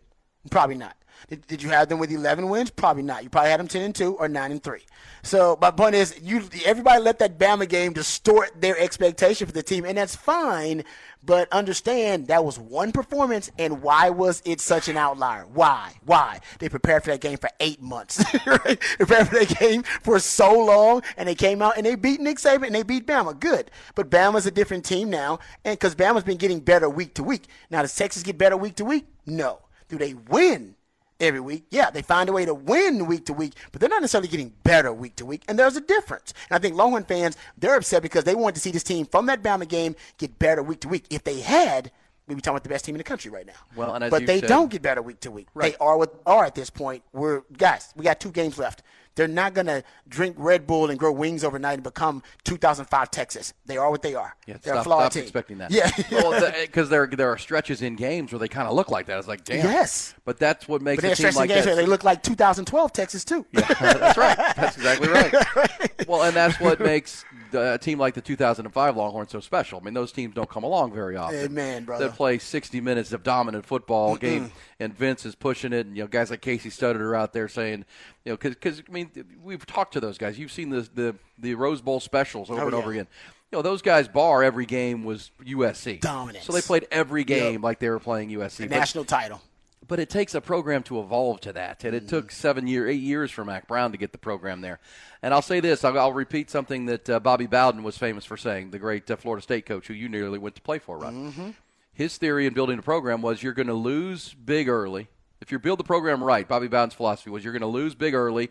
Probably 0.50 0.76
not. 0.76 0.96
Did, 1.28 1.46
did 1.46 1.62
you 1.62 1.70
have 1.70 1.88
them 1.88 1.98
with 1.98 2.10
11 2.10 2.48
wins? 2.48 2.70
Probably 2.70 3.02
not. 3.02 3.24
You 3.24 3.30
probably 3.30 3.50
had 3.50 3.58
them 3.58 3.68
10 3.68 3.82
and 3.82 3.94
2 3.94 4.14
or 4.14 4.28
9 4.28 4.52
and 4.52 4.62
3. 4.62 4.80
So 5.22 5.58
my 5.60 5.72
point 5.72 5.96
is, 5.96 6.14
you 6.22 6.48
everybody 6.64 7.02
let 7.02 7.18
that 7.18 7.36
Bama 7.36 7.68
game 7.68 7.92
distort 7.92 8.60
their 8.60 8.78
expectation 8.78 9.46
for 9.46 9.52
the 9.52 9.62
team, 9.62 9.84
and 9.84 9.98
that's 9.98 10.14
fine. 10.14 10.84
But 11.24 11.52
understand 11.52 12.28
that 12.28 12.44
was 12.44 12.60
one 12.60 12.92
performance, 12.92 13.50
and 13.58 13.82
why 13.82 14.10
was 14.10 14.40
it 14.44 14.60
such 14.60 14.86
an 14.88 14.96
outlier? 14.96 15.44
Why? 15.52 15.94
Why? 16.04 16.38
They 16.60 16.68
prepared 16.68 17.02
for 17.02 17.10
that 17.10 17.20
game 17.20 17.38
for 17.38 17.50
eight 17.58 17.82
months. 17.82 18.22
right? 18.46 18.80
Prepared 18.98 19.28
for 19.28 19.34
that 19.34 19.58
game 19.58 19.82
for 20.02 20.20
so 20.20 20.52
long, 20.64 21.02
and 21.16 21.28
they 21.28 21.34
came 21.34 21.60
out 21.60 21.76
and 21.76 21.84
they 21.84 21.96
beat 21.96 22.20
Nick 22.20 22.36
Saban 22.36 22.66
and 22.66 22.74
they 22.76 22.84
beat 22.84 23.08
Bama. 23.08 23.38
Good. 23.38 23.72
But 23.96 24.08
Bama's 24.10 24.46
a 24.46 24.52
different 24.52 24.84
team 24.84 25.10
now, 25.10 25.40
and 25.64 25.76
because 25.76 25.96
Bama's 25.96 26.22
been 26.22 26.36
getting 26.36 26.60
better 26.60 26.88
week 26.88 27.14
to 27.14 27.24
week. 27.24 27.48
Now, 27.68 27.82
does 27.82 27.96
Texas 27.96 28.22
get 28.22 28.38
better 28.38 28.56
week 28.56 28.76
to 28.76 28.84
week? 28.84 29.06
No. 29.26 29.58
Do 29.88 29.98
they 29.98 30.14
win 30.14 30.74
every 31.20 31.40
week? 31.40 31.64
Yeah, 31.70 31.90
they 31.90 32.02
find 32.02 32.28
a 32.28 32.32
way 32.32 32.44
to 32.44 32.54
win 32.54 33.06
week 33.06 33.26
to 33.26 33.32
week, 33.32 33.54
but 33.72 33.80
they're 33.80 33.88
not 33.90 34.02
necessarily 34.02 34.28
getting 34.28 34.52
better 34.64 34.92
week 34.92 35.16
to 35.16 35.26
week. 35.26 35.42
And 35.48 35.58
there's 35.58 35.76
a 35.76 35.80
difference. 35.80 36.34
And 36.50 36.56
I 36.56 36.58
think 36.58 36.76
Longhorn 36.76 37.04
fans, 37.04 37.36
they're 37.56 37.76
upset 37.76 38.02
because 38.02 38.24
they 38.24 38.34
wanted 38.34 38.56
to 38.56 38.60
see 38.60 38.70
this 38.70 38.82
team 38.82 39.06
from 39.06 39.26
that 39.26 39.42
Bama 39.42 39.66
game 39.68 39.96
get 40.18 40.38
better 40.38 40.62
week 40.62 40.80
to 40.80 40.88
week. 40.88 41.06
If 41.10 41.24
they 41.24 41.40
had, 41.40 41.90
we'd 42.26 42.34
be 42.34 42.40
talking 42.40 42.56
about 42.56 42.64
the 42.64 42.68
best 42.68 42.84
team 42.84 42.94
in 42.94 42.98
the 42.98 43.04
country 43.04 43.30
right 43.30 43.46
now. 43.46 43.52
Well, 43.76 43.94
and 43.94 44.04
as 44.04 44.10
but 44.10 44.26
they 44.26 44.40
said- 44.40 44.48
don't 44.48 44.70
get 44.70 44.82
better 44.82 45.02
week 45.02 45.20
to 45.20 45.30
week. 45.30 45.48
Right. 45.54 45.72
They 45.72 45.78
are 45.78 45.96
what 45.96 46.20
are 46.26 46.44
at 46.44 46.54
this 46.54 46.70
point. 46.70 47.02
We're 47.12 47.42
guys. 47.56 47.92
We 47.96 48.04
got 48.04 48.20
two 48.20 48.30
games 48.32 48.58
left. 48.58 48.82
They're 49.16 49.26
not 49.26 49.54
going 49.54 49.66
to 49.66 49.82
drink 50.08 50.36
Red 50.38 50.66
Bull 50.66 50.90
and 50.90 50.98
grow 50.98 51.10
wings 51.10 51.42
overnight 51.42 51.74
and 51.74 51.82
become 51.82 52.22
2005 52.44 53.10
Texas. 53.10 53.54
They 53.64 53.78
are 53.78 53.90
what 53.90 54.02
they 54.02 54.14
are. 54.14 54.36
Yeah, 54.46 54.58
They're 54.62 54.74
stop, 54.74 54.80
a 54.80 54.84
flawed 54.84 55.00
stop 55.00 55.12
team. 55.12 55.22
expecting 55.22 55.58
that. 55.58 55.70
Yeah. 55.70 55.90
well, 56.12 56.52
because 56.60 56.88
eh, 56.88 56.90
there 56.90 57.06
there 57.06 57.30
are 57.30 57.38
stretches 57.38 57.82
in 57.82 57.96
games 57.96 58.30
where 58.30 58.38
they 58.38 58.48
kind 58.48 58.68
of 58.68 58.74
look 58.74 58.90
like 58.90 59.06
that. 59.06 59.18
It's 59.18 59.26
like, 59.26 59.44
damn. 59.44 59.64
Yes. 59.64 60.14
But 60.24 60.38
that's 60.38 60.68
what 60.68 60.82
makes 60.82 61.02
but 61.02 61.12
a 61.12 61.16
team 61.16 61.34
like 61.34 61.48
games 61.48 61.64
that. 61.64 61.70
where 61.70 61.76
they 61.76 61.86
look 61.86 62.04
like 62.04 62.22
2012 62.22 62.92
Texas 62.92 63.24
too. 63.24 63.46
Yeah, 63.52 63.60
that's 63.80 64.18
right. 64.18 64.36
That's 64.54 64.76
exactly 64.76 65.08
right. 65.08 66.06
Well, 66.06 66.22
and 66.22 66.36
that's 66.36 66.60
what 66.60 66.78
makes 66.78 67.24
a 67.54 67.78
team 67.78 67.98
like 67.98 68.14
the 68.14 68.20
2005 68.20 68.96
Longhorns 68.96 69.30
so 69.32 69.40
special. 69.40 69.78
I 69.80 69.84
mean, 69.84 69.94
those 69.94 70.12
teams 70.12 70.34
don't 70.34 70.48
come 70.48 70.64
along 70.64 70.92
very 70.92 71.16
often. 71.16 71.38
Amen, 71.38 71.84
brother. 71.84 72.08
They 72.08 72.14
play 72.14 72.38
60 72.38 72.80
minutes 72.80 73.12
of 73.12 73.22
dominant 73.22 73.66
football 73.66 74.16
game, 74.16 74.50
and 74.80 74.96
Vince 74.96 75.24
is 75.26 75.34
pushing 75.34 75.72
it. 75.72 75.86
And 75.86 75.96
you 75.96 76.02
know, 76.04 76.08
guys 76.08 76.30
like 76.30 76.42
Kasey 76.42 76.70
Studdard 76.70 77.00
are 77.00 77.14
out 77.14 77.32
there 77.32 77.48
saying, 77.48 77.84
you 78.24 78.32
know, 78.32 78.36
because 78.36 78.82
I 78.88 78.92
mean, 78.92 79.10
we've 79.42 79.64
talked 79.66 79.92
to 79.94 80.00
those 80.00 80.18
guys. 80.18 80.38
You've 80.38 80.52
seen 80.52 80.70
the 80.70 80.88
the, 80.94 81.14
the 81.38 81.54
Rose 81.54 81.80
Bowl 81.80 82.00
specials 82.00 82.50
over 82.50 82.60
Oh, 82.60 82.64
and 82.64 82.72
yeah. 82.72 82.78
over 82.78 82.90
again. 82.92 83.06
You 83.52 83.58
know, 83.58 83.62
those 83.62 83.80
guys 83.80 84.08
bar 84.08 84.42
every 84.42 84.66
game 84.66 85.04
was 85.04 85.30
USC 85.44 86.00
dominant. 86.00 86.44
So 86.44 86.52
they 86.52 86.60
played 86.60 86.86
every 86.90 87.22
game 87.22 87.52
Yep. 87.54 87.62
like 87.62 87.78
they 87.78 87.88
were 87.90 88.00
playing 88.00 88.30
USC. 88.30 88.68
But- 88.68 88.70
National 88.76 89.04
title. 89.04 89.40
But 89.88 90.00
it 90.00 90.10
takes 90.10 90.34
a 90.34 90.40
program 90.40 90.82
to 90.84 90.98
evolve 91.00 91.40
to 91.42 91.52
that, 91.52 91.84
and 91.84 91.94
it 91.94 92.08
took 92.08 92.32
seven 92.32 92.66
year, 92.66 92.88
eight 92.88 93.00
years 93.00 93.30
for 93.30 93.44
Mack 93.44 93.68
Brown 93.68 93.92
to 93.92 93.98
get 93.98 94.10
the 94.10 94.18
program 94.18 94.60
there. 94.60 94.80
And 95.22 95.32
I'll 95.32 95.42
say 95.42 95.60
this: 95.60 95.84
I'll, 95.84 95.96
I'll 95.98 96.12
repeat 96.12 96.50
something 96.50 96.86
that 96.86 97.08
uh, 97.08 97.20
Bobby 97.20 97.46
Bowden 97.46 97.82
was 97.84 97.96
famous 97.96 98.24
for 98.24 98.36
saying, 98.36 98.70
the 98.70 98.78
great 98.80 99.08
uh, 99.10 99.16
Florida 99.16 99.42
State 99.42 99.64
coach 99.66 99.86
who 99.86 99.94
you 99.94 100.08
nearly 100.08 100.38
went 100.38 100.56
to 100.56 100.62
play 100.62 100.78
for, 100.80 100.98
Ron. 100.98 101.54
His 101.92 102.18
theory 102.18 102.46
in 102.46 102.52
building 102.54 102.78
a 102.78 102.82
program 102.82 103.22
was 103.22 103.42
you're 103.42 103.54
going 103.54 103.68
to 103.68 103.74
lose 103.74 104.34
big 104.34 104.68
early. 104.68 105.08
If 105.40 105.52
you 105.52 105.58
build 105.58 105.78
the 105.78 105.84
program 105.84 106.22
right, 106.22 106.46
Bobby 106.48 106.66
Bowden's 106.68 106.94
philosophy 106.94 107.30
was 107.30 107.44
you're 107.44 107.52
going 107.52 107.60
to 107.60 107.66
lose 107.68 107.94
big 107.94 108.14
early, 108.14 108.50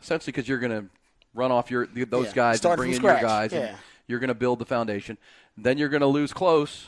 essentially 0.00 0.32
because 0.32 0.48
you're 0.48 0.58
going 0.58 0.72
to 0.72 0.86
run 1.34 1.50
off 1.50 1.70
your 1.70 1.86
those 1.86 2.26
Yeah, 2.28 2.32
guys 2.32 2.58
start 2.58 2.74
and 2.74 2.78
bring 2.78 2.92
in 2.92 2.96
scratch. 2.98 3.20
your 3.22 3.28
guys, 3.28 3.52
Yeah. 3.52 3.58
and 3.60 3.78
you're 4.06 4.18
going 4.20 4.28
to 4.28 4.34
build 4.34 4.60
the 4.60 4.64
foundation. 4.66 5.18
Then 5.58 5.78
you're 5.78 5.88
going 5.88 6.00
to 6.02 6.06
lose 6.06 6.32
close, 6.32 6.86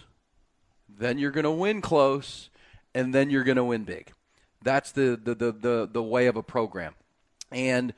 then 0.89 1.19
you're 1.19 1.31
going 1.31 1.45
to 1.45 1.51
win 1.51 1.81
close, 1.81 2.49
and 2.95 3.15
then 3.15 3.31
you're 3.31 3.45
going 3.45 3.57
to 3.57 3.65
win 3.65 3.85
big. 3.85 4.13
That's 4.63 4.93
the, 4.93 5.19
the, 5.23 5.35
the, 5.35 5.53
the, 5.53 5.89
the 5.93 6.03
way 6.03 6.27
of 6.27 6.37
a 6.37 6.43
program. 6.43 6.95
And 7.53 7.95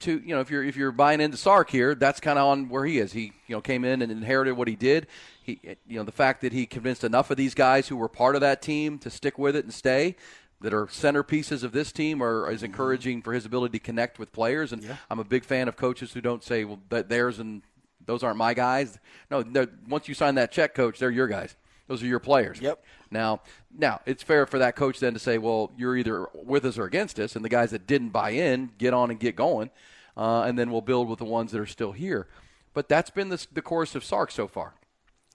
to 0.00 0.18
you 0.24 0.34
know, 0.34 0.40
if 0.40 0.50
you're 0.50 0.64
if 0.64 0.76
you're 0.76 0.92
buying 0.92 1.20
into 1.20 1.36
Sark 1.36 1.70
here, 1.70 1.94
that's 1.94 2.20
kind 2.20 2.38
of 2.38 2.46
on 2.46 2.68
where 2.68 2.84
he 2.84 2.98
is. 2.98 3.12
He 3.12 3.32
you 3.46 3.56
know 3.56 3.60
came 3.60 3.84
in 3.84 4.02
and 4.02 4.10
inherited 4.10 4.54
what 4.54 4.66
he 4.68 4.74
did. 4.74 5.06
He 5.42 5.60
you 5.86 5.98
know 5.98 6.04
the 6.04 6.12
fact 6.12 6.40
that 6.40 6.52
he 6.52 6.66
convinced 6.66 7.04
enough 7.04 7.30
of 7.30 7.36
these 7.36 7.54
guys 7.54 7.88
who 7.88 7.96
were 7.96 8.08
part 8.08 8.34
of 8.34 8.40
that 8.40 8.62
team 8.62 8.98
to 9.00 9.10
stick 9.10 9.38
with 9.38 9.54
it 9.54 9.64
and 9.64 9.72
stay. 9.72 10.16
That 10.62 10.74
are 10.74 10.86
centerpieces 10.86 11.62
of 11.62 11.72
this 11.72 11.90
team 11.90 12.22
are 12.22 12.50
is 12.50 12.62
encouraging 12.62 13.22
for 13.22 13.32
his 13.32 13.46
ability 13.46 13.78
to 13.78 13.82
connect 13.82 14.18
with 14.18 14.30
players. 14.30 14.72
And 14.74 14.82
I'm 15.10 15.18
a 15.18 15.24
big 15.24 15.44
fan 15.44 15.68
of 15.68 15.76
coaches 15.76 16.12
who 16.12 16.20
don't 16.20 16.44
say, 16.44 16.64
"Well, 16.64 16.80
that 16.90 17.08
theirs 17.08 17.38
and 17.38 17.62
those 18.04 18.22
aren't 18.22 18.36
my 18.36 18.52
guys." 18.52 18.98
No, 19.30 19.42
once 19.88 20.06
you 20.06 20.12
sign 20.14 20.34
that 20.34 20.52
check, 20.52 20.74
coach, 20.74 20.98
they're 20.98 21.10
your 21.10 21.28
guys. 21.28 21.56
Those 21.90 22.04
are 22.04 22.06
your 22.06 22.20
players. 22.20 22.60
Yep. 22.60 22.84
Now, 23.10 23.40
now 23.76 24.00
it's 24.06 24.22
fair 24.22 24.46
for 24.46 24.60
that 24.60 24.76
coach 24.76 25.00
then 25.00 25.12
to 25.12 25.18
say, 25.18 25.38
"Well, 25.38 25.72
you're 25.76 25.96
either 25.96 26.28
with 26.32 26.64
us 26.64 26.78
or 26.78 26.84
against 26.84 27.18
us," 27.18 27.34
and 27.34 27.44
the 27.44 27.48
guys 27.48 27.72
that 27.72 27.84
didn't 27.88 28.10
buy 28.10 28.30
in 28.30 28.70
get 28.78 28.94
on 28.94 29.10
and 29.10 29.18
get 29.18 29.34
going, 29.34 29.70
uh, 30.16 30.42
and 30.42 30.56
then 30.56 30.70
we'll 30.70 30.82
build 30.82 31.08
with 31.08 31.18
the 31.18 31.24
ones 31.24 31.50
that 31.50 31.60
are 31.60 31.66
still 31.66 31.90
here. 31.90 32.28
But 32.74 32.88
that's 32.88 33.10
been 33.10 33.28
the, 33.28 33.44
the 33.52 33.60
course 33.60 33.96
of 33.96 34.04
Sark 34.04 34.30
so 34.30 34.46
far. 34.46 34.74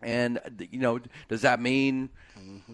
And 0.01 0.39
you 0.71 0.79
know, 0.79 1.01
does 1.27 1.41
that 1.41 1.59
mean 1.59 2.07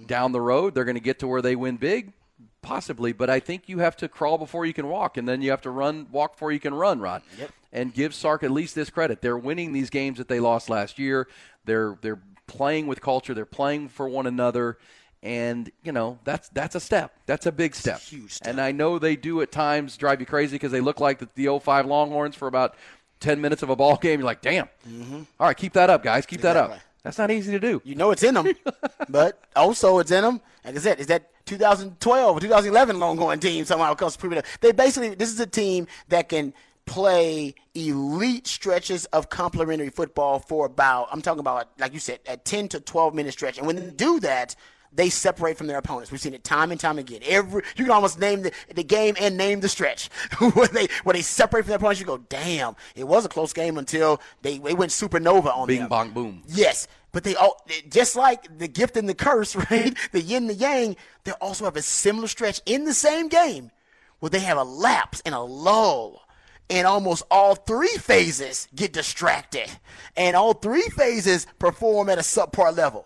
down 0.06 0.32
the 0.32 0.41
road 0.41 0.76
they're 0.76 0.86
going 0.86 0.94
to 0.94 1.02
get 1.02 1.17
to 1.17 1.28
where 1.28 1.41
they 1.41 1.56
win 1.56 1.78
big? 1.78 2.13
Possibly, 2.62 3.13
but 3.13 3.32
I 3.32 3.39
think 3.39 3.67
you 3.67 3.80
have 3.80 3.98
to 3.98 4.08
crawl 4.08 4.38
before 4.38 4.67
you 4.67 4.74
can 4.74 4.89
walk, 4.89 5.17
and 5.17 5.28
then 5.28 5.41
you 5.41 5.50
have 5.50 5.62
to 5.62 5.72
run, 5.72 6.06
walk 6.12 6.34
before 6.34 6.52
you 6.52 6.60
can 6.60 6.76
run, 6.76 7.00
Rod. 7.00 7.24
Yep. 7.39 7.52
And 7.74 7.94
give 7.96 8.13
Sark 8.13 8.44
at 8.44 8.52
least 8.52 8.76
this 8.76 8.91
credit: 8.91 9.24
they're 9.24 9.39
winning 9.39 9.74
these 9.74 9.89
games 9.89 10.20
that 10.20 10.28
they 10.28 10.39
lost 10.39 10.70
last 10.70 11.00
year. 11.00 11.28
They're 11.65 11.98
they're 12.04 12.22
playing 12.52 12.86
with 12.88 13.00
culture. 13.00 13.34
They're 13.34 13.46
playing 13.46 13.88
for 13.88 14.10
one 14.10 14.28
another, 14.28 14.78
and 15.24 15.72
you 15.84 15.94
know 15.94 16.20
that's 16.26 16.50
that's 16.50 16.76
a 16.76 16.82
step. 16.82 17.14
That's 17.26 17.46
a 17.46 17.52
big 17.52 17.74
step. 17.76 18.02
huge 18.02 18.34
step. 18.34 18.48
And 18.50 18.60
I 18.60 18.74
know 18.74 19.00
they 19.00 19.16
do 19.16 19.42
at 19.42 19.52
times 19.52 19.96
drive 19.96 20.20
you 20.20 20.26
crazy 20.26 20.56
because 20.56 20.74
they 20.74 20.82
look 20.82 21.00
like 21.00 21.20
the, 21.20 21.30
the 21.36 21.60
05 21.60 21.86
Longhorns 21.86 22.36
for 22.36 22.50
about 22.50 22.76
10 23.22 23.40
minutes 23.40 23.64
of 23.64 23.70
a 23.70 23.76
ball 23.76 23.96
game. 23.96 24.20
You're 24.20 24.26
like, 24.26 24.42
damn. 24.42 24.66
Mm-hmm. 24.88 25.22
All 25.40 25.48
right, 25.48 25.56
keep 25.56 25.74
that 25.74 25.90
up, 25.90 26.04
guys. 26.04 26.26
Keep 26.26 26.42
that 26.42 26.58
up. 26.58 26.78
That's 27.04 27.18
not 27.18 27.32
easy 27.32 27.52
to 27.54 27.60
do. 27.60 27.82
You 27.86 27.96
know 27.96 28.12
it's 28.12 28.24
in 28.24 28.34
them, 28.34 28.54
but 29.10 29.42
also 29.56 30.00
it's 30.00 30.12
in 30.12 30.24
them. 30.24 30.42
Like 30.66 30.76
I 30.76 30.80
said, 30.80 31.00
is 31.00 31.08
that 31.08 31.32
2012 31.46 32.38
or 32.38 32.40
2011 32.40 33.00
Longhorn 33.00 33.40
team 33.40 33.64
somehow 33.66 33.94
comes 33.96 34.14
to 34.14 34.20
prove 34.20 34.34
it. 34.34 34.46
They 34.60 34.74
basically 34.74 35.16
this 35.16 35.32
is 35.32 35.40
a 35.40 35.48
team 35.48 35.88
that 36.10 36.30
can 36.30 36.54
play 36.92 37.56
elite 37.74 38.48
stretches 38.48 39.06
of 39.06 39.30
complementary 39.30 39.90
football 39.90 40.40
for 40.40 40.66
about 40.66 41.08
I'm 41.10 41.22
talking 41.22 41.40
about 41.40 41.70
like 41.80 41.94
you 41.94 42.00
said 42.00 42.20
a 42.28 42.36
10 42.36 42.68
to 42.70 42.82
12 42.82 43.16
minute 43.16 43.32
stretch, 43.32 43.58
and 43.58 43.66
when 43.66 43.78
they 43.78 43.90
do 43.92 44.20
that. 44.20 44.56
They 44.94 45.10
separate 45.10 45.58
from 45.58 45.68
their 45.68 45.78
opponents. 45.78 46.12
We've 46.12 46.20
seen 46.20 46.34
it 46.34 46.44
time 46.44 46.70
and 46.70 46.78
time 46.78 47.00
again. 47.00 47.22
Every 47.26 47.64
you 47.78 47.86
can 47.86 47.92
almost 47.94 48.20
name 48.20 48.42
the, 48.42 48.52
the 48.76 48.84
game 48.84 49.16
and 49.22 49.38
name 49.38 49.62
the 49.62 49.70
stretch 49.70 50.10
when 50.54 50.68
they 50.74 50.90
when 51.06 51.16
they 51.16 51.22
separate 51.22 51.62
from 51.62 51.70
their 51.70 51.78
opponents. 51.78 52.02
You 52.02 52.06
go, 52.06 52.18
damn, 52.18 52.76
it 52.94 53.06
was 53.06 53.24
a 53.24 53.30
close 53.30 53.54
game 53.54 53.78
until 53.78 54.20
they, 54.42 54.58
they 54.58 54.74
went 54.74 54.92
supernova 54.92 55.56
on 55.56 55.68
Bing, 55.68 55.80
them. 55.80 55.88
bong, 55.88 56.10
boom. 56.12 56.44
Yes, 56.46 56.90
but 57.14 57.24
they 57.24 57.38
all 57.38 57.66
just 57.90 58.18
like 58.18 58.58
the 58.58 58.68
gift 58.68 58.98
and 58.98 59.08
the 59.08 59.14
curse, 59.16 59.56
right? 59.72 59.98
The 60.12 60.20
yin 60.22 60.44
and 60.44 60.50
the 60.50 60.56
yang. 60.56 60.98
They 61.24 61.32
also 61.40 61.64
have 61.64 61.78
a 61.78 61.82
similar 61.82 62.28
stretch 62.28 62.60
in 62.66 62.84
the 62.84 62.94
same 62.94 63.30
game 63.30 63.72
where 64.20 64.30
they 64.30 64.40
have 64.40 64.58
a 64.58 64.64
lapse 64.66 65.22
and 65.26 65.34
a 65.34 65.40
lull, 65.40 66.28
and 66.72 66.88
almost 66.88 67.24
all 67.30 67.54
three 67.54 67.96
phases 67.98 68.70
get 68.74 68.94
distracted, 68.94 69.70
and 70.16 70.36
all 70.36 70.54
three 70.54 70.88
phases 70.96 71.46
perform 71.60 72.10
at 72.10 72.18
a 72.18 72.22
subpar 72.22 72.76
level. 72.76 73.06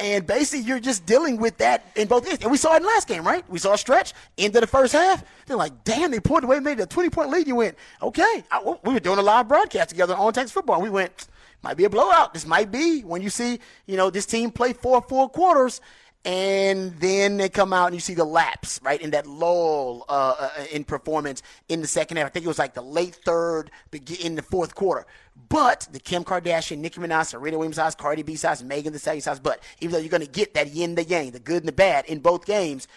And 0.00 0.26
basically, 0.26 0.66
you're 0.66 0.80
just 0.80 1.06
dealing 1.06 1.36
with 1.36 1.58
that 1.58 1.86
in 1.94 2.08
both 2.08 2.26
ends. 2.26 2.42
And 2.42 2.50
we 2.50 2.58
saw 2.58 2.74
it 2.74 2.78
in 2.78 2.86
last 2.86 3.06
game, 3.06 3.24
right? 3.24 3.48
We 3.48 3.60
saw 3.60 3.74
a 3.74 3.78
stretch 3.78 4.12
into 4.36 4.58
the 4.58 4.66
first 4.66 4.92
half. 4.92 5.22
They're 5.46 5.56
like, 5.56 5.84
damn, 5.84 6.10
they 6.10 6.18
pulled 6.18 6.42
away, 6.42 6.58
made 6.58 6.80
a 6.80 6.86
20 6.86 7.10
point 7.10 7.30
lead. 7.30 7.46
You 7.46 7.54
went, 7.54 7.78
okay. 8.02 8.44
I, 8.50 8.76
we 8.82 8.92
were 8.92 8.98
doing 8.98 9.20
a 9.20 9.22
live 9.22 9.46
broadcast 9.46 9.90
together 9.90 10.16
on 10.16 10.32
Texas 10.32 10.50
football. 10.50 10.76
And 10.76 10.82
we 10.82 10.90
went, 10.90 11.28
might 11.62 11.76
be 11.76 11.84
a 11.84 11.90
blowout. 11.90 12.34
This 12.34 12.44
might 12.44 12.72
be 12.72 13.02
when 13.02 13.22
you 13.22 13.30
see, 13.30 13.60
you 13.86 13.96
know, 13.96 14.10
this 14.10 14.26
team 14.26 14.50
play 14.50 14.72
four 14.72 15.00
full 15.00 15.28
quarters 15.28 15.80
and 16.24 16.94
then 17.00 17.36
they 17.36 17.50
come 17.50 17.72
out 17.72 17.86
and 17.86 17.94
you 17.94 18.00
see 18.00 18.14
the 18.14 18.24
lapse, 18.24 18.80
right, 18.82 19.00
in 19.00 19.10
that 19.10 19.26
lull 19.26 20.06
uh, 20.08 20.34
uh, 20.38 20.50
in 20.72 20.84
performance 20.84 21.42
in 21.68 21.82
the 21.82 21.86
second 21.86 22.16
half. 22.16 22.26
I 22.26 22.30
think 22.30 22.46
it 22.46 22.48
was 22.48 22.58
like 22.58 22.72
the 22.72 22.82
late 22.82 23.14
third, 23.14 23.70
in 24.22 24.34
the 24.34 24.42
fourth 24.42 24.74
quarter. 24.74 25.06
But 25.48 25.86
the 25.92 26.00
Kim 26.00 26.24
Kardashian, 26.24 26.78
Nicki 26.78 27.00
Minaj, 27.00 27.26
Serena 27.26 27.58
Williams 27.58 27.76
size, 27.76 27.94
Cardi 27.94 28.22
B 28.22 28.36
size, 28.36 28.64
Megan 28.64 28.92
Thee 28.92 28.98
Stallion 28.98 29.20
size. 29.20 29.38
But 29.38 29.62
even 29.80 29.92
though 29.92 29.98
you're 29.98 30.08
going 30.08 30.22
to 30.22 30.28
get 30.28 30.54
that 30.54 30.68
yin, 30.68 30.94
the 30.94 31.04
yang, 31.04 31.32
the 31.32 31.40
good 31.40 31.62
and 31.62 31.68
the 31.68 31.72
bad 31.72 32.06
in 32.06 32.20
both 32.20 32.46
games, 32.46 32.88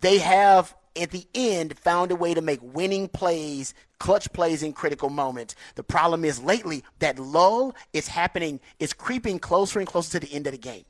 they 0.00 0.18
have 0.18 0.74
at 1.00 1.10
the 1.10 1.26
end 1.34 1.78
found 1.78 2.10
a 2.10 2.16
way 2.16 2.34
to 2.34 2.40
make 2.40 2.60
winning 2.62 3.08
plays, 3.08 3.72
clutch 3.98 4.32
plays 4.32 4.62
in 4.62 4.72
critical 4.72 5.10
moments. 5.10 5.54
The 5.76 5.84
problem 5.84 6.24
is 6.24 6.42
lately 6.42 6.82
that 6.98 7.18
lull 7.18 7.74
is 7.92 8.08
happening, 8.08 8.58
is 8.80 8.92
creeping 8.92 9.38
closer 9.38 9.78
and 9.78 9.86
closer 9.86 10.18
to 10.18 10.26
the 10.26 10.34
end 10.34 10.46
of 10.46 10.52
the 10.52 10.58
game. 10.58 10.84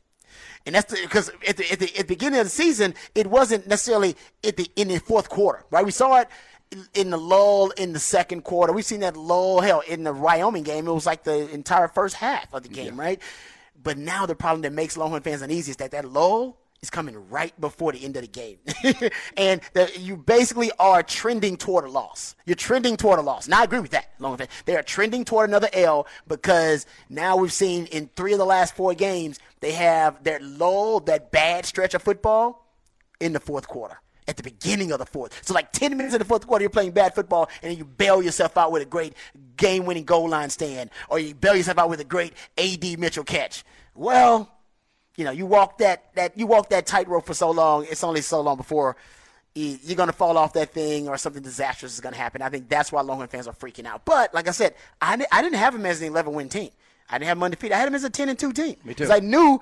And 0.64 0.74
that's 0.74 0.92
because 1.00 1.30
at 1.48 1.56
the, 1.56 1.70
at, 1.72 1.78
the, 1.78 1.86
at 1.96 1.98
the 1.98 2.04
beginning 2.04 2.40
of 2.40 2.46
the 2.46 2.50
season, 2.50 2.94
it 3.14 3.26
wasn't 3.26 3.66
necessarily 3.66 4.16
at 4.44 4.56
the 4.56 4.70
in 4.76 4.88
the 4.88 4.98
fourth 4.98 5.28
quarter, 5.28 5.64
right? 5.70 5.84
We 5.84 5.90
saw 5.90 6.20
it 6.20 6.28
in 6.94 7.10
the 7.10 7.18
lull 7.18 7.70
in 7.70 7.92
the 7.92 7.98
second 7.98 8.42
quarter. 8.42 8.72
We've 8.72 8.84
seen 8.84 9.00
that 9.00 9.16
lull, 9.16 9.60
hell, 9.60 9.82
in 9.86 10.04
the 10.04 10.12
Wyoming 10.12 10.62
game, 10.62 10.86
it 10.86 10.92
was 10.92 11.06
like 11.06 11.24
the 11.24 11.50
entire 11.50 11.88
first 11.88 12.16
half 12.16 12.52
of 12.54 12.62
the 12.62 12.68
game, 12.68 12.96
yeah. 12.96 13.02
right? 13.02 13.22
But 13.82 13.98
now 13.98 14.26
the 14.26 14.34
problem 14.34 14.62
that 14.62 14.72
makes 14.72 14.96
Longhorn 14.96 15.22
fans 15.22 15.42
uneasy 15.42 15.72
is 15.72 15.76
that 15.78 15.90
that 15.90 16.04
lull 16.04 16.56
is 16.82 16.90
coming 16.90 17.16
right 17.30 17.58
before 17.60 17.92
the 17.92 18.04
end 18.04 18.16
of 18.16 18.22
the 18.22 18.28
game. 18.28 18.58
and 19.36 19.60
the, 19.72 19.90
you 19.98 20.16
basically 20.16 20.70
are 20.78 21.02
trending 21.02 21.56
toward 21.56 21.84
a 21.84 21.88
loss. 21.88 22.34
You're 22.44 22.56
trending 22.56 22.96
toward 22.96 23.20
a 23.20 23.22
loss. 23.22 23.46
Now, 23.46 23.60
I 23.60 23.64
agree 23.64 23.78
with 23.78 23.92
that. 23.92 24.10
Longhorn 24.18 24.38
fans. 24.38 24.50
They 24.66 24.76
are 24.76 24.82
trending 24.82 25.24
toward 25.24 25.48
another 25.48 25.68
L 25.72 26.06
because 26.26 26.86
now 27.08 27.36
we've 27.36 27.52
seen 27.52 27.86
in 27.86 28.10
three 28.16 28.32
of 28.32 28.38
the 28.38 28.44
last 28.44 28.74
four 28.74 28.94
games, 28.94 29.38
they 29.60 29.72
have 29.72 30.24
that 30.24 30.42
lull, 30.42 31.00
that 31.00 31.30
bad 31.30 31.64
stretch 31.64 31.94
of 31.94 32.02
football 32.02 32.66
in 33.20 33.32
the 33.32 33.40
fourth 33.40 33.68
quarter 33.68 33.98
at 34.26 34.36
the 34.36 34.42
beginning 34.42 34.90
of 34.90 34.98
the 34.98 35.06
fourth. 35.06 35.46
So 35.46 35.54
like 35.54 35.70
10 35.72 35.96
minutes 35.96 36.14
in 36.14 36.18
the 36.18 36.24
fourth 36.24 36.46
quarter, 36.46 36.62
you're 36.62 36.70
playing 36.70 36.92
bad 36.92 37.14
football, 37.14 37.48
and 37.62 37.70
then 37.70 37.78
you 37.78 37.84
bail 37.84 38.22
yourself 38.22 38.56
out 38.56 38.72
with 38.72 38.82
a 38.82 38.86
great 38.86 39.14
game-winning 39.56 40.04
goal 40.04 40.28
line 40.28 40.50
stand, 40.50 40.90
or 41.08 41.18
you 41.18 41.34
bail 41.34 41.54
yourself 41.54 41.78
out 41.78 41.90
with 41.90 42.00
a 42.00 42.04
great 42.04 42.32
A.D. 42.58 42.96
Mitchell 42.96 43.24
catch. 43.24 43.64
Well, 43.94 44.50
you 45.16 45.24
know, 45.24 45.30
you 45.30 45.46
walk 45.46 45.78
that 45.78 46.14
that 46.14 46.36
you 46.38 46.46
walk 46.46 46.70
that 46.70 46.86
tightrope 46.86 47.26
for 47.26 47.34
so 47.34 47.50
long. 47.50 47.86
It's 47.88 48.04
only 48.04 48.22
so 48.22 48.40
long 48.40 48.56
before 48.56 48.96
you're 49.54 49.96
going 49.96 50.08
to 50.08 50.14
fall 50.14 50.38
off 50.38 50.54
that 50.54 50.72
thing 50.72 51.08
or 51.08 51.18
something 51.18 51.42
disastrous 51.42 51.92
is 51.94 52.00
going 52.00 52.14
to 52.14 52.18
happen. 52.18 52.40
I 52.40 52.48
think 52.48 52.68
that's 52.68 52.90
why 52.90 53.02
Longhorn 53.02 53.28
fans 53.28 53.46
are 53.46 53.54
freaking 53.54 53.84
out. 53.84 54.04
But 54.04 54.32
like 54.32 54.48
I 54.48 54.50
said, 54.50 54.74
I, 55.00 55.24
I 55.30 55.42
didn't 55.42 55.58
have 55.58 55.74
him 55.74 55.84
as 55.84 56.00
an 56.00 56.08
11 56.08 56.32
win 56.32 56.48
team. 56.48 56.70
I 57.10 57.18
didn't 57.18 57.28
have 57.28 57.36
him 57.36 57.42
undefeated. 57.42 57.74
I 57.74 57.78
had 57.78 57.88
him 57.88 57.94
as 57.94 58.04
a 58.04 58.10
10 58.10 58.30
and 58.30 58.38
2 58.38 58.52
team. 58.52 58.66
Me 58.66 58.94
too. 58.94 59.04
Because 59.04 59.10
I 59.10 59.18
knew 59.18 59.60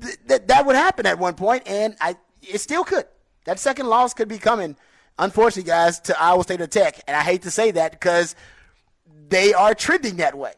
th- 0.00 0.18
that 0.26 0.46
that 0.48 0.64
would 0.64 0.76
happen 0.76 1.06
at 1.06 1.18
one 1.18 1.34
point, 1.34 1.64
and 1.66 1.96
I 2.00 2.16
it 2.42 2.58
still 2.58 2.84
could. 2.84 3.06
That 3.44 3.58
second 3.58 3.88
loss 3.88 4.14
could 4.14 4.28
be 4.28 4.38
coming, 4.38 4.76
unfortunately, 5.18 5.68
guys, 5.68 5.98
to 6.00 6.20
Iowa 6.20 6.44
State 6.44 6.60
or 6.60 6.68
Tech. 6.68 7.02
And 7.08 7.16
I 7.16 7.22
hate 7.22 7.42
to 7.42 7.50
say 7.50 7.72
that 7.72 7.90
because 7.90 8.36
they 9.32 9.54
are 9.54 9.74
trending 9.74 10.16
that 10.16 10.36
way. 10.36 10.52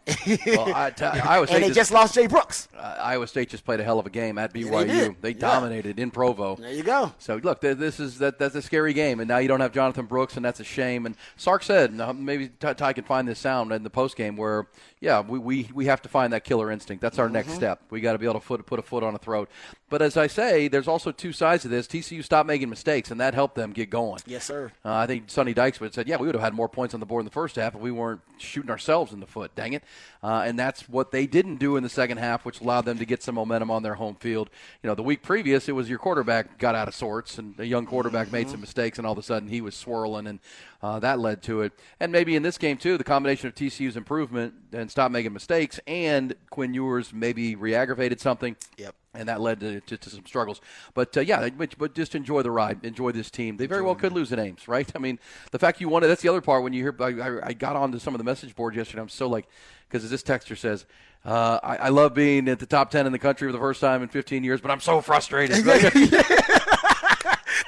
well, 0.47 0.75
I, 0.75 0.91
t- 0.97 1.05
Iowa 1.05 1.47
State 1.47 1.55
and 1.55 1.65
they 1.65 1.69
just, 1.69 1.77
just 1.77 1.93
lost 1.93 2.15
Jay 2.15 2.27
Brooks. 2.27 2.69
Uh, 2.77 2.97
Iowa 3.01 3.27
State 3.27 3.49
just 3.49 3.65
played 3.65 3.81
a 3.81 3.85
hell 3.85 3.99
of 3.99 4.07
a 4.07 4.11
game 4.11 4.39
at 4.39 4.53
BYU. 4.53 4.71
Yeah, 4.71 4.85
they, 4.85 5.09
they 5.21 5.31
yeah. 5.31 5.39
dominated 5.39 5.99
in 5.99 6.11
Provo. 6.11 6.57
There 6.57 6.73
you 6.73 6.83
go. 6.83 7.13
So 7.19 7.37
look, 7.37 7.61
this 7.61 8.01
is 8.01 8.19
that 8.19 8.39
that's 8.39 8.55
a 8.55 8.63
scary 8.63 8.93
game, 8.93 9.21
and 9.21 9.29
now 9.29 9.39
you 9.39 9.49
don't 9.49 9.61
have 9.61 9.73
Jonathan 9.73 10.07
Brooks, 10.07 10.37
and 10.37 10.45
that's 10.45 10.61
a 10.61 10.65
shame. 10.65 11.07
And 11.07 11.17
Sark 11.37 11.63
said, 11.63 11.95
maybe 12.17 12.49
Ty 12.49 12.93
can 12.93 13.05
find 13.05 13.27
this 13.27 13.39
sound 13.39 13.73
in 13.73 13.83
the 13.83 13.91
post 13.91 14.17
game 14.17 14.37
where 14.37 14.67
yeah, 15.05 15.21
we, 15.21 15.39
we, 15.39 15.69
we 15.75 15.85
have 15.85 16.01
to 16.03 16.09
find 16.09 16.33
that 16.33 16.45
killer 16.45 16.71
instinct. 16.71 17.03
That's 17.03 17.19
our 17.19 17.27
mm-hmm. 17.27 17.35
next 17.35 17.53
step. 17.53 17.83
We 17.91 18.01
got 18.01 18.13
to 18.13 18.19
be 18.19 18.25
able 18.25 18.41
to 18.41 18.47
put, 18.47 18.65
put 18.65 18.79
a 18.79 18.83
foot 18.83 19.03
on 19.03 19.15
a 19.15 19.19
throat. 19.19 19.51
But 19.91 20.01
as 20.01 20.17
I 20.17 20.29
say, 20.29 20.67
there's 20.67 20.89
also 20.89 21.13
two 21.13 21.33
sides 21.33 21.63
to 21.63 21.69
this. 21.69 21.87
TCU 21.87 22.25
stopped 22.25 22.47
making 22.47 22.71
mistakes, 22.71 23.11
and 23.11 23.21
that 23.21 23.35
helped 23.35 23.55
them 23.55 23.73
get 23.73 23.91
going. 23.91 24.21
Yes, 24.27 24.47
sir. 24.47 24.73
Uh, 24.83 24.95
I 24.95 25.07
think 25.07 25.29
Sonny 25.29 25.53
Dykes 25.53 25.79
would 25.79 25.89
have 25.89 25.95
said, 25.95 26.09
yeah, 26.09 26.17
we 26.17 26.27
would 26.27 26.35
have 26.35 26.43
had 26.43 26.55
more 26.55 26.71
points 26.71 26.95
on 26.95 27.01
the 27.01 27.07
board 27.07 27.21
in 27.21 27.27
the 27.27 27.31
first 27.31 27.57
half 27.57 27.75
if 27.75 27.81
we 27.83 27.91
weren't 27.91 28.23
shooting 28.39 28.71
ourselves 28.71 29.13
in 29.13 29.21
the 29.21 29.27
foot. 29.27 29.55
Dang 29.55 29.75
it. 29.75 29.85
Uh, 30.23 30.43
and 30.47 30.59
that's 30.59 30.89
what 30.89 31.13
they 31.13 31.27
didn't 31.27 31.57
do 31.57 31.77
in 31.77 31.83
the 31.83 31.91
second 31.91 32.17
half, 32.17 32.47
which 32.47 32.63
allowed 32.63 32.87
them 32.87 32.97
to 32.97 33.05
get 33.05 33.23
some 33.23 33.35
momentum 33.35 33.71
on 33.71 33.83
their 33.83 33.95
home 33.95 34.15
field. 34.15 34.49
You 34.83 34.89
know, 34.89 34.95
the 34.95 35.03
week 35.03 35.23
previous, 35.23 35.69
it 35.69 35.73
was 35.73 35.89
your 35.91 35.99
quarterback 35.99 36.57
got 36.59 36.75
out 36.75 36.89
of 36.89 36.95
sorts, 36.95 37.37
and 37.37 37.55
a 37.61 37.67
young 37.67 37.85
quarterback 37.85 38.29
mm-hmm. 38.29 38.37
made 38.37 38.49
some 38.49 38.63
mistakes, 38.63 38.97
and 38.97 39.07
all 39.07 39.13
of 39.13 39.19
a 39.19 39.23
sudden 39.23 39.49
he 39.51 39.61
was 39.61 39.77
swirling, 39.77 40.27
and 40.27 40.41
uh, 40.83 40.99
that 40.99 41.19
led 41.19 41.43
to 41.43 41.63
it. 41.63 41.73
And 42.01 42.13
maybe 42.13 42.37
in 42.37 42.43
this 42.43 42.59
game, 42.59 42.77
too, 42.77 42.99
the 42.99 43.05
combination 43.05 43.49
of 43.49 43.55
TCU's 43.55 43.97
improvement 43.97 44.55
and 44.73 44.91
stop 44.95 45.11
making 45.11 45.33
mistakes 45.33 45.81
and 45.89 46.37
Quinn 46.51 46.73
Ewers 46.73 47.13
maybe 47.13 47.57
re 47.57 47.75
aggravated 47.75 48.21
something. 48.21 48.55
Yep 48.79 48.95
and 49.17 49.29
that 49.29 49.41
led 49.41 49.61
to, 49.61 49.81
to, 49.81 49.97
to 49.97 50.11
some 50.11 50.27
struggles. 50.27 50.61
But 50.93 51.17
uh, 51.17 51.21
yeah, 51.21 51.49
but, 51.51 51.95
just 51.95 52.15
enjoy 52.17 52.43
the 52.43 52.51
ride, 52.51 52.85
enjoy 52.85 53.13
this 53.13 53.31
team. 53.31 53.57
They 53.57 53.67
very 53.67 53.83
well 53.83 53.95
could 53.95 54.13
lose 54.13 54.33
at 54.33 54.41
Ames, 54.41 54.67
right? 54.67 54.91
I 54.95 54.99
mean, 54.99 55.21
the 55.53 55.59
fact 55.61 55.81
you 55.81 55.89
wanted, 55.89 56.09
that's 56.09 56.23
the 56.23 56.29
other 56.29 56.41
part. 56.41 56.65
When 56.65 56.73
you 56.73 56.83
hear, 56.83 56.97
I, 57.01 57.51
I 57.51 57.53
got 57.53 57.77
onto 57.77 58.01
some 58.01 58.13
of 58.13 58.19
the 58.19 58.25
message 58.25 58.57
boards 58.57 58.77
yesterday. 58.77 59.01
I'm 59.03 59.09
so 59.09 59.29
like, 59.29 59.47
because 59.89 60.03
as 60.03 60.11
this 60.11 60.25
texture 60.25 60.57
says, 60.57 60.85
uh, 61.25 61.61
I, 61.63 61.77
I, 61.77 61.89
love 61.91 62.13
being 62.13 62.49
at 62.49 62.59
the 62.59 62.67
top 62.67 62.91
10 62.91 63.07
in 63.07 63.13
the 63.13 63.19
country 63.19 63.49
for 63.49 63.53
the 63.53 63.59
first 63.59 63.81
time 63.81 64.03
in 64.03 64.09
15 64.09 64.43
years, 64.45 64.61
but 64.61 64.71
I'm 64.71 64.81
so 64.81 65.01
frustrated. 65.01 65.65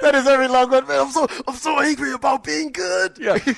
that 0.01 0.15
is 0.15 0.27
every 0.27 0.49
Longhorn 0.49 0.87
fan. 0.87 1.01
I'm 1.01 1.11
so 1.11 1.27
I'm 1.47 1.55
so 1.55 1.81
angry 1.81 2.13
about 2.13 2.45
being 2.45 2.73
good. 2.73 3.19
Yeah, 3.19 3.39
you, 3.47 3.55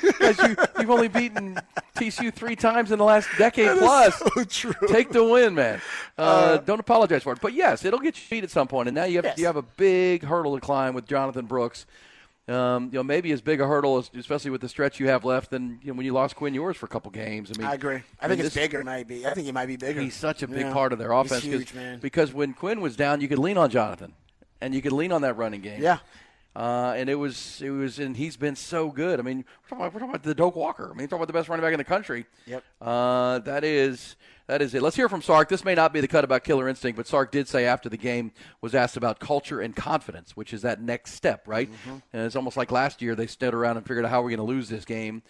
have 0.77 0.91
only 0.91 1.09
beaten 1.09 1.59
TCU 1.97 2.33
three 2.33 2.57
times 2.57 2.93
in 2.93 2.99
the 2.99 3.05
last 3.05 3.29
decade 3.39 3.79
plus. 3.79 4.19
So 4.19 4.45
true. 4.45 4.89
Take 4.89 5.11
the 5.11 5.25
win, 5.25 5.55
man. 5.55 5.81
Uh, 6.17 6.21
uh, 6.21 6.57
don't 6.59 6.81
apologize 6.81 7.23
for 7.23 7.33
it. 7.33 7.41
But 7.41 7.55
yes, 7.55 7.85
it'll 7.85 8.01
get 8.01 8.17
you 8.17 8.23
beat 8.31 8.45
at 8.45 8.51
some 8.51 8.69
point, 8.69 8.89
and 8.89 8.95
now 8.95 9.05
you 9.05 9.17
have 9.17 9.25
yes. 9.25 9.39
you 9.39 9.47
have 9.47 9.57
a 9.57 9.63
big 9.63 10.23
hurdle 10.23 10.55
to 10.55 10.61
climb 10.61 10.95
with 10.95 11.07
Jonathan 11.07 11.47
Brooks. 11.47 11.87
Um, 12.49 12.85
you 12.87 12.99
know, 12.99 13.03
maybe 13.03 13.31
as 13.33 13.43
big 13.43 13.61
a 13.61 13.67
hurdle, 13.67 13.99
as, 13.99 14.11
especially 14.17 14.51
with 14.51 14.63
the 14.63 14.71
stretch 14.71 14.99
you 14.99 15.09
have 15.09 15.23
left, 15.23 15.51
than 15.51 15.81
you 15.83 15.93
know, 15.93 15.97
when 15.99 16.07
you 16.07 16.15
lost 16.15 16.35
Quinn 16.35 16.55
Ewers 16.55 16.79
for 16.79 16.87
a 16.87 16.89
couple 16.89 17.11
games. 17.11 17.53
I 17.55 17.59
mean, 17.59 17.69
I 17.69 17.75
agree. 17.75 17.97
I, 17.97 18.01
I 18.23 18.29
think 18.29 18.39
mean, 18.39 18.47
it's 18.47 18.55
bigger. 18.55 18.83
Might 18.83 19.07
be. 19.07 19.27
I 19.27 19.35
think 19.35 19.49
it 19.49 19.53
might 19.53 19.67
be 19.67 19.77
bigger. 19.77 20.01
He's 20.01 20.15
such 20.15 20.43
a 20.43 20.49
big 20.49 20.61
yeah. 20.61 20.73
part 20.73 20.95
of 20.95 20.99
their 20.99 21.13
offense. 21.13 21.43
Huge, 21.43 21.75
man. 21.75 21.99
Because 21.99 22.33
when 22.33 22.55
Quinn 22.55 22.81
was 22.81 22.97
down, 22.97 23.21
you 23.21 23.29
could 23.29 23.39
lean 23.39 23.59
on 23.59 23.69
Jonathan, 23.69 24.15
and 24.61 24.75
you 24.75 24.83
could 24.83 24.93
lean 24.93 25.13
on 25.13 25.23
that 25.23 25.35
running 25.35 25.61
game. 25.61 25.83
Yeah. 25.83 25.99
Uh, 26.57 26.93
and 26.97 27.09
it 27.09 27.15
was 27.15 27.63
it 27.63 27.71
was 27.71 28.01
and 28.01 28.17
he's 28.17 28.37
been 28.37 28.57
so 28.57 28.91
good. 28.91 29.21
I 29.21 29.23
mean, 29.23 29.39
we're 29.39 29.69
talking 29.69 29.85
about, 29.85 29.95
we're 29.95 30.01
talking 30.01 30.15
about 30.15 30.23
the 30.25 30.35
Doak 30.35 30.57
Walker. 30.57 30.91
I 30.93 30.97
mean, 30.97 31.07
talking 31.07 31.19
about 31.19 31.29
the 31.29 31.33
best 31.33 31.49
running 31.49 31.63
back 31.63 31.73
in 31.73 31.79
the 31.79 31.85
country. 31.85 32.27
Yep. 32.47 32.65
Uh, 32.81 33.39
that 33.41 33.63
is 33.63 34.17
that 34.49 34.61
is 34.61 34.75
it. 34.75 34.83
Let's 34.83 34.97
hear 34.97 35.09
from 35.09 35.23
Sark. 35.23 35.49
This 35.49 35.65
may 35.65 35.77
not 35.77 35.93
be 35.93 36.01
the 36.01 36.09
cut 36.09 36.25
about 36.25 36.43
killer 36.43 36.69
instinct, 36.69 36.97
but 36.97 37.07
Sark 37.07 37.31
did 37.31 37.47
say 37.47 37.67
after 37.67 37.89
the 37.89 37.97
game 37.97 38.33
was 38.61 38.75
asked 38.75 38.97
about 38.97 39.21
culture 39.21 39.61
and 39.61 39.77
confidence, 39.77 40.37
which 40.37 40.53
is 40.53 40.63
that 40.63 40.81
next 40.81 41.13
step, 41.13 41.47
right? 41.47 41.71
Mm-hmm. 41.71 41.99
And 42.13 42.23
it's 42.23 42.35
almost 42.35 42.57
like 42.57 42.73
last 42.73 43.03
year 43.03 43.15
they 43.15 43.27
stood 43.29 43.55
around 43.55 43.77
and 43.77 43.87
figured 43.87 44.05
out 44.05 44.11
how 44.11 44.23
we're 44.23 44.31
going 44.31 44.39
to 44.39 44.45
lose 44.45 44.69
this 44.69 44.85
game. 44.85 45.23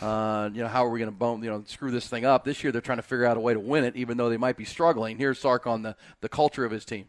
Uh, 0.00 0.50
you 0.52 0.62
know, 0.62 0.68
how 0.68 0.84
are 0.84 0.90
we 0.90 0.98
going 0.98 1.10
to 1.10 1.16
bone, 1.16 1.42
you 1.42 1.48
know, 1.48 1.64
screw 1.66 1.90
this 1.90 2.06
thing 2.06 2.26
up? 2.26 2.44
This 2.44 2.62
year 2.62 2.70
they're 2.70 2.82
trying 2.82 2.98
to 2.98 3.02
figure 3.02 3.24
out 3.24 3.38
a 3.38 3.40
way 3.40 3.54
to 3.54 3.60
win 3.60 3.82
it, 3.82 3.96
even 3.96 4.18
though 4.18 4.28
they 4.28 4.36
might 4.36 4.58
be 4.58 4.66
struggling. 4.66 5.16
Here's 5.16 5.38
Sark 5.38 5.66
on 5.66 5.82
the, 5.82 5.96
the 6.20 6.28
culture 6.28 6.66
of 6.66 6.70
his 6.70 6.84
team. 6.84 7.06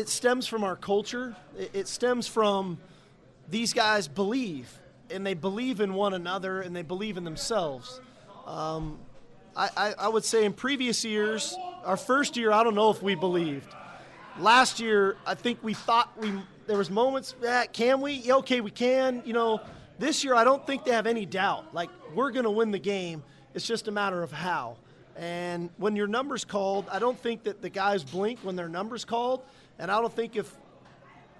It 0.00 0.08
stems 0.08 0.46
from 0.46 0.64
our 0.64 0.76
culture. 0.76 1.36
It, 1.58 1.70
it 1.74 1.88
stems 1.88 2.26
from– 2.26 2.78
these 3.50 3.72
guys 3.72 4.08
believe, 4.08 4.72
and 5.10 5.26
they 5.26 5.34
believe 5.34 5.80
in 5.80 5.94
one 5.94 6.14
another, 6.14 6.60
and 6.60 6.74
they 6.74 6.82
believe 6.82 7.16
in 7.16 7.24
themselves. 7.24 8.00
Um, 8.46 8.98
I, 9.56 9.68
I, 9.76 9.94
I 9.98 10.08
would 10.08 10.24
say 10.24 10.44
in 10.44 10.52
previous 10.52 11.04
years, 11.04 11.56
our 11.84 11.96
first 11.96 12.36
year, 12.36 12.52
I 12.52 12.62
don't 12.62 12.74
know 12.74 12.90
if 12.90 13.02
we 13.02 13.14
believed. 13.14 13.68
Last 14.38 14.80
year, 14.80 15.16
I 15.26 15.34
think 15.34 15.58
we 15.62 15.74
thought 15.74 16.16
we 16.18 16.32
there 16.66 16.78
was 16.78 16.90
moments. 16.90 17.34
Yeah, 17.42 17.66
can 17.66 18.00
we? 18.00 18.12
Yeah, 18.12 18.36
okay, 18.36 18.60
we 18.60 18.70
can. 18.70 19.22
You 19.24 19.32
know, 19.32 19.60
this 19.98 20.22
year 20.22 20.34
I 20.34 20.44
don't 20.44 20.64
think 20.66 20.84
they 20.84 20.92
have 20.92 21.08
any 21.08 21.26
doubt. 21.26 21.74
Like 21.74 21.90
we're 22.14 22.30
going 22.30 22.44
to 22.44 22.50
win 22.50 22.70
the 22.70 22.78
game. 22.78 23.24
It's 23.54 23.66
just 23.66 23.88
a 23.88 23.90
matter 23.90 24.22
of 24.22 24.30
how. 24.30 24.76
And 25.16 25.70
when 25.76 25.96
your 25.96 26.06
number's 26.06 26.44
called, 26.44 26.86
I 26.90 27.00
don't 27.00 27.18
think 27.18 27.42
that 27.42 27.60
the 27.60 27.68
guys 27.68 28.04
blink 28.04 28.38
when 28.42 28.54
their 28.54 28.68
number's 28.68 29.04
called. 29.04 29.42
And 29.80 29.90
I 29.90 29.98
don't 29.98 30.12
think 30.12 30.36
if 30.36 30.54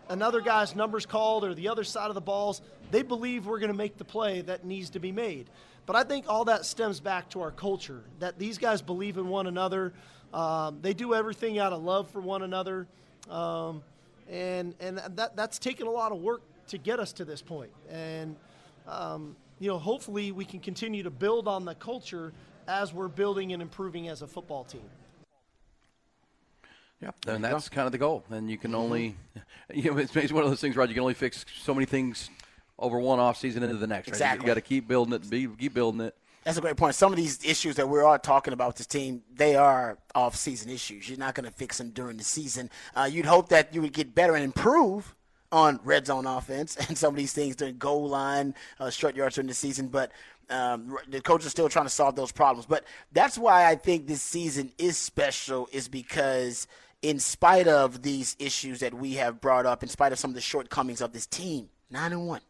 another 0.09 0.41
guy's 0.41 0.75
numbers 0.75 1.05
called 1.05 1.45
or 1.45 1.53
the 1.55 1.69
other 1.69 1.85
side 1.85 2.09
of 2.09 2.15
the 2.15 2.23
balls, 2.23 2.63
they 2.91 3.03
believe 3.03 3.47
we're 3.47 3.59
going 3.59 3.71
to 3.71 3.77
make 3.77 3.99
the 3.99 4.05
play 4.05 4.41
that 4.41 4.65
needs 4.65 4.91
to 4.91 4.99
be 4.99 5.13
made. 5.13 5.51
But 5.85 5.95
I 5.95 6.05
think 6.05 6.25
all 6.27 6.47
that 6.47 6.65
stems 6.65 7.01
back 7.01 7.29
to 7.31 7.43
our 7.43 7.51
culture 7.51 8.03
that 8.19 8.39
these 8.39 8.57
guys 8.57 8.81
believe 8.81 9.19
in 9.19 9.29
one 9.29 9.47
another. 9.47 9.93
Um, 10.33 10.79
they 10.81 10.95
do 10.95 11.15
everything 11.15 11.59
out 11.59 11.75
of 11.75 11.83
love 11.83 12.11
for 12.11 12.21
one 12.21 12.43
another. 12.43 12.87
Um, 13.29 13.83
and 14.31 14.75
and 14.81 14.99
that, 15.17 15.37
that's 15.37 15.59
taken 15.59 15.87
a 15.87 15.91
lot 15.91 16.11
of 16.11 16.19
work 16.19 16.41
to 16.69 16.79
get 16.79 16.99
us 16.99 17.13
to 17.15 17.27
this 17.27 17.43
point. 17.43 17.73
And, 17.91 18.37
um, 18.89 19.37
you 19.59 19.69
know, 19.69 19.79
hopefully 19.79 20.33
we 20.33 20.47
can 20.47 20.61
continue 20.61 21.03
to 21.03 21.11
build 21.11 21.47
on 21.47 21.67
the 21.67 21.75
culture 21.75 22.33
as 22.67 22.95
we're 22.95 23.09
building 23.09 23.53
and 23.53 23.61
improving 23.61 24.09
as 24.09 24.23
a 24.23 24.27
football 24.27 24.65
team. 24.65 24.89
Yeah, 27.01 27.11
and 27.27 27.43
that's 27.43 27.69
kind 27.69 27.87
of 27.87 27.93
the 27.93 27.99
goal. 27.99 28.25
And 28.31 28.51
you 28.51 28.59
can 28.59 28.73
mm-hmm. 28.73 28.81
only, 28.81 29.17
you 29.75 29.91
know, 29.91 29.99
it's, 29.99 30.15
it's 30.15 30.33
one 30.33 30.45
of 30.45 30.51
those 30.51 30.61
things, 30.61 30.77
right? 30.77 30.89
You 30.89 30.95
can 30.95 31.03
only 31.03 31.15
fix 31.15 31.47
so 31.63 31.75
many 31.75 31.87
things 31.87 32.29
over 32.79 32.99
one 32.99 33.19
off 33.19 33.39
season 33.39 33.63
into 33.63 33.77
the 33.77 33.87
next. 33.87 34.09
Right? 34.09 34.15
Exactly. 34.15 34.45
You, 34.45 34.49
got 34.49 34.55
to 34.55 34.61
keep 34.61 34.87
building 34.87 35.15
it, 35.15 35.29
be, 35.29 35.49
keep 35.49 35.75
building 35.75 36.01
it. 36.03 36.15
That's 36.45 36.57
a 36.57 36.61
great 36.61 36.77
point. 36.77 36.95
Some 36.95 37.13
of 37.13 37.17
these 37.17 37.45
issues 37.45 37.77
that 37.77 37.89
we're 37.89 38.03
all 38.03 38.19
talking 38.19 38.55
about 38.55 38.69
with 38.69 38.77
this 38.77 38.87
team, 38.87 39.23
they 39.35 39.57
are 39.57 39.99
off-season 40.15 40.71
issues. 40.71 41.09
You're 41.09 41.19
not 41.19 41.35
going 41.35 41.45
to 41.45 41.51
fix 41.51 41.79
them 41.79 41.91
during 41.91 42.17
the 42.17 42.25
season. 42.25 42.71
Uh, 42.95 43.09
you'd 43.11 43.27
hope 43.27 43.51
that 43.51 43.75
you 43.75 43.83
would 43.83 43.93
get 43.93 44.15
better 44.15 44.35
and 44.35 44.43
improve 44.43 45.15
on 45.53 45.81
red 45.85 46.07
zone 46.07 46.27
offense 46.27 46.77
and 46.89 46.97
some 46.97 47.13
of 47.13 47.17
these 47.17 47.35
things 47.35 47.57
during 47.57 47.77
goal 47.77 48.09
line, 48.09 48.55
uh, 48.79 48.89
short 48.89 49.17
yards 49.17 49.35
during 49.35 49.49
the 49.49 49.55
season. 49.55 49.89
But 49.89 50.13
um, 50.49 50.97
the 51.09 51.21
coach 51.21 51.45
is 51.45 51.51
still 51.51 51.69
trying 51.69 51.87
to 51.87 51.91
solve 51.91 52.17
those 52.17 52.33
problems. 52.33 52.65
But 52.65 52.85
that's 53.13 53.37
why 53.37 53.67
I 53.67 53.75
think 53.75 54.07
this 54.07 54.23
season 54.23 54.73
is 54.79 54.97
special, 54.97 55.69
is 55.73 55.89
because– 55.89 56.67
in 57.03 57.19
spite 57.19 57.67
of 57.67 58.03
these 58.03 58.37
issues 58.39 58.81
that 58.81 58.95
we 58.95 59.15
have 59.15 59.41
brought 59.41 59.67
up, 59.67 59.83
in 59.83 59.89
spite 59.89 60.13
of 60.13 60.19
some 60.19 60.31
of 60.31 60.35
the 60.35 60.41
shortcomings 60.41 61.01
of 61.01 61.13
this 61.13 61.27
team, 61.27 61.69
nine 61.91 62.13
and 62.13 62.27
one. 62.27 62.43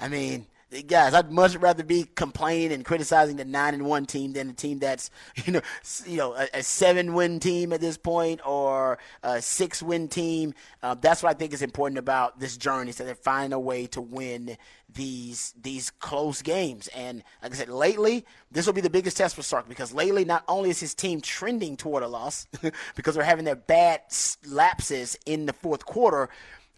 I 0.00 0.08
mean, 0.08 0.46
guys, 0.82 1.14
I'd 1.14 1.30
much 1.30 1.56
rather 1.56 1.84
be 1.84 2.06
complaining 2.14 2.72
and 2.72 2.84
criticizing 2.84 3.36
the 3.36 3.44
nine 3.44 3.74
and 3.74 3.84
one 3.84 4.06
team 4.06 4.32
than 4.32 4.50
a 4.50 4.52
team 4.52 4.78
that's 4.78 5.10
you 5.44 5.52
know 5.52 5.60
you 6.06 6.16
know 6.16 6.34
a, 6.34 6.48
a 6.54 6.62
seven 6.62 7.14
win 7.14 7.40
team 7.40 7.72
at 7.72 7.80
this 7.80 7.96
point 7.96 8.40
or 8.46 8.98
a 9.22 9.40
six 9.40 9.82
win 9.82 10.08
team. 10.08 10.54
Uh, 10.82 10.94
that's 10.94 11.22
what 11.22 11.30
I 11.30 11.34
think 11.34 11.52
is 11.52 11.62
important 11.62 11.98
about 11.98 12.40
this 12.40 12.56
journey, 12.56 12.92
so 12.92 13.04
they 13.04 13.14
find 13.14 13.52
a 13.52 13.58
way 13.58 13.86
to 13.88 14.00
win 14.00 14.56
these 14.92 15.54
these 15.60 15.90
close 15.90 16.42
games. 16.42 16.88
And 16.88 17.22
like 17.42 17.52
I 17.52 17.56
said, 17.56 17.68
lately 17.68 18.24
this 18.50 18.66
will 18.66 18.74
be 18.74 18.80
the 18.80 18.90
biggest 18.90 19.16
test 19.16 19.36
for 19.36 19.42
Sark 19.42 19.68
because 19.68 19.92
lately 19.92 20.24
not 20.24 20.44
only 20.48 20.70
is 20.70 20.80
his 20.80 20.94
team 20.94 21.20
trending 21.20 21.76
toward 21.76 22.02
a 22.02 22.08
loss 22.08 22.46
because 22.96 23.14
they're 23.14 23.24
having 23.24 23.44
their 23.44 23.56
bad 23.56 24.02
lapses 24.46 25.18
in 25.26 25.46
the 25.46 25.52
fourth 25.52 25.84
quarter 25.84 26.28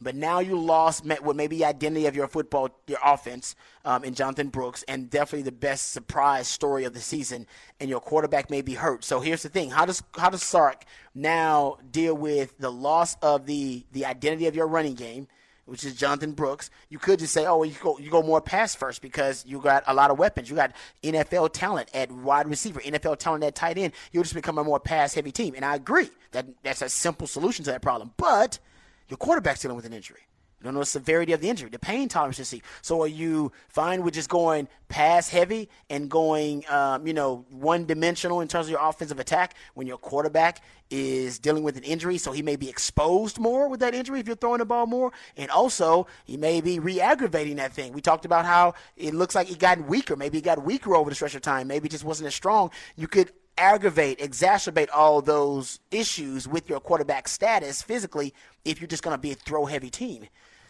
but 0.01 0.15
now 0.15 0.41
you 0.41 0.59
lost 0.59 1.05
what 1.23 1.37
maybe 1.37 1.65
identity 1.65 2.07
of 2.07 2.15
your 2.15 2.29
football, 2.29 2.69
your 2.87 2.99
offense 3.03 3.57
um, 3.85 4.05
in 4.05 4.15
Jonathan 4.15 4.49
Brooks, 4.49 4.85
and 4.87 5.09
definitely 5.09 5.43
the 5.43 5.53
best 5.53 5.93
surprise 5.93 6.49
story 6.49 6.85
of 6.85 6.93
the 6.93 7.01
season. 7.01 7.47
And 7.81 7.89
your 7.89 8.01
quarterback 8.01 8.51
may 8.51 8.61
be 8.61 8.75
hurt. 8.75 9.05
So 9.05 9.21
here's 9.21 9.43
the 9.43 9.49
thing: 9.49 9.71
how 9.71 9.87
does 9.87 10.03
how 10.17 10.29
does 10.29 10.43
Sark 10.43 10.85
now 11.15 11.79
deal 11.91 12.15
with 12.15 12.59
the 12.59 12.71
loss 12.71 13.17
of 13.23 13.47
the 13.47 13.87
the 13.93 14.05
identity 14.05 14.47
of 14.47 14.55
your 14.55 14.67
running 14.67 14.95
game? 14.95 15.29
Which 15.65 15.83
is 15.83 15.97
Jonathan 15.97 16.31
Brooks. 16.31 16.71
You 16.91 17.01
could 17.01 17.19
just 17.19 17.33
say, 17.33 17.45
"Oh, 17.47 17.63
you 17.65 17.75
go 17.83 17.99
you 17.99 18.11
go 18.11 18.23
more 18.23 18.41
pass 18.41 18.75
first 18.75 19.03
because 19.03 19.45
you 19.47 19.59
got 19.61 19.83
a 19.87 19.95
lot 19.95 20.11
of 20.11 20.19
weapons. 20.19 20.49
You 20.49 20.57
got 20.57 20.73
NFL 21.03 21.53
talent 21.53 21.89
at 21.93 22.13
wide 22.13 22.49
receiver, 22.49 22.81
NFL 22.81 23.19
talent 23.19 23.43
at 23.43 23.55
tight 23.57 23.79
end. 23.79 23.95
You'll 24.13 24.23
just 24.23 24.35
become 24.35 24.59
a 24.59 24.65
more 24.65 24.79
pass 24.79 25.15
heavy 25.15 25.33
team." 25.33 25.55
And 25.57 25.65
I 25.65 25.75
agree 25.75 26.11
that 26.33 26.47
that's 26.63 26.83
a 26.83 26.89
simple 26.89 27.27
solution 27.27 27.65
to 27.65 27.73
that 27.73 27.83
problem. 27.83 28.13
But 28.17 28.61
your 29.09 29.19
quarterback's 29.19 29.63
dealing 29.63 29.77
with 29.77 29.87
an 29.87 29.93
injury. 29.93 30.27
You 30.61 30.65
don't 30.65 30.75
know 30.75 30.81
the 30.81 30.87
severity 30.87 31.35
of 31.35 31.43
the 31.43 31.51
injury, 31.51 31.69
the 31.69 31.79
pain 31.79 32.09
tolerance 32.09 32.39
you 32.39 32.45
see. 32.45 32.63
So 32.81 33.03
are 33.03 33.07
you 33.07 33.53
fine 33.69 34.03
with 34.03 34.15
just 34.15 34.31
going 34.31 34.69
pass 34.89 35.29
heavy 35.29 35.69
and 35.91 36.11
going, 36.11 36.65
um, 36.71 37.07
you 37.07 37.13
know, 37.13 37.45
one 37.51 37.85
dimensional 37.85 38.41
in 38.41 38.49
terms 38.49 38.67
of 38.67 38.71
your 38.71 38.81
offensive 38.83 39.21
attack 39.21 39.55
when 39.75 39.87
your 39.87 39.99
quarterback 39.99 40.63
is 40.89 41.39
dealing 41.39 41.63
with 41.63 41.77
an 41.77 41.83
injury? 41.83 42.17
So 42.17 42.33
he 42.33 42.41
may 42.41 42.57
be 42.57 42.71
exposed 42.71 43.39
more 43.39 43.69
with 43.69 43.81
that 43.81 43.95
injury 43.95 44.19
if 44.19 44.27
you're 44.27 44.35
throwing 44.35 44.61
the 44.61 44.65
ball 44.65 44.87
more. 44.87 45.13
And 45.37 45.51
also, 45.51 46.07
he 46.25 46.39
may 46.39 46.63
be 46.63 46.79
re 46.79 47.03
aggravating 47.03 47.57
that 47.57 47.75
thing. 47.75 47.93
We 47.93 48.01
talked 48.01 48.25
about 48.25 48.47
how 48.47 48.73
it 48.97 49.13
looks 49.13 49.35
like 49.35 49.49
he 49.49 49.57
got 49.57 49.87
weaker. 49.87 50.17
Maybe 50.17 50.39
he 50.39 50.43
got 50.43 50.65
weaker 50.65 50.97
over 50.97 51.11
the 51.11 51.17
stretch 51.17 51.35
of 51.35 51.43
time. 51.43 51.69
Maybe 51.69 51.89
it 51.89 51.91
just 51.91 52.05
wasn't 52.05 52.29
as 52.29 52.35
strong. 52.35 52.71
You 52.97 53.09
could 53.09 53.31
aggravate, 53.59 54.19
exacerbate 54.19 54.89
all 54.95 55.23
those 55.23 55.81
issues 55.91 56.47
with 56.47 56.69
your 56.69 56.81
quarterback 56.81 57.29
status 57.29 57.83
physically 57.83 58.35
if 58.65 58.81
you're 58.81 58.89
just 58.89 59.03
going 59.03 59.15
to 59.15 59.21
be 59.21 59.33
a 59.33 59.35
throw 59.35 59.67
heavy 59.67 59.91
team. 59.91 60.27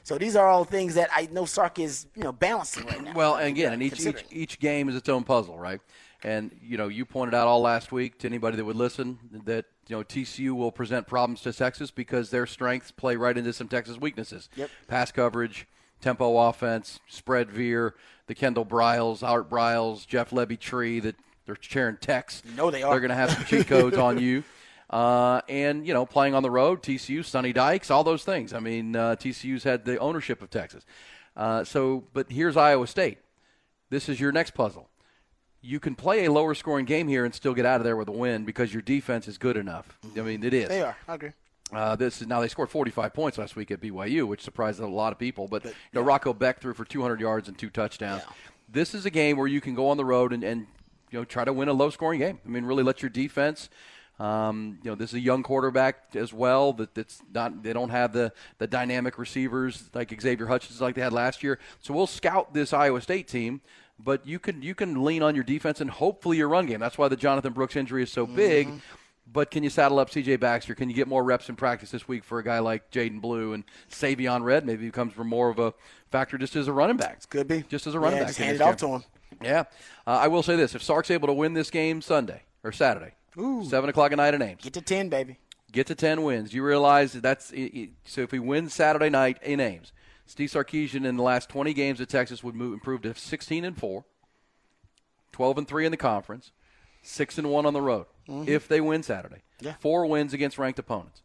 So 0.06 0.18
these 0.18 0.36
are 0.36 0.46
all 0.46 0.62
things 0.64 0.94
that 0.94 1.10
I 1.12 1.28
know 1.32 1.46
Sark 1.46 1.80
is 1.80 2.06
you 2.14 2.22
know 2.22 2.30
balancing 2.30 2.86
right 2.86 3.02
now. 3.02 3.12
Well, 3.12 3.34
uh, 3.34 3.38
and 3.38 3.48
again, 3.48 3.72
and 3.72 3.82
each, 3.82 4.06
each 4.06 4.24
each 4.30 4.60
game 4.60 4.88
is 4.88 4.94
its 4.94 5.08
own 5.08 5.24
puzzle, 5.24 5.58
right? 5.58 5.80
And 6.22 6.52
you 6.62 6.76
know, 6.76 6.86
you 6.86 7.04
pointed 7.04 7.34
out 7.34 7.48
all 7.48 7.60
last 7.60 7.90
week 7.90 8.18
to 8.20 8.28
anybody 8.28 8.56
that 8.56 8.64
would 8.64 8.76
listen 8.76 9.18
that 9.46 9.64
you 9.88 9.96
know 9.96 10.04
TCU 10.04 10.52
will 10.52 10.70
present 10.70 11.08
problems 11.08 11.40
to 11.40 11.52
Texas 11.52 11.90
because 11.90 12.30
their 12.30 12.46
strengths 12.46 12.92
play 12.92 13.16
right 13.16 13.36
into 13.36 13.52
some 13.52 13.66
Texas 13.66 13.98
weaknesses. 13.98 14.48
Yep. 14.54 14.70
Pass 14.86 15.10
coverage, 15.10 15.66
tempo 16.00 16.38
offense, 16.38 17.00
spread 17.08 17.50
veer, 17.50 17.96
the 18.28 18.34
Kendall 18.36 18.64
Briles, 18.64 19.24
Art 19.24 19.50
Briles, 19.50 20.06
Jeff 20.06 20.30
Lebby 20.30 20.58
tree 20.58 21.00
that 21.00 21.16
they're 21.46 21.56
sharing 21.60 21.96
texts. 21.96 22.42
No, 22.56 22.70
they 22.70 22.82
are. 22.82 22.90
They're 22.90 23.00
going 23.00 23.10
to 23.10 23.16
have 23.16 23.30
some 23.30 23.44
cheat 23.44 23.66
codes 23.66 23.96
on 23.96 24.18
you. 24.18 24.44
Uh, 24.88 25.40
and 25.48 25.84
you 25.84 25.92
know, 25.92 26.06
playing 26.06 26.32
on 26.34 26.44
the 26.44 26.50
road, 26.50 26.80
TCU, 26.80 27.24
Sonny 27.24 27.52
Dykes, 27.52 27.90
all 27.90 28.04
those 28.04 28.24
things. 28.24 28.52
I 28.52 28.60
mean, 28.60 28.94
uh, 28.94 29.16
TCU's 29.16 29.64
had 29.64 29.84
the 29.84 29.98
ownership 29.98 30.42
of 30.42 30.50
Texas. 30.50 30.84
Uh, 31.36 31.64
so, 31.64 32.04
but 32.12 32.30
here's 32.30 32.56
Iowa 32.56 32.86
State. 32.86 33.18
This 33.90 34.08
is 34.08 34.20
your 34.20 34.30
next 34.30 34.52
puzzle. 34.52 34.88
You 35.60 35.80
can 35.80 35.96
play 35.96 36.24
a 36.24 36.32
lower 36.32 36.54
scoring 36.54 36.84
game 36.84 37.08
here 37.08 37.24
and 37.24 37.34
still 37.34 37.52
get 37.52 37.66
out 37.66 37.80
of 37.80 37.84
there 37.84 37.96
with 37.96 38.08
a 38.08 38.12
win 38.12 38.44
because 38.44 38.72
your 38.72 38.82
defense 38.82 39.26
is 39.26 39.38
good 39.38 39.56
enough. 39.56 39.98
I 40.16 40.20
mean, 40.20 40.44
it 40.44 40.54
is. 40.54 40.68
They 40.68 40.82
are. 40.82 40.96
I 41.08 41.14
agree. 41.14 41.32
Uh, 41.72 41.96
this 41.96 42.20
is 42.20 42.28
now 42.28 42.40
they 42.40 42.48
scored 42.48 42.70
45 42.70 43.12
points 43.12 43.38
last 43.38 43.56
week 43.56 43.72
at 43.72 43.80
BYU, 43.80 44.26
which 44.28 44.42
surprised 44.42 44.78
a 44.78 44.86
lot 44.86 45.12
of 45.12 45.18
people. 45.18 45.48
But, 45.48 45.64
but 45.64 45.72
you 45.72 45.76
know, 45.94 46.02
Rocco 46.02 46.32
Becht 46.32 46.60
threw 46.60 46.74
for 46.74 46.84
200 46.84 47.20
yards 47.20 47.48
and 47.48 47.58
two 47.58 47.70
touchdowns. 47.70 48.22
Yeah. 48.24 48.32
This 48.68 48.94
is 48.94 49.04
a 49.04 49.10
game 49.10 49.36
where 49.36 49.48
you 49.48 49.60
can 49.60 49.74
go 49.74 49.88
on 49.88 49.96
the 49.96 50.04
road 50.04 50.32
and, 50.32 50.44
and 50.44 50.66
you 51.10 51.18
know 51.18 51.24
try 51.24 51.44
to 51.44 51.52
win 51.52 51.68
a 51.68 51.72
low 51.72 51.90
scoring 51.90 52.20
game. 52.20 52.40
I 52.44 52.48
mean, 52.48 52.64
really 52.64 52.82
let 52.82 53.02
your 53.02 53.10
defense. 53.10 53.68
Um, 54.18 54.78
you 54.82 54.90
know, 54.90 54.94
this 54.94 55.10
is 55.10 55.14
a 55.14 55.20
young 55.20 55.42
quarterback 55.42 56.16
as 56.16 56.32
well. 56.32 56.72
That 56.72 56.94
that's 56.94 57.20
not 57.32 57.62
they 57.62 57.72
don't 57.72 57.90
have 57.90 58.12
the 58.12 58.32
the 58.58 58.66
dynamic 58.66 59.18
receivers 59.18 59.90
like 59.94 60.18
Xavier 60.20 60.46
Hutchinson 60.46 60.84
like 60.84 60.94
they 60.94 61.02
had 61.02 61.12
last 61.12 61.42
year. 61.42 61.58
So 61.80 61.92
we'll 61.92 62.06
scout 62.06 62.54
this 62.54 62.72
Iowa 62.72 63.00
State 63.02 63.28
team, 63.28 63.60
but 63.98 64.26
you 64.26 64.38
can 64.38 64.62
you 64.62 64.74
can 64.74 65.04
lean 65.04 65.22
on 65.22 65.34
your 65.34 65.44
defense 65.44 65.80
and 65.80 65.90
hopefully 65.90 66.38
your 66.38 66.48
run 66.48 66.66
game. 66.66 66.80
That's 66.80 66.96
why 66.96 67.08
the 67.08 67.16
Jonathan 67.16 67.52
Brooks 67.52 67.76
injury 67.76 68.02
is 68.02 68.12
so 68.12 68.26
big. 68.26 68.68
Mm-hmm. 68.68 68.78
But 69.30 69.50
can 69.50 69.64
you 69.64 69.70
saddle 69.70 69.98
up 69.98 70.08
C.J. 70.08 70.36
Baxter? 70.36 70.76
Can 70.76 70.88
you 70.88 70.94
get 70.94 71.08
more 71.08 71.24
reps 71.24 71.48
in 71.48 71.56
practice 71.56 71.90
this 71.90 72.06
week 72.06 72.22
for 72.22 72.38
a 72.38 72.44
guy 72.44 72.60
like 72.60 72.92
Jaydon 72.92 73.20
Blue 73.20 73.54
and 73.54 73.64
Savion 73.90 74.44
Red? 74.44 74.64
Maybe 74.64 74.84
he 74.84 74.92
comes 74.92 75.14
becomes 75.14 75.28
more 75.28 75.50
of 75.50 75.58
a 75.58 75.74
factor 76.10 76.38
just 76.38 76.54
as 76.54 76.68
a 76.68 76.72
running 76.72 76.96
back. 76.96 77.28
Could 77.28 77.48
be 77.48 77.64
just 77.68 77.88
as 77.88 77.96
a 77.96 78.00
running 78.00 78.18
yeah, 78.18 78.26
back. 78.26 78.28
Just 78.28 78.38
hand 78.38 78.54
it 78.54 78.60
off 78.60 78.76
to 78.76 78.86
him. 78.86 79.04
Yeah, 79.42 79.64
uh, 80.06 80.10
I 80.10 80.28
will 80.28 80.42
say 80.42 80.56
this: 80.56 80.74
if 80.74 80.82
Sark's 80.82 81.10
able 81.10 81.28
to 81.28 81.34
win 81.34 81.54
this 81.54 81.70
game 81.70 82.00
Sunday 82.00 82.42
or 82.64 82.72
Saturday, 82.72 83.12
Ooh. 83.38 83.64
seven 83.64 83.90
o'clock 83.90 84.12
at 84.12 84.16
night 84.16 84.34
in 84.34 84.42
Ames, 84.42 84.62
get 84.62 84.72
to 84.74 84.82
ten, 84.82 85.08
baby. 85.08 85.38
Get 85.72 85.86
to 85.88 85.94
ten 85.94 86.22
wins. 86.22 86.54
You 86.54 86.64
realize 86.64 87.12
that 87.12 87.22
that's 87.22 87.52
so. 88.04 88.22
If 88.22 88.32
we 88.32 88.38
win 88.38 88.68
Saturday 88.68 89.10
night 89.10 89.38
in 89.42 89.60
Ames, 89.60 89.92
Steve 90.24 90.50
Sarkisian 90.50 91.04
in 91.04 91.16
the 91.16 91.22
last 91.22 91.48
twenty 91.48 91.74
games 91.74 92.00
at 92.00 92.08
Texas 92.08 92.42
would 92.42 92.54
move 92.54 92.72
improve 92.72 93.02
to 93.02 93.14
sixteen 93.14 93.64
and 93.64 93.76
four, 93.76 94.04
12 95.32 95.58
and 95.58 95.68
three 95.68 95.84
in 95.84 95.90
the 95.90 95.98
conference, 95.98 96.50
six 97.02 97.36
and 97.36 97.50
one 97.50 97.66
on 97.66 97.74
the 97.74 97.80
road. 97.82 98.06
Mm-hmm. 98.26 98.48
If 98.48 98.68
they 98.68 98.80
win 98.80 99.02
Saturday, 99.02 99.42
yeah. 99.60 99.74
four 99.80 100.06
wins 100.06 100.32
against 100.32 100.56
ranked 100.56 100.78
opponents. 100.78 101.22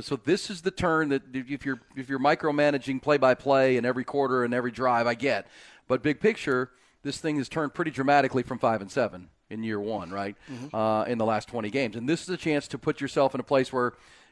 So 0.00 0.16
this 0.16 0.50
is 0.50 0.62
the 0.62 0.72
turn 0.72 1.10
that 1.10 1.22
if 1.32 1.64
you're 1.64 1.80
if 1.94 2.08
you're 2.08 2.18
micromanaging 2.18 3.00
play 3.00 3.16
by 3.16 3.34
play 3.34 3.76
and 3.76 3.86
every 3.86 4.02
quarter 4.02 4.42
and 4.44 4.52
every 4.52 4.72
drive, 4.72 5.06
I 5.06 5.14
get. 5.14 5.46
But 5.86 6.02
big 6.02 6.20
picture, 6.20 6.70
this 7.04 7.18
thing 7.18 7.36
has 7.36 7.48
turned 7.48 7.74
pretty 7.74 7.92
dramatically 7.92 8.42
from 8.42 8.58
five 8.58 8.80
and 8.80 8.90
seven 8.90 9.28
in 9.50 9.62
year 9.62 9.78
one, 9.78 10.10
right? 10.10 10.34
Mm-hmm. 10.50 10.74
Uh, 10.74 11.04
in 11.04 11.18
the 11.18 11.24
last 11.24 11.48
20 11.48 11.70
games, 11.70 11.94
and 11.94 12.08
this 12.08 12.22
is 12.22 12.28
a 12.30 12.36
chance 12.36 12.66
to 12.68 12.78
put 12.78 13.00
yourself 13.00 13.34
in 13.34 13.40
a 13.40 13.44
place 13.44 13.72
where, 13.72 13.88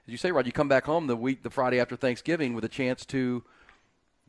as 0.06 0.10
you 0.10 0.16
say, 0.16 0.32
Rod, 0.32 0.46
you 0.46 0.52
come 0.52 0.68
back 0.68 0.84
home 0.84 1.06
the 1.06 1.14
week, 1.14 1.42
the 1.42 1.50
Friday 1.50 1.78
after 1.78 1.94
Thanksgiving, 1.94 2.54
with 2.54 2.64
a 2.64 2.68
chance 2.68 3.04
to 3.06 3.44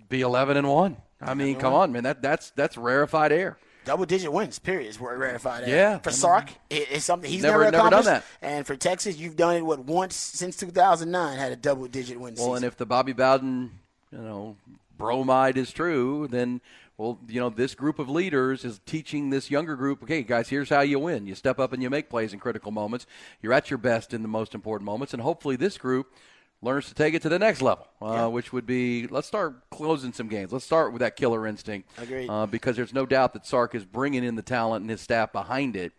be 0.10 0.22
11 0.22 0.58
and 0.58 0.70
one. 0.70 0.98
I 1.20 1.34
mean, 1.34 1.56
come 1.56 1.74
on, 1.74 1.92
man, 1.94 2.04
that 2.04 2.22
that's 2.22 2.52
that's 2.52 2.78
rarefied 2.78 3.32
air. 3.32 3.58
Double 3.86 4.06
digit 4.06 4.32
wins, 4.32 4.60
period, 4.60 4.88
is 4.88 5.00
rarefied. 5.00 5.64
Air. 5.64 5.70
Yeah, 5.70 5.98
for 6.00 6.12
Sark, 6.12 6.50
it, 6.70 6.88
it's 6.92 7.06
something 7.06 7.30
he's 7.30 7.42
never, 7.42 7.60
never, 7.60 7.72
never 7.72 7.88
accomplished. 7.88 8.06
done 8.06 8.24
that. 8.42 8.48
And 8.48 8.68
for 8.68 8.76
Texas, 8.76 9.18
you've 9.18 9.36
done 9.36 9.56
it 9.58 9.62
what 9.62 9.80
once 9.80 10.16
since 10.16 10.56
2009 10.58 11.38
had 11.38 11.52
a 11.52 11.56
double 11.56 11.88
digit 11.88 12.20
win. 12.20 12.36
Well, 12.36 12.46
season. 12.46 12.56
and 12.58 12.66
if 12.66 12.78
the 12.78 12.86
Bobby 12.86 13.14
Bowden, 13.14 13.72
you 14.12 14.20
know, 14.20 14.56
bromide 14.98 15.58
is 15.58 15.72
true, 15.72 16.28
then 16.30 16.62
well, 16.98 17.20
you 17.28 17.40
know, 17.40 17.50
this 17.50 17.74
group 17.76 17.98
of 18.00 18.08
leaders 18.10 18.64
is 18.64 18.80
teaching 18.86 19.30
this 19.30 19.50
younger 19.50 19.76
group, 19.76 20.04
okay, 20.04 20.22
guys, 20.22 20.50
here's 20.50 20.70
how 20.70 20.82
you 20.82 21.00
win. 21.00 21.26
You 21.26 21.36
step 21.36 21.60
up 21.60 21.74
and 21.74 21.82
you 21.82 21.90
make 21.90 22.10
plays 22.10 22.34
in 22.34 22.40
critical 22.40 22.72
moments. 22.72 23.06
You're 23.42 23.54
at 23.54 23.70
your 23.70 23.80
best 23.80 24.14
in 24.14 24.22
the 24.22 24.28
most 24.28 24.54
important 24.54 24.86
moments, 24.86 25.14
and 25.14 25.22
hopefully 25.22 25.56
this 25.56 25.78
group 25.78 26.14
learns 26.62 26.88
to 26.88 26.94
take 26.94 27.14
it 27.14 27.22
to 27.24 27.30
the 27.30 27.40
next 27.40 27.62
level, 27.62 27.88
uh, 28.02 28.06
Yeah. 28.14 28.26
which 28.28 28.54
would 28.54 28.66
be 28.66 29.08
let's 29.08 29.28
start 29.28 29.70
closing 29.70 30.14
some 30.14 30.28
games. 30.30 30.54
Let's 30.54 30.64
start 30.66 30.94
with 30.94 31.02
that 31.02 31.16
killer 31.16 31.46
instinct. 31.48 31.90
Agreed. 31.98 32.30
Uh, 32.30 32.46
because 32.46 32.76
there's 32.78 32.94
no 32.94 33.06
doubt 33.06 33.34
that 33.34 33.46
Sark 33.46 33.76
is 33.76 33.84
bringing 33.84 34.24
in 34.24 34.36
the 34.36 34.42
talent 34.44 34.82
and 34.84 34.90
his 34.90 35.02
staff 35.02 35.34
behind 35.34 35.76
it. 35.76 35.92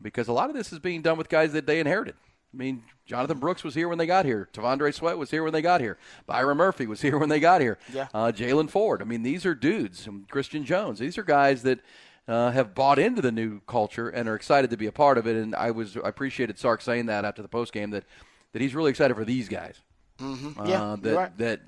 Because 0.00 0.28
a 0.28 0.32
lot 0.32 0.50
of 0.50 0.56
this 0.56 0.72
is 0.72 0.78
being 0.78 1.02
done 1.02 1.16
with 1.18 1.28
guys 1.28 1.52
that 1.54 1.66
they 1.66 1.80
inherited. 1.80 2.14
I 2.54 2.56
mean, 2.56 2.84
Jonathan 3.04 3.38
Brooks 3.38 3.64
was 3.64 3.74
here 3.74 3.88
when 3.88 3.98
they 3.98 4.06
got 4.06 4.24
here. 4.24 4.48
T'Vondre 4.52 4.94
Sweat 4.94 5.18
was 5.18 5.30
here 5.30 5.42
when 5.42 5.52
they 5.52 5.62
got 5.62 5.80
here. 5.80 5.98
Byron 6.26 6.56
Murphy 6.56 6.86
was 6.86 7.00
here 7.02 7.18
when 7.18 7.28
they 7.28 7.40
got 7.40 7.60
here. 7.60 7.78
Yeah. 7.92 8.06
Uh, 8.14 8.30
Jaylan 8.30 8.70
Ford. 8.70 9.02
I 9.02 9.04
mean, 9.04 9.22
these 9.22 9.44
are 9.44 9.54
dudes. 9.54 10.08
Christian 10.30 10.64
Jones. 10.64 11.00
These 11.00 11.18
are 11.18 11.24
guys 11.24 11.62
that 11.62 11.80
uh, 12.28 12.52
have 12.52 12.74
bought 12.74 12.98
into 12.98 13.20
the 13.20 13.32
new 13.32 13.60
culture 13.66 14.08
and 14.08 14.28
are 14.28 14.34
excited 14.34 14.70
to 14.70 14.76
be 14.76 14.86
a 14.86 14.92
part 14.92 15.18
of 15.18 15.26
it. 15.26 15.36
And 15.36 15.54
I 15.54 15.72
was 15.72 15.96
I 15.96 16.08
appreciated 16.08 16.58
Sark 16.58 16.80
saying 16.80 17.06
that 17.06 17.24
after 17.24 17.42
the 17.42 17.48
post 17.48 17.72
game 17.72 17.90
that 17.90 18.04
that 18.52 18.62
he's 18.62 18.74
really 18.74 18.90
excited 18.90 19.14
for 19.14 19.24
these 19.24 19.48
guys. 19.48 19.80
Mm-hmm. 20.24 20.60
Uh, 20.60 20.96
that 20.96 21.14
right. 21.14 21.38
that 21.38 21.60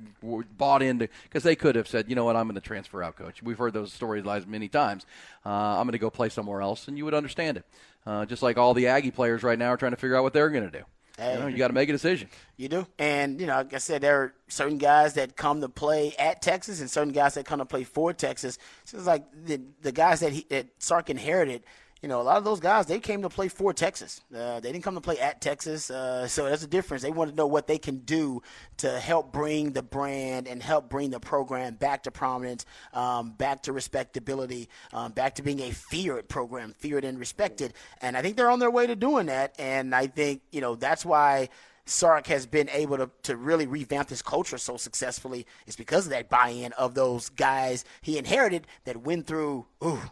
bought 0.57 0.83
into 0.83 1.09
because 1.25 1.43
they 1.43 1.57
could 1.57 1.77
have 1.77 1.87
said, 1.87 2.09
you 2.09 2.17
know 2.17 2.25
what, 2.25 2.37
I'm 2.37 2.47
going 2.47 2.55
to 2.55 2.61
transfer 2.61 3.03
out, 3.03 3.17
coach. 3.17 3.43
We've 3.43 3.59
heard 3.59 3.73
those 3.73 3.97
storylines 3.97 4.47
many 4.47 4.69
times. 4.69 5.05
Uh, 5.45 5.51
I'm 5.51 5.87
going 5.87 5.93
to 5.93 5.99
go 5.99 6.11
play 6.11 6.29
somewhere 6.29 6.63
else, 6.63 6.89
and 6.89 6.97
you 6.97 7.05
would 7.05 7.15
understand 7.15 7.59
it. 7.59 7.65
Uh, 8.07 8.25
just 8.25 8.43
like 8.43 8.57
all 8.57 8.73
the 8.73 8.87
Aggie 8.87 9.11
players 9.11 9.43
right 9.43 9.59
now 9.59 9.69
are 9.71 9.77
trying 9.77 9.93
to 9.93 9.97
figure 9.97 10.17
out 10.17 10.23
what 10.23 10.33
they're 10.33 10.51
going 10.51 10.71
to 10.71 10.79
do. 10.79 10.85
Hey. 11.19 11.35
You, 11.35 11.41
know, 11.41 11.47
you 11.47 11.57
got 11.57 11.69
to 11.69 11.75
make 11.75 11.89
a 11.89 11.93
decision. 11.93 12.29
You 12.57 12.69
do. 12.69 12.87
And, 12.99 13.41
you 13.41 13.47
know, 13.47 13.57
like 13.57 13.73
I 13.73 13.79
said, 13.79 14.03
there 14.03 14.21
are 14.23 14.35
certain 14.49 14.77
guys 14.77 15.15
that 15.15 15.35
come 15.35 15.63
to 15.63 15.69
play 15.69 16.15
at 16.19 16.43
Texas 16.43 16.81
and 16.81 16.91
certain 16.91 17.13
guys 17.13 17.35
that 17.35 17.47
come 17.47 17.59
to 17.59 17.65
play 17.65 17.85
for 17.85 18.13
Texas. 18.13 18.59
So 18.85 18.99
it's 18.99 19.07
like 19.07 19.25
the, 19.47 19.61
the 19.81 19.93
guys 19.93 20.21
that, 20.21 20.33
he, 20.33 20.47
that 20.51 20.67
Sark 20.79 21.09
inherited, 21.09 21.65
you 22.03 22.11
know, 22.11 22.21
a 22.21 22.23
lot 22.23 22.37
of 22.37 22.45
those 22.45 22.61
guys, 22.61 22.87
they 22.87 23.01
came 23.01 23.23
to 23.23 23.31
play 23.31 23.49
for 23.49 23.73
Texas. 23.73 24.21
Uh, 24.35 24.61
they 24.61 24.71
didn't 24.71 24.85
come 24.85 24.95
to 24.95 25.01
play 25.01 25.19
at 25.19 25.41
Texas. 25.41 25.91
Uh, 25.91 26.29
so 26.29 26.45
that's 26.45 26.63
a 26.63 26.67
difference. 26.69 27.03
They 27.03 27.11
want 27.11 27.31
to 27.31 27.37
know 27.37 27.47
what 27.47 27.67
they 27.67 27.79
can 27.79 27.99
do 28.01 28.43
to 28.79 29.01
help 29.01 29.33
bring 29.33 29.73
the 29.73 29.83
brand 29.83 30.47
and 30.47 30.63
help 30.63 30.91
bring 30.91 31.11
the 31.11 31.21
program 31.21 31.75
back 31.75 32.03
to 32.03 32.11
prominence, 32.11 32.67
um, 32.93 33.31
back 33.31 33.63
to 33.63 33.73
respectability, 33.73 34.69
um, 34.93 35.13
back 35.13 35.37
to 35.37 35.43
being 35.43 35.61
a 35.61 35.71
feared 35.71 36.29
program, 36.29 36.75
feared 36.79 37.05
and 37.05 37.19
respected. 37.19 37.73
And 38.03 38.15
I 38.17 38.23
think 38.23 38.37
they're 38.37 38.51
on 38.51 38.59
their 38.59 38.71
way 38.71 38.87
to 38.87 38.95
doing 38.95 39.27
that. 39.27 39.55
And 39.59 39.95
I 39.95 40.07
think, 40.07 40.43
you 40.53 40.61
know, 40.61 40.75
that's 40.75 41.05
why. 41.05 41.49
Sark 41.89 42.27
has 42.27 42.47
been 42.47 42.69
able 42.71 42.97
to, 42.97 43.11
to 43.23 43.37
really 43.37 43.69
revamp 43.69 44.09
his 44.09 44.21
culture 44.21 44.59
so 44.59 44.77
successfully 44.77 45.47
is 45.69 45.77
because 45.77 46.07
of 46.07 46.11
that 46.11 46.29
buy-in 46.29 46.73
of 46.73 46.97
those 46.97 47.29
guys 47.29 47.85
he 48.03 48.19
inherited 48.19 48.67
that 48.87 48.97
went 48.97 49.29
through 49.29 49.67
ooh, 49.85 50.03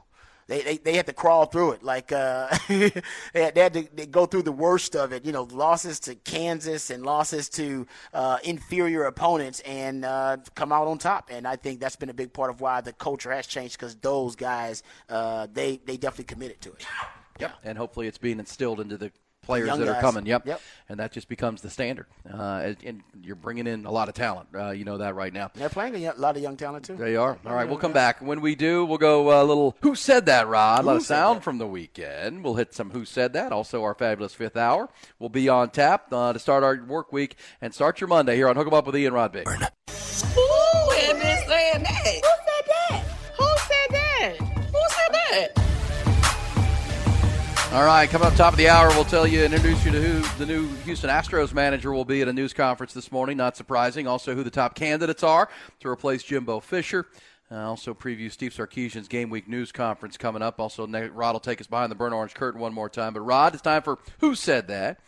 they, 0.47 0.62
they, 0.62 0.76
they 0.78 0.97
had 0.97 1.07
to 1.07 1.12
crawl 1.12 1.47
through 1.47 1.72
it. 1.72 1.82
Like 1.82 2.12
uh, 2.12 2.57
they, 2.68 2.92
had, 3.34 3.55
they 3.55 3.61
had 3.61 3.74
to 3.74 3.88
they 3.95 4.07
go 4.07 4.26
through 4.26 4.42
the 4.42 4.53
worst 4.53 4.95
of 4.97 5.12
it. 5.12 5.24
You 5.24 5.32
know, 5.32 5.45
losses 5.45 6.01
to 6.01 6.14
Kansas 6.14 6.90
and 6.90 7.05
losses 7.05 7.49
to 7.51 7.86
uh, 8.12 8.38
inferior 8.45 9.05
opponents, 9.05 9.61
and 9.61 10.05
uh, 10.05 10.38
come 10.55 10.72
out 10.72 10.86
on 10.86 10.99
top. 10.99 11.30
And 11.30 11.47
I 11.47 11.57
think 11.57 11.80
that's 11.80 11.97
been 11.97 12.11
a 12.11 12.14
big 12.14 12.32
part 12.32 12.51
of 12.51 12.61
why 12.61 12.80
the 12.80 12.92
culture 12.92 13.32
has 13.32 13.47
changed 13.47 13.78
because 13.78 13.95
those 13.97 14.36
guys 14.36 14.82
uh, 15.09 15.47
they 15.53 15.80
they 15.84 15.97
definitely 15.97 16.24
committed 16.24 16.61
to 16.62 16.72
it. 16.72 16.86
Yep. 17.40 17.53
And 17.64 17.78
hopefully 17.78 18.07
it's 18.07 18.18
being 18.18 18.38
instilled 18.38 18.80
into 18.80 18.97
the 18.97 19.11
players 19.45 19.66
Young 19.68 19.78
that 19.80 19.86
guys. 19.86 19.97
are 19.97 20.01
coming. 20.01 20.26
Yep. 20.26 20.47
Yep. 20.47 20.61
And 20.88 21.01
that 21.01 21.12
just 21.12 21.28
becomes 21.28 21.62
the 21.62 21.70
standard. 21.70 22.07
Uh, 22.30 22.61
and- 22.64 22.76
and 22.84 23.03
you're 23.22 23.36
bringing 23.36 23.66
in 23.66 23.86
a 23.86 23.90
lot 23.90 24.09
of 24.09 24.14
talent. 24.14 24.49
Uh, 24.55 24.70
you 24.70 24.84
know 24.84 24.99
that 24.99 25.14
right 25.14 25.32
now. 25.32 25.51
They're 25.55 25.68
playing 25.68 25.95
a 26.05 26.12
lot 26.14 26.36
of 26.36 26.42
young 26.42 26.57
talent 26.57 26.84
too. 26.84 26.97
They 26.97 27.16
are. 27.16 27.38
All 27.47 27.55
right, 27.55 27.68
we'll 27.68 27.78
come 27.78 27.92
back. 27.92 28.20
When 28.20 28.40
we 28.40 28.55
do, 28.55 28.84
we'll 28.84 28.99
go 28.99 29.40
a 29.40 29.45
little 29.45 29.76
Who 29.80 29.95
Said 29.95 30.26
That, 30.26 30.49
Rod? 30.49 30.84
A 30.84 30.86
lot 30.86 30.97
of 30.97 31.03
sound 31.03 31.42
from 31.45 31.59
the 31.59 31.66
weekend. 31.66 32.42
We'll 32.45 32.55
hit 32.55 32.74
some 32.74 32.90
Who 32.90 33.05
Said 33.05 33.32
That. 33.34 33.53
Also, 33.53 33.82
our 33.82 33.95
fabulous 33.95 34.34
fifth 34.34 34.57
hour. 34.57 34.88
We'll 35.18 35.28
be 35.30 35.49
on 35.49 35.70
tap 35.70 36.12
uh, 36.12 36.32
to 36.32 36.38
start 36.38 36.64
our 36.64 36.82
work 36.84 37.12
week 37.12 37.36
and 37.61 37.72
start 37.74 38.01
your 38.01 38.09
Monday 38.09 38.36
here 38.36 38.49
on 38.49 38.57
Hook 38.57 38.66
'em 38.66 38.74
Up 38.74 38.86
with 38.86 38.97
Ian 38.97 39.14
Rod 39.14 39.32
Big. 39.32 39.47
Who 39.49 39.57
had 39.57 41.20
been 41.20 41.49
saying 41.49 41.82
that? 41.82 42.07
Who 42.07 42.30
said 42.47 42.66
that? 42.68 43.05
Who 43.38 43.47
said 43.59 43.90
that? 43.90 44.36
Who 44.38 44.80
said 44.90 45.12
that? 45.12 45.74
All 47.75 47.85
right, 47.85 48.09
coming 48.09 48.29
up 48.29 48.37
top 48.37 48.53
of 48.53 48.57
the 48.57 48.68
hour, 48.68 48.87
we'll 48.91 49.05
tell 49.05 49.27
you 49.27 49.45
and 49.45 49.53
introduce 49.53 49.85
you 49.85 49.91
to 49.91 50.01
who 50.01 50.39
the 50.39 50.47
new 50.47 50.68
Houston 50.85 51.11
Astros 51.11 51.53
manager 51.53 51.93
will 51.93 52.05
be 52.05 52.22
at 52.22 52.29
a 52.29 52.33
news 52.33 52.53
conference 52.53 52.95
this 52.95 53.11
morning. 53.11 53.37
Not 53.37 53.57
surprising. 53.57 54.07
Also, 54.07 54.33
who 54.33 54.45
the 54.45 54.51
top 54.51 54.77
candidates 54.77 55.25
are 55.25 55.49
to 55.81 55.89
replace 55.89 56.22
Jimbo 56.22 56.61
Fisher. 56.61 57.05
Uh, 57.51 57.57
also, 57.57 57.93
preview 57.93 58.31
Steve 58.31 58.53
Sarkisian's 58.53 59.09
game 59.09 59.29
week 59.29 59.49
news 59.49 59.72
conference 59.72 60.16
coming 60.16 60.41
up. 60.41 60.61
Also, 60.61 60.87
Rod 60.87 61.33
will 61.33 61.41
take 61.41 61.61
us 61.61 61.66
behind 61.66 61.91
the 61.91 61.97
burn 61.97 62.12
orange 62.12 62.35
curtain 62.35 62.61
one 62.61 62.72
more 62.72 62.89
time. 62.89 63.12
But 63.12 63.22
Rod, 63.22 63.55
it's 63.55 63.62
time 63.62 63.83
for 63.83 63.99
who 64.20 64.37
said 64.37 64.68
that, 64.68 65.01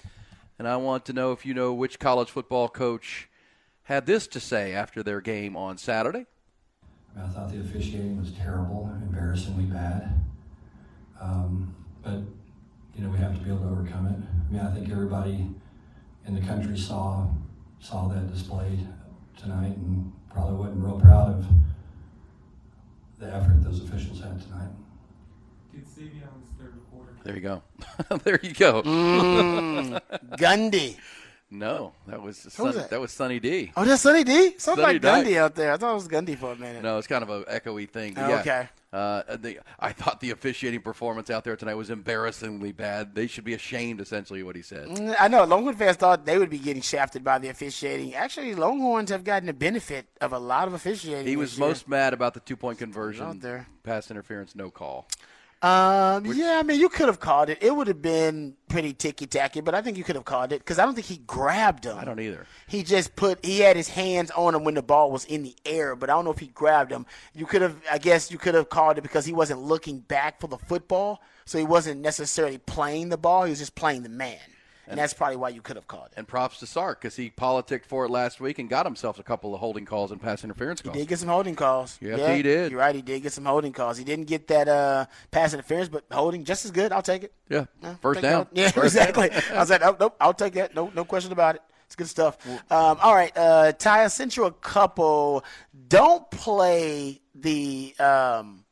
and 0.58 0.66
I 0.66 0.74
want 0.74 1.04
to 1.04 1.12
know 1.12 1.30
if 1.30 1.46
you 1.46 1.54
know 1.54 1.72
which 1.72 2.00
college 2.00 2.32
football 2.32 2.68
coach 2.68 3.28
had 3.84 4.06
this 4.06 4.26
to 4.26 4.40
say 4.40 4.74
after 4.74 5.04
their 5.04 5.20
game 5.20 5.56
on 5.56 5.78
Saturday. 5.78 6.26
I 7.16 7.28
thought 7.28 7.52
the 7.52 7.60
officiating 7.60 8.18
was 8.18 8.32
terrible, 8.32 8.90
embarrassingly 9.04 9.66
bad. 9.66 10.20
Um, 11.20 11.72
but 12.02 12.22
you 12.96 13.04
know, 13.04 13.10
we 13.10 13.18
have 13.18 13.34
to 13.36 13.40
be 13.40 13.50
able 13.50 13.60
to 13.60 13.68
overcome 13.68 14.06
it. 14.06 14.16
I 14.48 14.52
mean, 14.52 14.60
I 14.62 14.72
think 14.74 14.90
everybody 14.90 15.46
in 16.26 16.34
the 16.34 16.40
country 16.40 16.78
saw 16.78 17.26
saw 17.78 18.08
that 18.08 18.32
displayed 18.32 18.86
tonight, 19.36 19.76
and 19.76 20.12
probably 20.32 20.56
wasn't 20.56 20.84
real 20.84 20.98
proud 20.98 21.28
of 21.28 21.46
the 23.18 23.26
effort 23.34 23.62
those 23.62 23.82
officials 23.82 24.20
had 24.20 24.40
tonight. 24.40 24.70
Did 25.74 25.86
Savion's 25.86 26.48
third 26.58 26.74
quarter. 26.90 27.12
There 27.22 27.34
you 27.34 27.40
go. 27.42 27.62
there 28.24 28.40
you 28.42 28.54
go. 28.54 28.82
Mm, 28.82 30.00
Gundy. 30.36 30.96
No, 31.50 31.92
that 32.08 32.20
was 32.20 32.44
was 32.58 32.74
that? 32.74 32.90
that 32.90 33.00
was 33.00 33.12
Sunny 33.12 33.38
D. 33.38 33.72
Oh, 33.76 33.84
that's 33.84 34.02
Sunny 34.02 34.24
D. 34.24 34.58
Sounds 34.58 34.80
like 34.80 35.00
Dyke. 35.00 35.26
Gundy 35.26 35.36
out 35.36 35.54
there. 35.54 35.72
I 35.72 35.76
thought 35.76 35.92
it 35.92 35.94
was 35.94 36.08
Gundy 36.08 36.36
for 36.36 36.52
a 36.52 36.56
minute. 36.56 36.82
No, 36.82 36.98
it's 36.98 37.06
kind 37.06 37.22
of 37.22 37.30
a 37.30 37.44
echoey 37.44 37.88
thing. 37.88 38.14
Oh, 38.16 38.28
yeah. 38.28 38.40
okay. 38.40 38.68
Uh, 38.92 39.36
the, 39.36 39.60
I 39.78 39.92
thought 39.92 40.20
the 40.20 40.30
officiating 40.30 40.80
performance 40.80 41.28
out 41.28 41.44
there 41.44 41.54
tonight 41.54 41.74
was 41.74 41.90
embarrassingly 41.90 42.72
bad. 42.72 43.14
They 43.14 43.26
should 43.26 43.44
be 43.44 43.54
ashamed, 43.54 44.00
essentially, 44.00 44.42
what 44.42 44.56
he 44.56 44.62
said. 44.62 44.88
Mm, 44.88 45.14
I 45.20 45.28
know 45.28 45.44
Longhorn 45.44 45.76
fans 45.76 45.98
thought 45.98 46.24
they 46.24 46.38
would 46.38 46.50
be 46.50 46.58
getting 46.58 46.82
shafted 46.82 47.22
by 47.22 47.38
the 47.38 47.48
officiating. 47.48 48.14
Actually, 48.14 48.54
Longhorns 48.54 49.10
have 49.10 49.22
gotten 49.22 49.46
the 49.46 49.52
benefit 49.52 50.06
of 50.20 50.32
a 50.32 50.38
lot 50.38 50.66
of 50.66 50.74
officiating. 50.74 51.26
He 51.26 51.36
was 51.36 51.58
year. 51.58 51.68
most 51.68 51.88
mad 51.88 52.14
about 52.14 52.34
the 52.34 52.40
two 52.40 52.56
point 52.56 52.76
out 52.76 52.80
conversion, 52.80 53.38
there. 53.38 53.66
pass 53.82 54.10
interference, 54.10 54.54
no 54.56 54.70
call. 54.70 55.06
Um, 55.62 56.26
yeah, 56.26 56.58
I 56.60 56.62
mean, 56.62 56.78
you 56.78 56.90
could 56.90 57.06
have 57.06 57.18
called 57.18 57.48
it. 57.48 57.58
It 57.62 57.74
would 57.74 57.86
have 57.86 58.02
been 58.02 58.56
pretty 58.68 58.92
ticky 58.92 59.26
tacky, 59.26 59.62
but 59.62 59.74
I 59.74 59.80
think 59.80 59.96
you 59.96 60.04
could 60.04 60.14
have 60.14 60.26
called 60.26 60.52
it 60.52 60.58
because 60.58 60.78
I 60.78 60.84
don't 60.84 60.94
think 60.94 61.06
he 61.06 61.16
grabbed 61.26 61.86
him. 61.86 61.96
I 61.98 62.04
don't 62.04 62.20
either. 62.20 62.46
He 62.66 62.82
just 62.82 63.16
put 63.16 63.42
he 63.44 63.60
had 63.60 63.74
his 63.74 63.88
hands 63.88 64.30
on 64.32 64.54
him 64.54 64.64
when 64.64 64.74
the 64.74 64.82
ball 64.82 65.10
was 65.10 65.24
in 65.24 65.42
the 65.42 65.56
air, 65.64 65.96
but 65.96 66.10
I 66.10 66.12
don't 66.12 66.26
know 66.26 66.30
if 66.30 66.38
he 66.38 66.48
grabbed 66.48 66.92
him. 66.92 67.06
You 67.34 67.46
could 67.46 67.62
have, 67.62 67.74
I 67.90 67.96
guess, 67.96 68.30
you 68.30 68.36
could 68.36 68.54
have 68.54 68.68
called 68.68 68.98
it 68.98 69.00
because 69.00 69.24
he 69.24 69.32
wasn't 69.32 69.60
looking 69.62 70.00
back 70.00 70.40
for 70.40 70.46
the 70.46 70.58
football, 70.58 71.22
so 71.46 71.56
he 71.56 71.64
wasn't 71.64 72.02
necessarily 72.02 72.58
playing 72.58 73.08
the 73.08 73.16
ball. 73.16 73.44
He 73.44 73.50
was 73.50 73.58
just 73.58 73.74
playing 73.74 74.02
the 74.02 74.10
man, 74.10 74.38
and, 74.86 74.98
that's 74.98 75.12
probably 75.14 75.36
why 75.36 75.48
you 75.48 75.60
could 75.62 75.76
have 75.76 75.86
called 75.86 76.06
it. 76.06 76.14
And 76.16 76.26
props 76.26 76.58
to 76.60 76.66
Sark 76.66 77.00
because 77.00 77.16
he 77.16 77.30
politicked 77.30 77.86
for 77.86 78.04
it 78.04 78.10
last 78.10 78.40
week 78.40 78.58
and 78.58 78.68
got 78.68 78.86
himself 78.86 79.18
a 79.18 79.22
couple 79.22 79.54
of 79.54 79.60
holding 79.60 79.84
calls 79.84 80.12
and 80.12 80.20
pass 80.20 80.44
interference 80.44 80.80
calls. 80.80 80.94
He 80.94 81.02
did 81.02 81.08
get 81.08 81.18
some 81.18 81.28
holding 81.28 81.56
calls. 81.56 81.98
Yes, 82.00 82.18
yeah, 82.18 82.34
he 82.34 82.42
did. 82.42 82.70
You're 82.70 82.80
right. 82.80 82.94
He 82.94 83.02
did 83.02 83.22
get 83.22 83.32
some 83.32 83.44
holding 83.44 83.72
calls. 83.72 83.98
He 83.98 84.04
didn't 84.04 84.26
get 84.26 84.46
that 84.48 84.68
uh, 84.68 85.06
pass 85.30 85.52
interference, 85.52 85.88
but 85.88 86.04
holding 86.10 86.44
just 86.44 86.64
as 86.64 86.70
good. 86.70 86.92
I'll 86.92 87.02
take 87.02 87.24
it. 87.24 87.32
Yeah, 87.48 87.66
first 88.00 88.20
down. 88.20 88.46
Yeah, 88.52 88.70
First 88.70 88.96
exactly. 88.96 89.30
I 89.52 89.58
was 89.58 89.70
like, 89.70 89.82
oh, 89.84 89.96
nope, 89.98 90.16
I'll 90.20 90.34
take 90.34 90.54
that. 90.54 90.74
No, 90.74 90.90
no 90.94 91.04
question 91.04 91.32
about 91.32 91.56
it. 91.56 91.62
It's 91.86 91.94
good 91.94 92.08
stuff. 92.08 92.36
Um, 92.48 92.98
all 93.00 93.14
right, 93.14 93.32
uh, 93.36 93.72
Ty, 93.72 94.04
I 94.04 94.06
sent 94.08 94.36
you 94.36 94.44
a 94.44 94.52
couple. 94.52 95.44
Don't 95.88 96.28
play 96.32 97.20
the 97.34 97.94
um, 98.00 98.64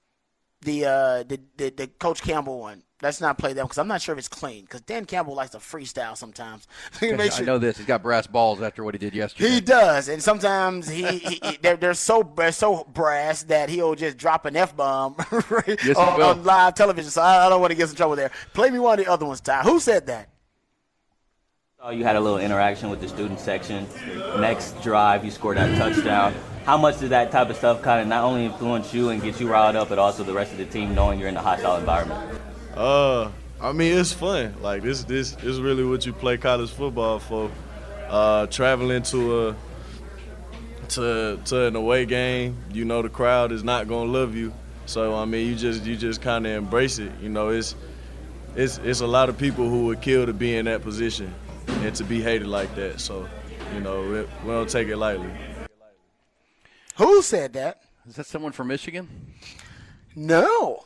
the, 0.62 0.84
uh, 0.86 1.22
the 1.22 1.40
the 1.56 1.70
the 1.70 1.86
Coach 1.86 2.22
Campbell 2.22 2.58
one. 2.60 2.82
Let's 3.02 3.20
not 3.20 3.38
play 3.38 3.52
that 3.52 3.62
because 3.62 3.76
I'm 3.76 3.88
not 3.88 4.00
sure 4.00 4.12
if 4.14 4.18
it's 4.20 4.28
clean. 4.28 4.62
Because 4.62 4.80
Dan 4.82 5.04
Campbell 5.04 5.34
likes 5.34 5.50
to 5.50 5.58
freestyle 5.58 6.16
sometimes. 6.16 6.66
Make 7.02 7.20
I 7.20 7.28
sure- 7.28 7.44
know 7.44 7.58
this. 7.58 7.76
He's 7.76 7.86
got 7.86 8.02
brass 8.02 8.26
balls 8.26 8.62
after 8.62 8.84
what 8.84 8.94
he 8.94 8.98
did 8.98 9.14
yesterday. 9.14 9.50
he 9.50 9.60
does, 9.60 10.08
and 10.08 10.22
sometimes 10.22 10.88
he, 10.88 11.04
he, 11.18 11.40
he 11.42 11.56
they're, 11.62 11.76
they're 11.76 11.94
so 11.94 12.32
they're 12.36 12.52
so 12.52 12.84
brass 12.84 13.42
that 13.44 13.68
he'll 13.68 13.94
just 13.94 14.16
drop 14.16 14.46
an 14.46 14.56
f 14.56 14.76
bomb 14.76 15.16
Yes, 15.66 15.96
on, 15.96 16.22
on 16.22 16.44
live 16.44 16.74
television. 16.74 17.10
So 17.10 17.20
I, 17.20 17.46
I 17.46 17.48
don't 17.48 17.60
want 17.60 17.72
to 17.72 17.76
get 17.76 17.90
in 17.90 17.96
trouble 17.96 18.16
there. 18.16 18.30
Play 18.54 18.70
me 18.70 18.78
one 18.78 18.98
of 18.98 19.04
the 19.04 19.10
other 19.10 19.26
ones, 19.26 19.40
Ty. 19.40 19.62
Who 19.62 19.80
said 19.80 20.06
that? 20.06 20.30
Oh, 21.80 21.90
you 21.90 22.04
had 22.04 22.16
a 22.16 22.20
little 22.20 22.38
interaction 22.38 22.88
with 22.88 23.02
the 23.02 23.08
student 23.08 23.38
section. 23.38 23.86
Next 24.40 24.80
drive, 24.82 25.22
you 25.22 25.30
scored 25.30 25.58
that 25.58 25.76
touchdown. 25.76 26.32
How 26.64 26.78
much 26.78 27.00
does 27.00 27.10
that 27.10 27.30
type 27.30 27.50
of 27.50 27.56
stuff 27.56 27.82
kind 27.82 28.00
of 28.00 28.06
not 28.08 28.24
only 28.24 28.46
influence 28.46 28.94
you 28.94 29.10
and 29.10 29.20
get 29.20 29.38
you 29.38 29.50
riled 29.50 29.76
up, 29.76 29.90
but 29.90 29.98
also 29.98 30.22
the 30.24 30.32
rest 30.32 30.52
of 30.52 30.56
the 30.58 30.64
team 30.64 30.94
knowing 30.94 31.20
you're 31.20 31.28
in 31.28 31.36
a 31.36 31.42
hostile 31.42 31.76
environment? 31.76 32.40
Uh, 32.76 33.30
I 33.60 33.72
mean, 33.72 33.96
it's 33.96 34.12
fun. 34.12 34.54
Like 34.60 34.82
this, 34.82 35.04
this, 35.04 35.32
this 35.32 35.44
is 35.44 35.60
really 35.60 35.84
what 35.84 36.04
you 36.04 36.12
play 36.12 36.36
college 36.36 36.70
football 36.70 37.18
for. 37.18 37.50
Uh, 38.08 38.46
traveling 38.46 39.02
to 39.02 39.48
a 39.48 39.56
to 40.88 41.40
to 41.44 41.64
an 41.66 41.74
away 41.74 42.04
game, 42.04 42.56
you 42.70 42.84
know 42.84 43.00
the 43.02 43.08
crowd 43.08 43.50
is 43.50 43.64
not 43.64 43.88
gonna 43.88 44.10
love 44.10 44.34
you. 44.34 44.52
So 44.86 45.14
I 45.14 45.24
mean, 45.24 45.48
you 45.48 45.54
just 45.56 45.84
you 45.84 45.96
just 45.96 46.20
kind 46.20 46.46
of 46.46 46.52
embrace 46.52 46.98
it. 46.98 47.10
You 47.22 47.30
know, 47.30 47.48
it's 47.48 47.74
it's 48.56 48.78
it's 48.78 49.00
a 49.00 49.06
lot 49.06 49.28
of 49.28 49.38
people 49.38 49.68
who 49.68 49.86
would 49.86 50.00
kill 50.00 50.26
to 50.26 50.32
be 50.32 50.54
in 50.56 50.66
that 50.66 50.82
position 50.82 51.34
and 51.66 51.94
to 51.96 52.04
be 52.04 52.20
hated 52.20 52.46
like 52.46 52.74
that. 52.74 53.00
So, 53.00 53.26
you 53.74 53.80
know, 53.80 54.02
we, 54.02 54.20
we 54.20 54.52
don't 54.52 54.68
take 54.68 54.88
it 54.88 54.96
lightly. 54.96 55.30
Who 56.96 57.22
said 57.22 57.54
that? 57.54 57.82
Is 58.06 58.16
that 58.16 58.26
someone 58.26 58.52
from 58.52 58.68
Michigan? 58.68 59.08
No, 60.14 60.84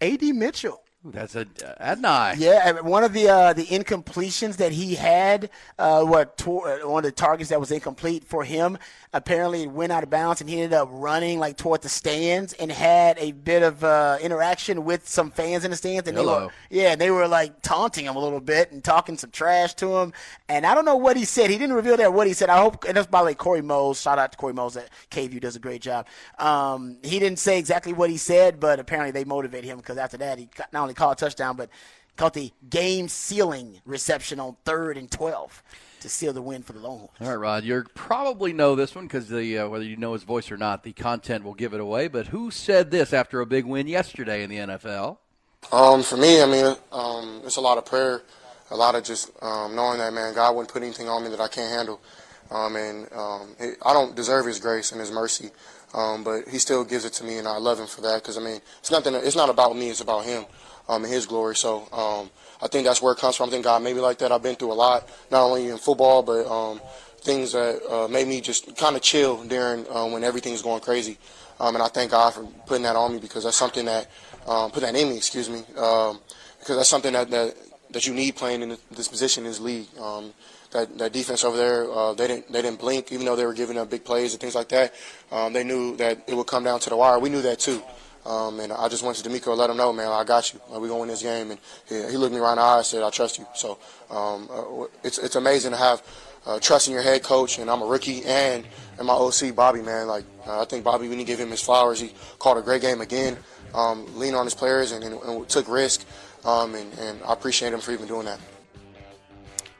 A.D. 0.00 0.32
Mitchell. 0.32 0.82
That's 1.04 1.36
a 1.36 1.46
Adonai. 1.80 2.34
Yeah, 2.38 2.80
one 2.80 3.04
of 3.04 3.12
the 3.12 3.28
uh, 3.28 3.52
the 3.52 3.64
incompletions 3.66 4.56
that 4.56 4.72
he 4.72 4.96
had, 4.96 5.48
uh, 5.78 6.02
what 6.04 6.42
uh, 6.44 6.78
one 6.88 7.04
of 7.04 7.08
the 7.08 7.12
targets 7.12 7.50
that 7.50 7.60
was 7.60 7.70
incomplete 7.70 8.24
for 8.24 8.42
him, 8.42 8.76
apparently 9.12 9.62
it 9.62 9.70
went 9.70 9.92
out 9.92 10.02
of 10.02 10.10
bounds, 10.10 10.40
and 10.40 10.50
he 10.50 10.56
ended 10.60 10.72
up 10.72 10.88
running 10.90 11.38
like 11.38 11.56
toward 11.56 11.82
the 11.82 11.88
stands 11.88 12.52
and 12.54 12.72
had 12.72 13.16
a 13.20 13.30
bit 13.30 13.62
of 13.62 13.84
uh, 13.84 14.18
interaction 14.20 14.84
with 14.84 15.08
some 15.08 15.30
fans 15.30 15.64
in 15.64 15.70
the 15.70 15.76
stands, 15.76 16.08
and 16.08 16.16
they 16.16 16.20
Hello. 16.20 16.46
were 16.46 16.52
yeah, 16.68 16.96
they 16.96 17.12
were 17.12 17.28
like 17.28 17.62
taunting 17.62 18.04
him 18.04 18.16
a 18.16 18.18
little 18.18 18.40
bit 18.40 18.72
and 18.72 18.82
talking 18.82 19.16
some 19.16 19.30
trash 19.30 19.74
to 19.74 19.98
him, 19.98 20.12
and 20.48 20.66
I 20.66 20.74
don't 20.74 20.84
know 20.84 20.96
what 20.96 21.16
he 21.16 21.24
said. 21.24 21.48
He 21.48 21.58
didn't 21.58 21.76
reveal 21.76 21.96
that 21.98 22.12
what 22.12 22.26
he 22.26 22.32
said. 22.32 22.50
I 22.50 22.58
hope, 22.58 22.84
and 22.84 22.96
that's 22.96 23.06
by 23.06 23.20
the 23.20 23.26
way, 23.26 23.34
Corey 23.34 23.62
Mose. 23.62 24.00
Shout 24.00 24.18
out 24.18 24.32
to 24.32 24.38
Corey 24.38 24.52
Mose 24.52 24.76
at 24.76 24.88
KVU 25.12 25.40
does 25.40 25.54
a 25.54 25.60
great 25.60 25.80
job. 25.80 26.08
Um, 26.40 26.98
he 27.04 27.20
didn't 27.20 27.38
say 27.38 27.56
exactly 27.56 27.92
what 27.92 28.10
he 28.10 28.16
said, 28.16 28.58
but 28.58 28.80
apparently 28.80 29.12
they 29.12 29.24
motivated 29.24 29.66
him 29.70 29.76
because 29.76 29.96
after 29.96 30.16
that 30.16 30.40
he 30.40 30.46
got- 30.56 30.72
not 30.72 30.87
only 30.88 30.94
caught 30.94 31.20
a 31.20 31.24
touchdown, 31.24 31.56
but 31.56 31.68
caught 32.16 32.34
the 32.34 32.50
game 32.68 33.08
sealing 33.08 33.80
reception 33.84 34.40
on 34.40 34.56
third 34.64 34.96
and 34.96 35.10
twelve 35.10 35.62
to 36.00 36.08
seal 36.08 36.32
the 36.32 36.40
win 36.40 36.62
for 36.62 36.72
the 36.72 36.78
Longhorns. 36.78 37.10
All 37.20 37.28
right, 37.28 37.34
Rod, 37.34 37.64
you 37.64 37.84
probably 37.94 38.52
know 38.52 38.74
this 38.74 38.94
one 38.94 39.06
because 39.06 39.28
the 39.28 39.58
uh, 39.58 39.68
whether 39.68 39.84
you 39.84 39.96
know 39.96 40.14
his 40.14 40.22
voice 40.22 40.50
or 40.50 40.56
not, 40.56 40.82
the 40.82 40.92
content 40.92 41.44
will 41.44 41.54
give 41.54 41.74
it 41.74 41.80
away. 41.80 42.08
But 42.08 42.28
who 42.28 42.50
said 42.50 42.90
this 42.90 43.12
after 43.12 43.40
a 43.40 43.46
big 43.46 43.66
win 43.66 43.86
yesterday 43.86 44.42
in 44.42 44.50
the 44.50 44.56
NFL? 44.56 45.18
Um, 45.72 46.02
for 46.02 46.16
me, 46.16 46.40
I 46.40 46.46
mean, 46.46 46.76
um, 46.92 47.42
it's 47.44 47.56
a 47.56 47.60
lot 47.60 47.76
of 47.76 47.84
prayer, 47.84 48.22
a 48.70 48.76
lot 48.76 48.94
of 48.94 49.04
just 49.04 49.30
um, 49.42 49.74
knowing 49.74 49.98
that 49.98 50.12
man, 50.14 50.34
God 50.34 50.54
wouldn't 50.54 50.72
put 50.72 50.82
anything 50.82 51.08
on 51.08 51.24
me 51.24 51.30
that 51.30 51.40
I 51.40 51.48
can't 51.48 51.70
handle, 51.70 52.00
um, 52.50 52.76
and 52.76 53.12
um, 53.12 53.54
it, 53.58 53.76
I 53.84 53.92
don't 53.92 54.16
deserve 54.16 54.46
His 54.46 54.58
grace 54.58 54.92
and 54.92 55.00
His 55.00 55.10
mercy, 55.10 55.50
um, 55.92 56.24
but 56.24 56.48
He 56.48 56.58
still 56.58 56.84
gives 56.84 57.04
it 57.04 57.12
to 57.14 57.24
me, 57.24 57.36
and 57.36 57.46
I 57.46 57.58
love 57.58 57.78
Him 57.78 57.86
for 57.86 58.00
that. 58.02 58.22
Because 58.22 58.38
I 58.38 58.40
mean, 58.40 58.60
it's 58.78 58.90
nothing. 58.90 59.14
It's 59.14 59.36
not 59.36 59.50
about 59.50 59.76
me. 59.76 59.90
It's 59.90 60.00
about 60.00 60.24
Him 60.24 60.46
um, 60.88 61.04
and 61.04 61.12
His 61.12 61.26
glory. 61.26 61.56
So 61.56 61.88
um, 61.92 62.30
I 62.62 62.68
think 62.68 62.86
that's 62.86 63.00
where 63.02 63.12
it 63.12 63.18
comes 63.18 63.36
from. 63.36 63.48
I 63.48 63.52
think 63.52 63.64
God 63.64 63.82
made 63.82 63.94
me 63.94 64.00
like 64.00 64.18
that. 64.18 64.32
I've 64.32 64.42
been 64.42 64.56
through 64.56 64.72
a 64.72 64.74
lot, 64.74 65.08
not 65.30 65.44
only 65.44 65.68
in 65.68 65.78
football, 65.78 66.22
but 66.22 66.46
um, 66.46 66.80
things 67.20 67.52
that 67.52 67.80
uh, 67.90 68.08
made 68.08 68.28
me 68.28 68.40
just 68.40 68.76
kind 68.76 68.96
of 68.96 69.02
chill 69.02 69.42
during 69.44 69.86
uh, 69.88 70.06
when 70.06 70.24
everything's 70.24 70.62
going 70.62 70.80
crazy. 70.80 71.18
Um, 71.60 71.74
and 71.74 71.82
I 71.82 71.88
thank 71.88 72.12
God 72.12 72.34
for 72.34 72.44
putting 72.66 72.84
that 72.84 72.96
on 72.96 73.12
me 73.12 73.18
because 73.18 73.44
that's 73.44 73.56
something 73.56 73.84
that 73.86 74.08
um, 74.46 74.70
put 74.70 74.80
that 74.82 74.94
in 74.94 75.08
me. 75.08 75.16
Excuse 75.16 75.50
me, 75.50 75.58
um, 75.76 76.20
because 76.58 76.76
that's 76.76 76.88
something 76.88 77.12
that, 77.12 77.30
that 77.30 77.54
that 77.90 78.06
you 78.06 78.14
need 78.14 78.36
playing 78.36 78.62
in 78.62 78.76
this 78.90 79.08
position 79.08 79.44
in 79.44 79.50
this 79.50 79.60
league. 79.60 79.86
Um, 80.00 80.32
that, 80.70 80.98
that 80.98 81.12
defense 81.14 81.44
over 81.44 81.56
there, 81.56 81.90
uh, 81.90 82.12
they 82.12 82.26
didn't 82.26 82.52
they 82.52 82.62
didn't 82.62 82.78
blink, 82.78 83.10
even 83.10 83.24
though 83.24 83.36
they 83.36 83.46
were 83.46 83.54
giving 83.54 83.78
up 83.78 83.90
big 83.90 84.04
plays 84.04 84.32
and 84.32 84.40
things 84.40 84.54
like 84.54 84.68
that. 84.68 84.94
Um, 85.32 85.52
they 85.52 85.64
knew 85.64 85.96
that 85.96 86.22
it 86.26 86.34
would 86.34 86.46
come 86.46 86.64
down 86.64 86.80
to 86.80 86.90
the 86.90 86.96
wire. 86.96 87.18
We 87.18 87.30
knew 87.30 87.42
that 87.42 87.58
too. 87.58 87.82
Um, 88.28 88.60
and 88.60 88.74
I 88.74 88.88
just 88.88 89.02
went 89.02 89.16
to 89.16 89.26
DeMeco 89.26 89.44
to 89.44 89.54
let 89.54 89.70
him 89.70 89.78
know, 89.78 89.90
man, 89.90 90.08
I 90.08 90.22
got 90.22 90.52
you. 90.52 90.60
We're 90.68 90.80
going 90.80 90.90
to 90.90 90.96
win 90.96 91.08
this 91.08 91.22
game. 91.22 91.50
And 91.50 91.58
he, 91.88 91.94
he, 92.10 92.16
looked 92.18 92.34
me 92.34 92.40
right 92.40 92.52
in 92.52 92.56
the 92.56 92.62
eye 92.62 92.76
and 92.76 92.84
said, 92.84 93.02
I 93.02 93.08
trust 93.08 93.38
you. 93.38 93.46
So 93.54 93.78
um, 94.10 94.48
uh, 94.52 94.84
it's, 95.02 95.16
it's 95.16 95.36
amazing 95.36 95.70
to 95.70 95.78
have 95.78 96.02
uh, 96.44 96.58
trust 96.60 96.88
in 96.88 96.92
your 96.92 97.02
head 97.02 97.22
coach. 97.22 97.58
And 97.58 97.70
I'm 97.70 97.80
a 97.80 97.86
rookie 97.86 98.22
and, 98.26 98.66
and 98.98 99.06
my 99.06 99.14
OC, 99.14 99.54
Bobby, 99.54 99.80
man. 99.80 100.08
Like, 100.08 100.24
uh, 100.46 100.60
I 100.60 100.66
think 100.66 100.84
Bobby, 100.84 101.08
we 101.08 101.16
need 101.16 101.24
to 101.24 101.26
give 101.26 101.40
him 101.40 101.50
his 101.50 101.62
flowers. 101.62 102.00
He 102.00 102.12
called 102.38 102.58
a 102.58 102.62
great 102.62 102.82
game 102.82 103.00
again, 103.00 103.38
um, 103.74 104.04
leaned 104.18 104.36
on 104.36 104.44
his 104.44 104.54
players 104.54 104.92
and, 104.92 105.02
and, 105.02 105.14
and 105.22 105.48
took 105.48 105.66
risk. 105.66 106.04
Um, 106.44 106.74
and, 106.74 106.92
and 106.98 107.22
I 107.22 107.32
appreciate 107.32 107.72
him 107.72 107.80
for 107.80 107.92
even 107.92 108.06
doing 108.06 108.26
that. 108.26 108.40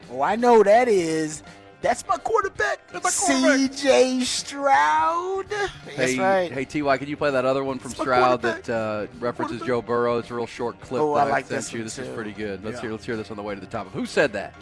Well, 0.08 0.22
I 0.22 0.36
know 0.36 0.62
that 0.62 0.88
is 0.88 1.42
that's 1.80 2.06
my 2.08 2.16
quarterback. 2.16 2.86
That's 2.90 3.04
my 3.04 3.10
quarterback. 3.36 3.70
CJ 3.70 4.22
Stroud. 4.22 5.46
Hey, 5.86 5.96
That's 5.96 6.16
right. 6.18 6.52
Hey, 6.52 6.64
Ty, 6.64 6.98
can 6.98 7.08
you 7.08 7.16
play 7.16 7.30
that 7.30 7.44
other 7.44 7.62
one 7.64 7.78
from 7.78 7.92
Stroud 7.92 8.42
that 8.42 8.68
uh, 8.68 9.06
references 9.20 9.62
Joe 9.62 9.80
Burrow? 9.82 10.18
It's 10.18 10.30
a 10.30 10.34
real 10.34 10.46
short 10.46 10.80
clip 10.80 11.00
Oh, 11.02 11.14
that 11.14 11.28
I 11.28 11.30
like 11.30 11.46
sent 11.46 11.58
this 11.60 11.72
you. 11.72 11.78
one, 11.80 11.84
This 11.84 11.98
is 11.98 12.08
pretty 12.14 12.32
good. 12.32 12.64
Let's 12.64 12.76
Yeah. 12.76 12.82
hear. 12.82 12.90
Let's 12.92 13.04
hear 13.04 13.16
this 13.16 13.30
on 13.30 13.36
the 13.36 13.42
way 13.42 13.54
to 13.54 13.60
the 13.60 13.66
top 13.66 13.86
of. 13.86 13.92
Who 13.92 14.06
said 14.06 14.32
that? 14.32 14.54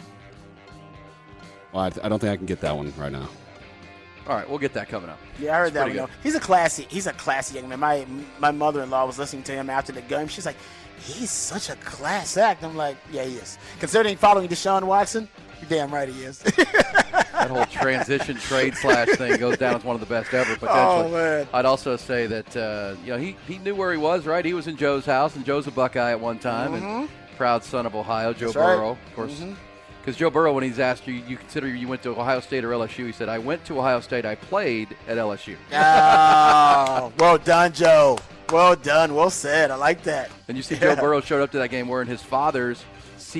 Well, 1.73 1.83
I, 1.83 1.87
I 2.05 2.09
don't 2.09 2.19
think 2.19 2.31
I 2.31 2.37
can 2.37 2.45
get 2.45 2.61
that 2.61 2.75
one 2.75 2.91
right 2.97 3.11
now. 3.11 3.27
All 4.27 4.35
right, 4.35 4.47
we'll 4.49 4.59
get 4.59 4.73
that 4.73 4.89
coming 4.89 5.09
up. 5.09 5.19
Yeah, 5.39 5.55
I 5.55 5.57
heard 5.59 5.65
It's 5.67 5.73
that 5.75 5.83
one. 5.87 5.93
good. 5.95 6.09
He's 6.21 6.35
a 6.35 6.39
classy. 6.39 6.85
He's 6.89 7.07
a 7.07 7.13
classy 7.13 7.55
young 7.57 7.69
man. 7.69 7.79
My 7.79 8.05
my 8.39 8.51
mother-in-law 8.51 9.05
was 9.05 9.17
listening 9.17 9.43
to 9.43 9.53
him 9.53 9.69
after 9.69 9.91
the 9.93 10.01
game. 10.01 10.27
She's 10.27 10.45
like, 10.45 10.57
he's 10.99 11.31
such 11.31 11.69
a 11.69 11.75
class 11.77 12.35
act. 12.35 12.63
I'm 12.63 12.75
like, 12.75 12.97
yeah, 13.11 13.23
he 13.23 13.35
is. 13.35 13.57
Considering 13.79 14.17
following 14.17 14.49
Deshaun 14.49 14.83
Watson, 14.83 15.29
you're 15.37 15.46
damn 15.69 15.93
right 15.93 16.07
he 16.09 16.23
is. 16.23 16.39
that 16.39 17.47
whole 17.49 17.65
transition 17.65 18.37
trade 18.37 18.75
slash 18.75 19.09
thing 19.09 19.37
goes 19.39 19.57
down 19.57 19.75
as 19.75 19.83
one 19.83 19.95
of 19.95 19.99
the 19.99 20.05
best 20.07 20.33
ever 20.33 20.53
potentially. 20.57 20.71
Oh, 21.07 21.09
man. 21.11 21.47
I'd 21.53 21.65
also 21.65 21.95
say 21.97 22.25
that 22.27 22.55
uh, 22.57 22.95
you 23.03 23.11
know 23.13 23.17
he, 23.17 23.35
he 23.47 23.57
knew 23.59 23.75
where 23.75 23.91
he 23.91 23.97
was, 23.97 24.25
right? 24.25 24.43
He 24.43 24.53
was 24.53 24.67
in 24.67 24.77
Joe's 24.77 25.05
house, 25.05 25.35
and 25.35 25.45
Joe's 25.45 25.67
a 25.67 25.71
Buckeye 25.71 26.11
at 26.11 26.19
one 26.19 26.39
time, 26.39 26.73
and 26.73 26.83
Mhm. 26.83 27.09
proud 27.37 27.63
son 27.63 27.85
of 27.85 27.95
Ohio, 27.95 28.33
Joe 28.33 28.47
That's 28.47 28.55
right. 28.57 28.75
Burrow, 28.75 28.91
of 28.91 29.15
course. 29.15 29.33
Mhm. 29.39 29.55
Because 30.01 30.17
Joe 30.17 30.29
Burrow, 30.29 30.53
when 30.53 30.63
he's 30.63 30.79
asked 30.79 31.05
you, 31.05 31.15
you 31.27 31.35
consider 31.35 31.67
you 31.67 31.85
went 31.87 32.01
to 32.03 32.11
Ohio 32.11 32.39
State 32.39 32.63
or 32.63 32.71
LSU, 32.71 33.05
he 33.05 33.11
said, 33.11 33.27
"I 33.27 33.39
went 33.39 33.65
to 33.65 33.77
Ohio 33.77 33.99
State. 33.99 34.25
I 34.25 34.35
played 34.35 34.95
at 35.07 35.17
LSU." 35.17 35.57
oh, 35.73 37.11
well 37.19 37.37
done, 37.37 37.73
Joe. 37.73 38.17
Well 38.49 38.75
done. 38.77 39.13
Well 39.13 39.29
said. 39.29 39.71
I 39.71 39.75
like 39.75 40.03
that. 40.03 40.29
And 40.47 40.55
you 40.55 40.63
see, 40.63 40.75
Yeah. 40.75 40.95
Joe 40.95 41.01
Burrow 41.01 41.19
showed 41.21 41.41
up 41.43 41.51
to 41.51 41.57
that 41.59 41.69
game 41.69 41.89
wearing 41.89 42.07
his 42.07 42.21
father's 42.23 42.81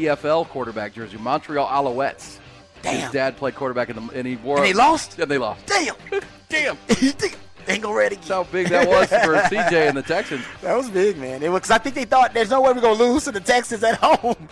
CFL 0.05 0.47
quarterback 0.49 0.93
jersey, 0.93 1.17
Montreal 1.17 1.67
Alouettes. 1.67 2.37
Damn. 2.81 3.01
His 3.01 3.11
dad 3.11 3.37
played 3.37 3.55
quarterback 3.55 3.89
in 3.89 3.95
the, 3.95 4.13
and 4.13 4.27
he 4.27 4.35
wore. 4.37 4.57
And 4.57 4.65
they 4.65 4.73
lost? 4.73 5.17
Yeah, 5.17 5.25
they 5.25 5.37
lost. 5.37 5.65
Damn. 5.65 5.95
Damn. 6.49 6.77
Ain't 7.69 7.81
gonna 7.81 7.97
ready. 7.97 8.15
That's 8.15 8.29
how 8.29 8.43
big 8.45 8.69
that 8.69 8.87
was 8.87 9.09
for 9.09 9.15
CJ 9.55 9.89
and 9.89 9.97
the 9.97 10.01
Texans. 10.01 10.45
That 10.61 10.77
was 10.77 10.89
big, 10.89 11.17
man. 11.17 11.43
It 11.43 11.49
was 11.49 11.59
because 11.61 11.71
I 11.71 11.79
think 11.79 11.95
they 11.95 12.05
thought 12.05 12.33
there's 12.33 12.49
no 12.49 12.61
way 12.61 12.71
we're 12.71 12.79
gonna 12.79 12.93
lose 12.93 13.25
to 13.25 13.31
the 13.33 13.41
Texans 13.41 13.83
at 13.83 13.95
home. 13.95 14.47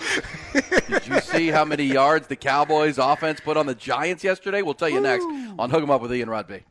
Did 0.90 1.08
you 1.08 1.22
see 1.22 1.48
how 1.48 1.64
many 1.64 1.86
yards 1.86 2.28
the 2.28 2.36
Cowboys 2.36 2.98
offense 2.98 3.40
put 3.40 3.56
on 3.56 3.68
the 3.68 3.76
Giants 3.76 4.22
yesterday? 4.22 4.64
We'll 4.64 4.74
tell 4.74 4.90
you 4.90 5.00
next 5.00 5.24
on 5.58 5.70
Hook 5.70 5.84
'em 5.84 5.92
Up 5.92 6.02
with 6.02 6.14
Ian 6.14 6.28
Rodby. 6.28 6.64